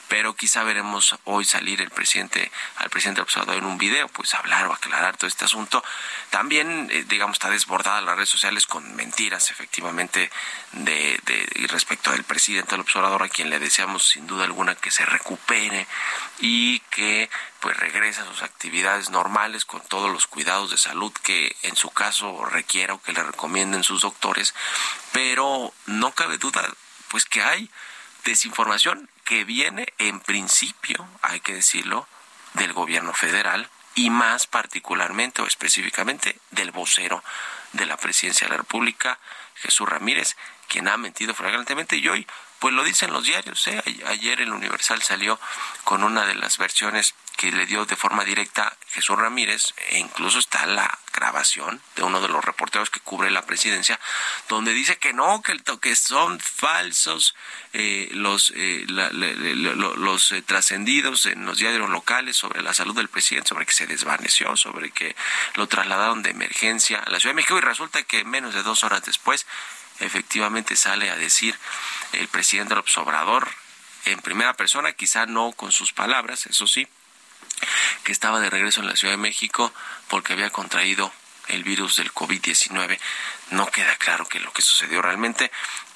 pero 0.07 0.37
quizá 0.37 0.63
veremos 0.63 1.17
hoy 1.25 1.45
salir 1.45 1.81
el 1.81 1.91
presidente, 1.91 2.53
al 2.77 2.89
presidente 2.89 3.23
López 3.23 3.37
Obrador 3.39 3.57
en 3.57 3.65
un 3.65 3.79
video, 3.79 4.07
pues 4.09 4.35
hablar 4.35 4.69
o 4.69 4.73
aclarar 4.73 5.17
todo 5.17 5.27
este 5.27 5.36
este 5.37 5.45
asunto. 5.45 5.85
También, 6.31 6.89
eh, 6.91 7.05
digamos, 7.07 7.35
está 7.35 7.51
desbordada 7.51 8.01
las 8.01 8.17
redes 8.17 8.31
sociales 8.31 8.67
con 8.67 8.97
mentiras, 8.97 9.51
efectivamente, 9.51 10.31
de, 10.73 11.21
de 11.25 11.49
y 11.57 11.67
respecto 11.67 12.11
del 12.11 12.25
presidente 12.25 12.71
del 12.71 12.81
observador, 12.81 13.23
a 13.23 13.29
quien 13.29 13.51
le 13.51 13.59
deseamos 13.59 14.09
sin 14.09 14.27
duda 14.27 14.45
alguna 14.45 14.75
que 14.75 14.91
se 14.91 15.05
recupere 15.05 15.87
y 16.41 16.81
que 16.91 17.29
pues 17.61 17.77
regrese 17.77 18.23
a 18.23 18.27
sus 18.27 18.43
actividades 18.43 19.11
normales 19.11 19.67
con 19.67 19.83
todos 19.83 20.11
los 20.11 20.27
cuidados 20.27 20.71
de 20.71 20.79
salud 20.79 21.13
que 21.23 21.55
en 21.63 21.77
su 21.77 21.91
caso 21.91 22.47
requiera 22.47 22.95
o 22.95 23.03
que 23.03 23.13
le 23.13 23.23
recomienden 23.23 23.85
sus 23.85 24.01
doctores, 24.01 24.55
pero 25.13 25.73
no 25.85 26.13
cabe 26.13 26.39
duda 26.39 26.67
pues 27.09 27.27
que 27.27 27.43
hay 27.43 27.71
desinformación 28.25 29.09
que 29.25 29.45
viene 29.45 29.93
en 29.99 30.21
principio, 30.21 31.07
hay 31.23 31.41
que 31.41 31.55
decirlo, 31.55 32.09
del 32.55 32.73
gobierno 32.73 33.13
federal 33.13 33.71
y 33.97 34.11
más 34.11 34.47
particularmente 34.47 35.43
o 35.43 35.47
específicamente 35.47 36.39
del 36.53 36.71
vocero 36.71 37.25
de 37.73 37.87
la 37.87 37.97
presidencia 37.97 38.47
de 38.47 38.53
la 38.53 38.59
República, 38.59 39.19
Jesús 39.57 39.89
Ramírez, 39.89 40.37
quien 40.69 40.87
ha 40.87 40.97
mentido 40.97 41.35
flagrantemente 41.35 41.97
y 41.97 42.07
hoy 42.07 42.27
pues 42.59 42.75
lo 42.75 42.85
dicen 42.85 43.13
los 43.13 43.25
diarios. 43.25 43.67
¿eh? 43.69 43.83
Ayer 44.07 44.41
el 44.41 44.53
Universal 44.53 45.03
salió 45.03 45.39
con 45.85 46.03
una 46.03 46.27
de 46.27 46.35
las 46.35 46.59
versiones 46.59 47.15
que 47.37 47.53
le 47.53 47.67
dio 47.67 47.85
de 47.85 47.97
forma 47.97 48.25
directa 48.25 48.77
Jesús 48.89 49.19
Ramírez, 49.19 49.75
e 49.91 49.99
incluso 49.99 50.39
está 50.39 50.65
la 50.67 50.99
grabación 51.13 51.81
de 51.95 52.03
uno 52.03 52.21
de 52.21 52.29
los 52.29 52.45
reporteros 52.45 52.91
que 52.91 53.01
cubre 53.01 53.31
la 53.31 53.45
presidencia, 53.45 54.01
donde 54.49 54.73
dice 54.73 54.97
que 54.97 55.13
no, 55.13 55.43
que, 55.43 55.57
que 55.81 55.97
son 55.97 56.41
falsos 56.41 57.35
eh, 57.73 58.09
los, 58.13 58.53
eh, 58.57 58.85
los 58.87 60.33
eh, 60.33 60.43
trascendidos 60.43 61.27
en 61.27 61.45
los 61.45 61.59
diarios 61.59 61.91
locales 61.91 62.37
sobre 62.37 62.63
la 62.63 62.75
salud 62.75 62.97
del 62.97 63.09
presidente, 63.09 63.51
sobre 63.51 63.67
que 63.67 63.73
se 63.73 63.87
desvaneció, 63.87 64.57
sobre 64.57 64.91
que 64.91 65.15
lo 65.55 65.67
trasladaron 65.67 66.23
de 66.23 66.31
emergencia 66.31 67.01
a 67.01 67.11
la 67.11 67.21
Ciudad 67.21 67.33
de 67.33 67.37
México 67.37 67.59
y 67.59 67.61
resulta 67.61 68.03
que 68.03 68.25
menos 68.25 68.55
de 68.55 68.63
dos 68.63 68.83
horas 68.83 69.03
después 69.05 69.47
efectivamente 70.01 70.77
sale 70.77 71.11
a 71.11 71.17
decir 71.17 71.59
el 72.13 72.29
presidente 72.29 72.75
López 72.75 72.97
Obrador 72.99 73.49
en 74.05 74.21
primera 74.21 74.55
persona, 74.55 74.93
quizá 74.93 75.27
no 75.27 75.53
con 75.53 75.73
sus 75.73 75.93
palabras, 75.93 76.47
eso 76.47 76.67
sí, 76.67 76.87
que 78.05 78.13
estaba 78.13 78.41
de 78.41 78.51
regreso 78.51 78.81
en 78.81 78.87
la 78.87 78.97
Ciudad 78.97 79.15
de 79.15 79.19
México 79.19 79.73
porque 80.09 80.33
había 80.33 80.51
contraído 80.51 81.13
el 81.49 81.65
virus 81.65 81.97
del 81.97 82.13
COVID-19. 82.13 82.99
No 83.51 83.67
queda 83.67 83.97
claro 83.97 84.27
qué 84.27 84.39
es 84.39 84.45
lo 84.45 84.53
que 84.53 84.63
sucedió 84.63 85.03
realmente, 85.03 85.51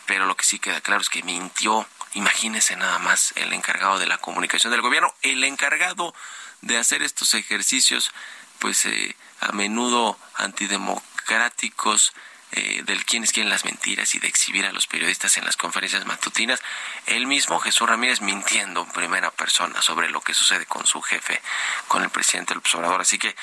pero 0.07 0.27
lo 0.27 0.37
que 0.37 0.45
sí 0.45 0.59
queda 0.59 0.81
claro 0.81 1.03
es 1.03 1.09
que 1.09 1.23
mintió. 1.23 1.87
Imagínese 2.15 2.75
nada 2.77 2.99
más 2.99 3.33
el 3.37 3.53
encargado 3.53 3.99
de 3.99 4.07
la 4.07 4.19
comunicación 4.19 4.73
del 4.73 4.83
gobierno, 4.83 5.15
el 5.23 5.45
encargado 5.45 6.15
de 6.63 6.79
hacer 6.79 7.03
estos 7.03 7.35
ejercicios, 7.35 8.11
pues 8.59 8.85
eh, 8.87 9.17
a 9.41 9.53
menudo 9.53 10.19
antidemocráticos, 10.35 12.13
eh, 12.53 12.83
del 12.85 13.05
quién 13.05 13.23
es 13.23 13.33
quién 13.33 13.49
las 13.49 13.65
mentiras 13.65 14.15
y 14.15 14.19
de 14.19 14.27
exhibir 14.27 14.67
a 14.67 14.73
los 14.73 14.87
periodistas 14.87 15.37
en 15.37 15.45
las 15.45 15.57
conferencias 15.57 16.05
matutinas, 16.07 16.61
él 17.07 17.27
mismo, 17.27 17.59
Jesús 17.61 17.89
Ramírez, 17.89 18.21
mintiendo 18.21 18.83
en 18.83 18.91
primera 18.91 19.31
persona 19.31 19.81
sobre 19.83 20.11
lo 20.11 20.21
que 20.21 20.35
sucede 20.35 20.67
con 20.67 20.87
su 20.87 21.01
jefe, 21.01 21.41
con 21.89 22.03
el 22.03 22.11
presidente 22.11 22.51
del 22.51 22.59
observador. 22.59 23.01
Así 23.01 23.19
que, 23.19 23.37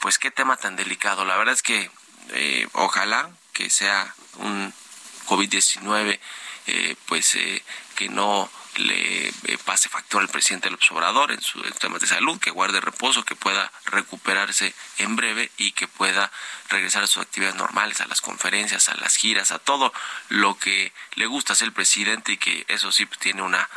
pues 0.00 0.18
qué 0.18 0.30
tema 0.30 0.56
tan 0.56 0.76
delicado. 0.76 1.24
La 1.24 1.36
verdad 1.36 1.54
es 1.54 1.62
que 1.62 1.90
eh, 2.30 2.68
ojalá 2.72 3.30
que 3.52 3.70
sea 3.70 4.14
un 4.36 4.72
COVID-19, 5.26 6.20
eh, 6.66 6.96
pues 7.06 7.36
que 7.96 8.08
no 8.08 8.50
le 8.78 9.28
eh, 9.28 9.58
pase 9.64 9.88
factor 9.88 10.22
al 10.22 10.28
presidente 10.28 10.68
del 10.68 10.74
observador 10.74 11.32
en 11.32 11.40
sus 11.40 11.62
temas 11.78 12.00
de 12.00 12.06
salud, 12.06 12.38
que 12.38 12.50
guarde 12.50 12.80
reposo, 12.80 13.24
que 13.24 13.36
pueda 13.36 13.70
recuperarse 13.86 14.74
en 14.98 15.16
breve 15.16 15.50
y 15.58 15.72
que 15.72 15.88
pueda 15.88 16.30
regresar 16.68 17.02
a 17.02 17.06
sus 17.06 17.22
actividades 17.22 17.56
normales, 17.56 18.00
a 18.00 18.06
las 18.06 18.20
conferencias, 18.20 18.88
a 18.88 18.94
las 18.96 19.16
giras, 19.16 19.50
a 19.52 19.58
todo 19.58 19.92
lo 20.28 20.58
que 20.58 20.92
le 21.14 21.26
gusta 21.26 21.52
hacer 21.52 21.66
el 21.66 21.72
presidente 21.72 22.32
y 22.32 22.36
que 22.38 22.64
eso 22.68 22.92
sí 22.92 23.06
pues, 23.06 23.18
tiene 23.18 23.42
una 23.42 23.68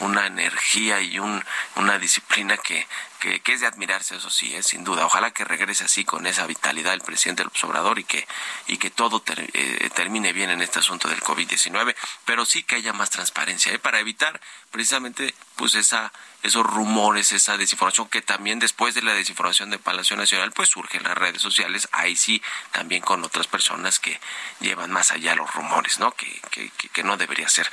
una 0.00 0.26
energía 0.26 1.00
y 1.00 1.18
un, 1.18 1.42
una 1.76 1.98
disciplina 1.98 2.56
que, 2.56 2.86
que, 3.16 3.40
es 3.52 3.60
de 3.60 3.66
admirarse, 3.66 4.16
eso 4.16 4.30
sí, 4.30 4.54
es 4.54 4.66
sin 4.66 4.84
duda. 4.84 5.06
Ojalá 5.06 5.30
que 5.30 5.44
regrese 5.44 5.84
así 5.84 6.04
con 6.04 6.26
esa 6.26 6.46
vitalidad 6.46 6.94
el 6.94 7.00
presidente 7.00 7.42
del 7.42 7.52
Obrador 7.62 7.98
y 7.98 8.04
que, 8.04 8.26
y 8.66 8.78
que 8.78 8.90
todo 8.90 9.22
eh, 9.26 9.90
termine 9.94 10.32
bien 10.32 10.50
en 10.50 10.62
este 10.62 10.78
asunto 10.78 11.08
del 11.08 11.20
COVID-19, 11.20 11.94
pero 12.24 12.44
sí 12.44 12.62
que 12.62 12.76
haya 12.76 12.92
más 12.92 13.10
transparencia 13.10 13.72
¿eh? 13.72 13.78
para 13.78 14.00
evitar 14.00 14.40
precisamente 14.70 15.34
pues 15.56 15.74
esa 15.74 16.12
esos 16.42 16.64
rumores, 16.64 17.32
esa 17.32 17.56
desinformación 17.56 18.08
que 18.08 18.22
también 18.22 18.60
después 18.60 18.94
de 18.94 19.02
la 19.02 19.14
desinformación 19.14 19.70
de 19.70 19.78
Palacio 19.78 20.16
Nacional 20.16 20.52
pues 20.52 20.68
surge 20.68 20.98
en 20.98 21.02
las 21.02 21.18
redes 21.18 21.42
sociales, 21.42 21.88
ahí 21.92 22.14
sí 22.14 22.40
también 22.70 23.02
con 23.02 23.24
otras 23.24 23.48
personas 23.48 23.98
que 23.98 24.20
llevan 24.60 24.92
más 24.92 25.10
allá 25.10 25.34
los 25.34 25.52
rumores, 25.52 25.98
¿no? 25.98 26.12
Que, 26.12 26.40
que, 26.50 26.70
que 26.70 27.02
no 27.02 27.16
debería 27.16 27.48
ser. 27.48 27.68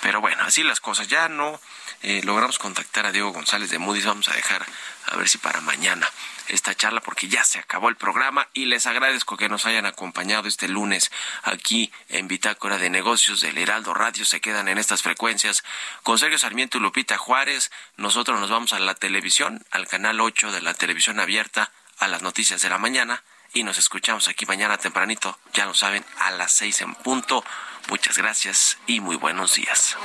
Pero 0.00 0.22
bueno, 0.22 0.42
así 0.44 0.62
las 0.62 0.80
cosas, 0.80 1.08
ya 1.08 1.28
no 1.28 1.60
eh, 2.06 2.20
logramos 2.22 2.58
contactar 2.58 3.06
a 3.06 3.12
Diego 3.12 3.32
González 3.32 3.70
de 3.70 3.78
Moody's. 3.78 4.04
Vamos 4.04 4.28
a 4.28 4.34
dejar 4.34 4.66
a 5.06 5.16
ver 5.16 5.28
si 5.28 5.38
para 5.38 5.60
mañana 5.60 6.08
esta 6.48 6.74
charla 6.74 7.00
porque 7.00 7.28
ya 7.28 7.44
se 7.44 7.58
acabó 7.58 7.88
el 7.88 7.96
programa 7.96 8.48
y 8.52 8.66
les 8.66 8.86
agradezco 8.86 9.36
que 9.36 9.48
nos 9.48 9.66
hayan 9.66 9.86
acompañado 9.86 10.46
este 10.46 10.68
lunes 10.68 11.10
aquí 11.42 11.90
en 12.08 12.28
Bitácora 12.28 12.78
de 12.78 12.90
Negocios 12.90 13.40
del 13.40 13.56
Heraldo 13.58 13.94
Radio. 13.94 14.24
Se 14.24 14.40
quedan 14.40 14.68
en 14.68 14.78
estas 14.78 15.02
frecuencias 15.02 15.64
con 16.02 16.18
Sergio 16.18 16.38
Sarmiento 16.38 16.78
y 16.78 16.80
Lupita 16.80 17.16
Juárez. 17.16 17.70
Nosotros 17.96 18.38
nos 18.40 18.50
vamos 18.50 18.72
a 18.72 18.78
la 18.78 18.94
televisión, 18.94 19.64
al 19.70 19.86
canal 19.86 20.20
8 20.20 20.52
de 20.52 20.60
la 20.60 20.74
televisión 20.74 21.18
abierta, 21.18 21.72
a 21.98 22.08
las 22.08 22.22
noticias 22.22 22.60
de 22.60 22.68
la 22.68 22.78
mañana 22.78 23.22
y 23.54 23.62
nos 23.62 23.78
escuchamos 23.78 24.26
aquí 24.28 24.46
mañana 24.46 24.76
tempranito, 24.76 25.38
ya 25.52 25.64
lo 25.64 25.74
saben, 25.74 26.04
a 26.18 26.32
las 26.32 26.52
seis 26.52 26.80
en 26.80 26.94
punto. 26.94 27.44
Muchas 27.88 28.18
gracias 28.18 28.78
y 28.86 29.00
muy 29.00 29.16
buenos 29.16 29.54
días. 29.54 29.96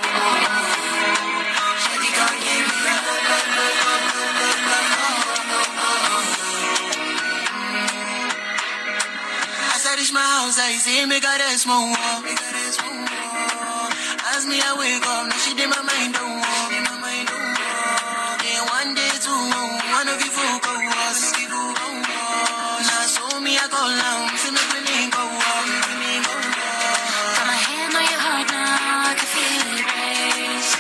As 10.00 10.14
my 10.14 10.22
house, 10.22 10.58
I 10.58 10.72
see 10.80 11.06
me 11.12 11.20
got 11.20 11.42
a 11.44 11.60
small 11.60 11.92
wall. 11.92 12.24
As 14.32 14.48
me, 14.48 14.56
I 14.56 14.72
wake 14.80 15.04
up, 15.04 15.28
now 15.28 15.36
she 15.44 15.52
did 15.60 15.68
my 15.68 15.84
mind 15.84 16.16
don't 16.16 16.40
walk. 16.40 16.72
One 18.80 18.96
day, 18.96 19.12
two, 19.20 19.28
one 19.28 20.08
of 20.08 20.24
you 20.24 20.32
folk 20.32 20.64
go. 20.64 20.72
Now, 22.80 23.12
so 23.12 23.44
me, 23.44 23.60
I 23.60 23.68
go 23.68 23.84
down, 24.00 24.40
see 24.40 24.56
me 24.56 25.12
go 25.12 25.20
walk. 25.20 25.68
Got 27.36 27.44
my 27.44 27.60
hand 27.60 27.92
on 27.92 28.06
your 28.08 28.24
heart 28.24 28.48
now, 28.56 29.04
I 29.04 29.20
can 29.20 29.28
feel 29.36 29.68
it 29.68 29.84
race. 29.84 30.80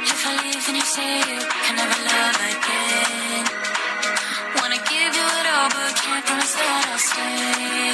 If 0.00 0.24
I 0.24 0.32
leave, 0.40 0.64
then 0.64 0.80
you 0.80 0.86
say 0.96 1.28
you 1.28 1.44
can 1.44 1.76
never 1.76 1.98
love 2.08 2.40
again. 2.40 3.44
Wanna 4.56 4.80
give 4.80 5.12
you 5.12 5.26
it 5.28 5.46
all, 5.52 5.68
but 5.76 5.92
can't 5.92 6.24
promise 6.24 6.54
that 6.56 6.88
I'll 6.88 6.96
stay. 6.96 7.93